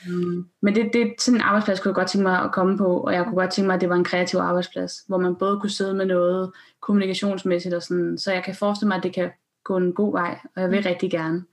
um, 0.10 0.48
men 0.64 0.76
det, 0.76 0.90
det, 0.94 1.14
sådan 1.20 1.38
en 1.38 1.42
arbejdsplads 1.42 1.80
kunne 1.80 1.90
jeg 1.90 1.96
godt 1.96 2.08
tænke 2.08 2.28
mig 2.28 2.42
at 2.42 2.52
komme 2.52 2.78
på, 2.78 2.98
og 3.00 3.14
jeg 3.14 3.24
kunne 3.24 3.36
godt 3.36 3.52
tænke 3.52 3.68
mig, 3.68 3.76
at 3.76 3.82
det 3.82 3.90
var 3.90 3.96
en 3.96 4.04
kreativ 4.04 4.40
arbejdsplads, 4.40 5.04
hvor 5.08 5.18
man 5.18 5.36
både 5.36 5.60
kunne 5.60 5.70
sidde 5.70 5.94
med 5.94 6.06
noget 6.06 6.52
kommunikationsmæssigt, 6.82 7.76
og 7.76 7.84
sådan, 7.84 8.18
så 8.18 8.32
jeg 8.32 8.44
kan 8.44 8.56
forestille 8.56 8.88
mig, 8.88 8.98
at 8.98 9.04
det 9.04 9.14
kan 9.14 9.30
gå 9.64 9.78
en 9.78 9.94
god 9.94 10.12
vej, 10.12 10.40
og 10.56 10.62
jeg 10.62 10.72
vil 10.72 10.80
mm. 10.80 10.86
rigtig 10.86 11.12
gerne. 11.12 11.44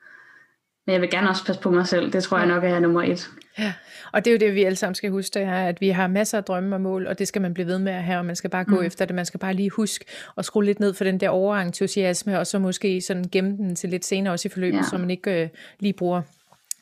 Men 0.87 0.93
jeg 0.93 1.01
vil 1.01 1.11
gerne 1.11 1.29
også 1.29 1.47
passe 1.47 1.63
på 1.63 1.71
mig 1.71 1.87
selv. 1.87 2.13
Det 2.13 2.23
tror 2.23 2.39
jeg 2.39 2.47
nok 2.47 2.65
er 2.65 2.79
nummer 2.79 3.03
et. 3.03 3.29
Ja, 3.59 3.73
og 4.13 4.25
det 4.25 4.31
er 4.31 4.35
jo 4.35 4.39
det, 4.39 4.55
vi 4.55 4.65
alle 4.65 4.77
sammen 4.77 4.95
skal 4.95 5.11
huske, 5.11 5.39
det 5.39 5.47
her, 5.47 5.69
at 5.69 5.81
vi 5.81 5.89
har 5.89 6.07
masser 6.07 6.39
af 6.39 6.45
drømme 6.45 6.77
og 6.77 6.81
mål, 6.81 7.07
og 7.07 7.19
det 7.19 7.29
skal 7.29 7.43
man 7.43 7.55
blive 7.55 7.67
ved 7.67 7.79
med 7.79 7.93
at 7.93 8.03
have, 8.03 8.19
og 8.19 8.27
man 8.27 8.37
skal 8.37 8.51
bare 8.51 8.65
gå 8.65 8.81
mm. 8.81 8.87
efter 8.87 9.05
det. 9.05 9.15
Man 9.15 9.27
skal 9.27 9.41
bare 9.41 9.55
lige 9.55 9.71
huske 9.71 10.05
at 10.39 10.45
skrue 10.45 10.65
lidt 10.65 10.81
ned 10.81 10.95
for 10.95 11.05
den 11.05 11.21
der 11.21 11.29
overentusiasme, 11.29 12.39
og 12.39 12.47
så 12.47 12.59
måske 12.59 13.01
sådan 13.01 13.25
gemme 13.33 13.51
den 13.51 13.75
til 13.75 13.91
lidt 13.91 14.05
senere 14.05 14.33
også 14.33 14.49
i 14.49 14.51
forløbet, 14.51 14.79
ja. 14.79 14.83
så 14.91 14.99
man 14.99 15.11
ikke 15.11 15.43
øh, 15.43 15.49
lige 15.81 15.93
bruger 15.93 16.23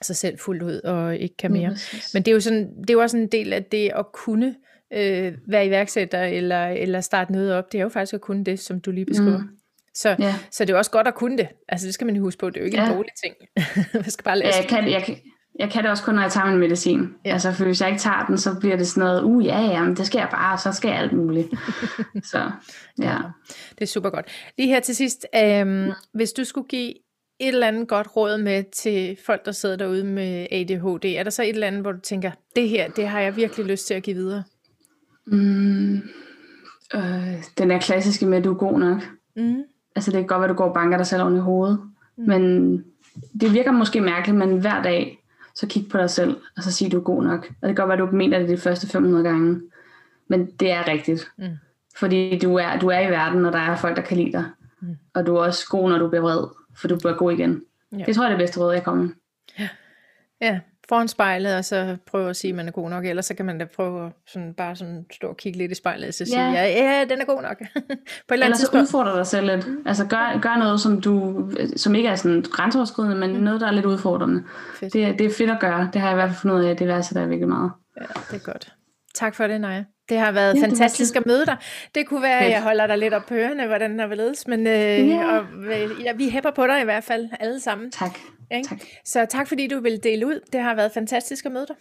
sig 0.03 0.17
selv 0.17 0.39
fuldt 0.39 0.63
ud 0.63 0.81
og 0.81 1.17
ikke 1.17 1.37
kan 1.37 1.53
mere. 1.53 1.71
Mm, 1.71 1.77
Men 2.15 2.23
det 2.23 2.31
er 2.31 2.35
jo 2.35 2.41
sådan, 2.41 2.81
det 2.81 2.91
er 2.91 2.95
jo 2.95 3.01
også 3.01 3.17
en 3.17 3.27
del 3.27 3.53
af 3.53 3.65
det 3.65 3.91
at 3.97 4.13
kunne 4.13 4.55
øh, 4.93 5.33
være 5.47 5.67
iværksætter 5.67 6.23
eller, 6.23 6.67
eller 6.67 7.01
starte 7.01 7.33
noget 7.33 7.55
op. 7.55 7.73
Det 7.73 7.79
er 7.79 7.83
jo 7.83 7.89
faktisk 7.89 8.15
at 8.15 8.21
kunne 8.21 8.45
det, 8.45 8.61
som 8.61 8.81
du 8.81 8.91
lige 8.91 9.07
beskriver. 9.07 9.39
Mm. 9.39 9.49
Så, 9.95 10.17
ja. 10.19 10.35
så 10.51 10.65
det 10.65 10.73
er 10.73 10.79
også 10.79 10.91
godt 10.91 11.09
at 11.09 11.15
kunne 11.15 11.39
det. 11.39 11.49
Altså 11.69 11.87
det 11.87 11.95
skal 11.95 12.07
man 12.07 12.17
huske 12.17 12.39
på, 12.39 12.51
det 12.51 12.57
er 12.57 12.61
jo 12.61 12.65
ikke 12.65 12.81
ja. 12.81 12.87
en 12.87 12.95
dårlig 12.95 13.13
ting. 13.25 13.35
man 14.05 14.11
skal 14.11 14.25
bare 14.25 14.39
læse 14.39 14.49
ja, 14.49 14.61
jeg, 14.61 14.69
kan, 14.69 14.91
jeg, 14.91 15.03
kan, 15.03 15.17
jeg 15.59 15.71
kan 15.71 15.83
det 15.83 15.91
også 15.91 16.03
kun, 16.03 16.15
når 16.15 16.23
jeg 16.23 16.33
tager 16.33 16.51
min 16.51 16.59
medicin. 16.59 17.15
Ja. 17.25 17.33
Altså 17.33 17.53
for 17.53 17.65
hvis 17.65 17.81
jeg 17.81 17.89
ikke 17.89 18.01
tager 18.01 18.27
den, 18.27 18.39
så 18.39 18.57
bliver 18.61 18.77
det 18.77 18.89
sådan 18.89 19.09
noget, 19.09 19.23
uh 19.23 19.45
ja, 19.45 19.61
ja, 19.61 19.85
men 19.85 19.97
det 19.97 20.07
skal 20.07 20.19
jeg 20.19 20.29
bare, 20.31 20.59
så 20.59 20.73
skal 20.73 20.89
jeg 20.89 20.99
alt 20.99 21.13
muligt. 21.13 21.49
så 22.33 22.39
ja. 22.99 23.11
ja. 23.11 23.19
Det 23.71 23.83
er 23.83 23.87
super 23.87 24.11
godt. 24.11 24.27
Lige 24.59 24.69
her 24.69 24.81
til 24.81 24.97
sidst, 24.97 25.27
øhm, 25.37 25.91
hvis 26.15 26.33
du 26.33 26.45
skulle 26.45 26.69
give 26.69 26.95
et 27.41 27.49
eller 27.49 27.69
andet 27.69 27.89
godt 27.89 28.17
råd 28.17 28.39
med 28.39 28.65
til 28.73 29.17
folk, 29.27 29.45
der 29.45 29.53
sidder 29.53 29.77
derude 29.77 30.05
med 30.05 30.47
ADHD, 30.51 31.05
er 31.05 31.23
der 31.23 31.31
så 31.31 31.43
et 31.43 31.49
eller 31.49 31.67
andet, 31.67 31.81
hvor 31.81 31.93
du 31.93 32.01
tænker, 32.01 32.31
det 32.57 32.69
her, 32.69 32.91
det 32.91 33.09
har 33.09 33.21
jeg 33.21 33.37
virkelig 33.37 33.67
lyst 33.67 33.87
til 33.87 33.95
at 33.95 34.03
give 34.03 34.17
videre? 34.17 34.45
Mm, 35.27 35.97
øh, 36.95 37.45
den 37.59 37.71
er 37.71 37.81
klassiske 37.81 38.27
med, 38.27 38.43
du 38.43 38.51
er 38.53 38.59
god 38.59 38.79
nok. 38.79 39.03
Mm. 39.37 39.63
Altså 39.97 40.11
det 40.11 40.19
kan 40.19 40.27
godt 40.27 40.41
være, 40.41 40.51
at 40.51 40.55
du 40.55 40.59
går 40.59 40.69
og 40.69 40.75
banker 40.75 40.97
dig 40.97 41.07
selv 41.07 41.23
oven 41.23 41.37
i 41.37 41.41
hovedet. 41.41 41.81
Mm. 42.17 42.25
Men 42.25 42.85
det 43.41 43.53
virker 43.53 43.73
måske 43.73 44.01
mærkeligt, 44.01 44.39
men 44.39 44.59
hver 44.59 44.83
dag, 44.83 45.19
så 45.55 45.67
kig 45.67 45.87
på 45.91 45.99
dig 45.99 46.11
selv, 46.11 46.37
og 46.57 46.63
så 46.63 46.73
sig, 46.73 46.93
du 46.93 46.99
er 46.99 47.03
god 47.03 47.23
nok. 47.23 47.47
Og 47.63 47.69
det 47.69 47.77
kan 47.77 47.87
godt 47.87 47.89
være, 47.89 48.09
du 48.09 48.17
mener 48.17 48.39
det 48.39 48.49
de 48.49 48.57
første 48.57 48.87
500 48.87 49.25
gange. 49.25 49.61
Men 50.29 50.47
det 50.47 50.71
er 50.71 50.89
rigtigt. 50.89 51.31
Mm. 51.39 51.45
Fordi 51.97 52.39
du 52.39 52.55
er, 52.55 52.79
du 52.79 52.89
er 52.89 53.01
i 53.01 53.11
verden, 53.11 53.47
og 53.47 53.53
der 53.53 53.59
er 53.59 53.77
folk, 53.77 53.97
der 53.97 54.03
kan 54.03 54.17
lide 54.17 54.33
dig. 54.33 54.45
Mm. 54.81 54.97
Og 55.15 55.27
du 55.27 55.37
er 55.37 55.41
også 55.41 55.69
god, 55.69 55.91
når 55.91 55.99
du 55.99 56.09
bliver 56.09 56.23
vred, 56.23 56.47
for 56.77 56.89
du 56.89 56.99
bliver 56.99 57.17
god 57.17 57.33
igen. 57.33 57.63
Ja. 57.93 58.05
Det 58.07 58.15
tror 58.15 58.25
jeg 58.25 58.33
er 58.33 58.37
det 58.37 58.43
bedste 58.43 58.61
råd, 58.61 58.73
jeg 58.73 58.85
kommer. 58.85 59.09
Ja. 59.59 59.69
ja, 60.41 60.61
foran 60.89 61.09
spejlet, 61.09 61.57
og 61.57 61.65
så 61.65 61.97
prøve 62.11 62.31
at 62.31 62.37
sige, 62.37 62.49
at 62.49 62.55
man 62.55 62.69
er 62.69 62.73
god 62.73 62.91
nok, 62.91 63.07
ellers 63.07 63.27
så 63.27 63.35
kan 63.35 63.47
man 63.47 63.59
da 63.59 63.65
prøve 63.65 64.07
at 64.07 64.13
sådan, 64.27 64.55
bare 64.55 64.77
sådan 64.77 65.07
stå 65.13 65.29
og 65.29 65.37
kigge 65.37 65.59
lidt 65.59 65.73
i 65.73 65.75
spejlet, 65.75 66.09
og 66.09 66.15
så 66.15 66.25
sige, 66.25 66.51
ja, 66.51 66.67
ja, 66.67 67.05
den 67.11 67.21
er 67.21 67.25
god 67.25 67.43
nok. 67.43 67.59
På 67.59 67.65
et 67.65 68.33
eller 68.33 68.47
andet 68.47 68.59
så 68.59 68.71
udfordre 68.75 69.17
dig 69.17 69.27
selv 69.27 69.47
lidt. 69.47 69.69
Mm. 69.69 69.83
Altså 69.87 70.07
gør, 70.07 70.41
gør 70.41 70.57
noget, 70.57 70.81
som, 70.81 71.01
du, 71.01 71.47
som 71.77 71.95
ikke 71.95 72.09
er 72.09 72.17
sådan 72.17 72.43
grænseoverskridende, 72.43 73.17
men 73.17 73.37
mm. 73.37 73.43
noget, 73.43 73.61
der 73.61 73.67
er 73.67 73.73
lidt 73.73 73.87
udfordrende. 73.87 74.43
Fedt. 74.75 74.93
Det, 74.93 75.19
det 75.19 75.27
er 75.27 75.31
fedt 75.31 75.51
at 75.51 75.61
gøre. 75.61 75.91
Det 75.93 76.01
har 76.01 76.09
jeg 76.09 76.15
i 76.15 76.21
hvert 76.21 76.29
fald 76.29 76.39
fundet 76.39 76.57
ud 76.57 76.65
af, 76.65 76.77
det 76.77 76.89
værste 76.89 77.15
der 77.15 77.27
virkelig 77.27 77.49
meget. 77.49 77.71
Ja, 78.01 78.05
det 78.31 78.37
er 78.37 78.53
godt. 78.53 78.73
Tak 79.15 79.35
for 79.35 79.47
det, 79.47 79.61
Naja. 79.61 79.85
Det 80.09 80.19
har 80.19 80.33
været 80.33 80.57
ja, 80.57 80.63
fantastisk 80.63 81.17
at 81.17 81.27
møde 81.27 81.47
dig. 81.47 81.57
Det 81.95 82.07
kunne 82.07 82.23
være, 82.23 82.39
at 82.39 82.51
jeg 82.51 82.63
holder 82.63 82.87
dig 82.87 82.99
lidt 82.99 83.15
op 83.15 83.27
på 83.27 83.35
ørerne, 83.35 83.67
hvordan 83.67 83.99
der 83.99 84.07
vil 84.07 84.19
ledes, 84.19 84.47
men 84.47 84.67
øh, 84.67 85.09
ja. 85.09 85.39
og, 85.39 85.47
ja, 86.05 86.13
vi 86.13 86.29
hæpper 86.29 86.51
på 86.51 86.67
dig 86.67 86.81
i 86.81 86.85
hvert 86.85 87.05
fald 87.05 87.29
alle 87.41 87.61
sammen. 87.61 87.91
Tak. 87.91 88.19
Ikke? 88.51 88.69
tak. 88.69 88.79
Så 89.05 89.27
tak 89.31 89.49
fordi 89.49 89.67
du 89.67 89.81
vil 89.81 90.01
dele 90.03 90.27
ud. 90.27 90.41
Det 90.53 90.61
har 90.61 90.75
været 90.75 90.93
fantastisk 90.93 91.47
at 91.47 91.53
møde 91.53 91.67
dig. 91.69 91.77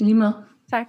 Lige 0.00 0.14
med. 0.14 0.32
Tak. 0.70 0.86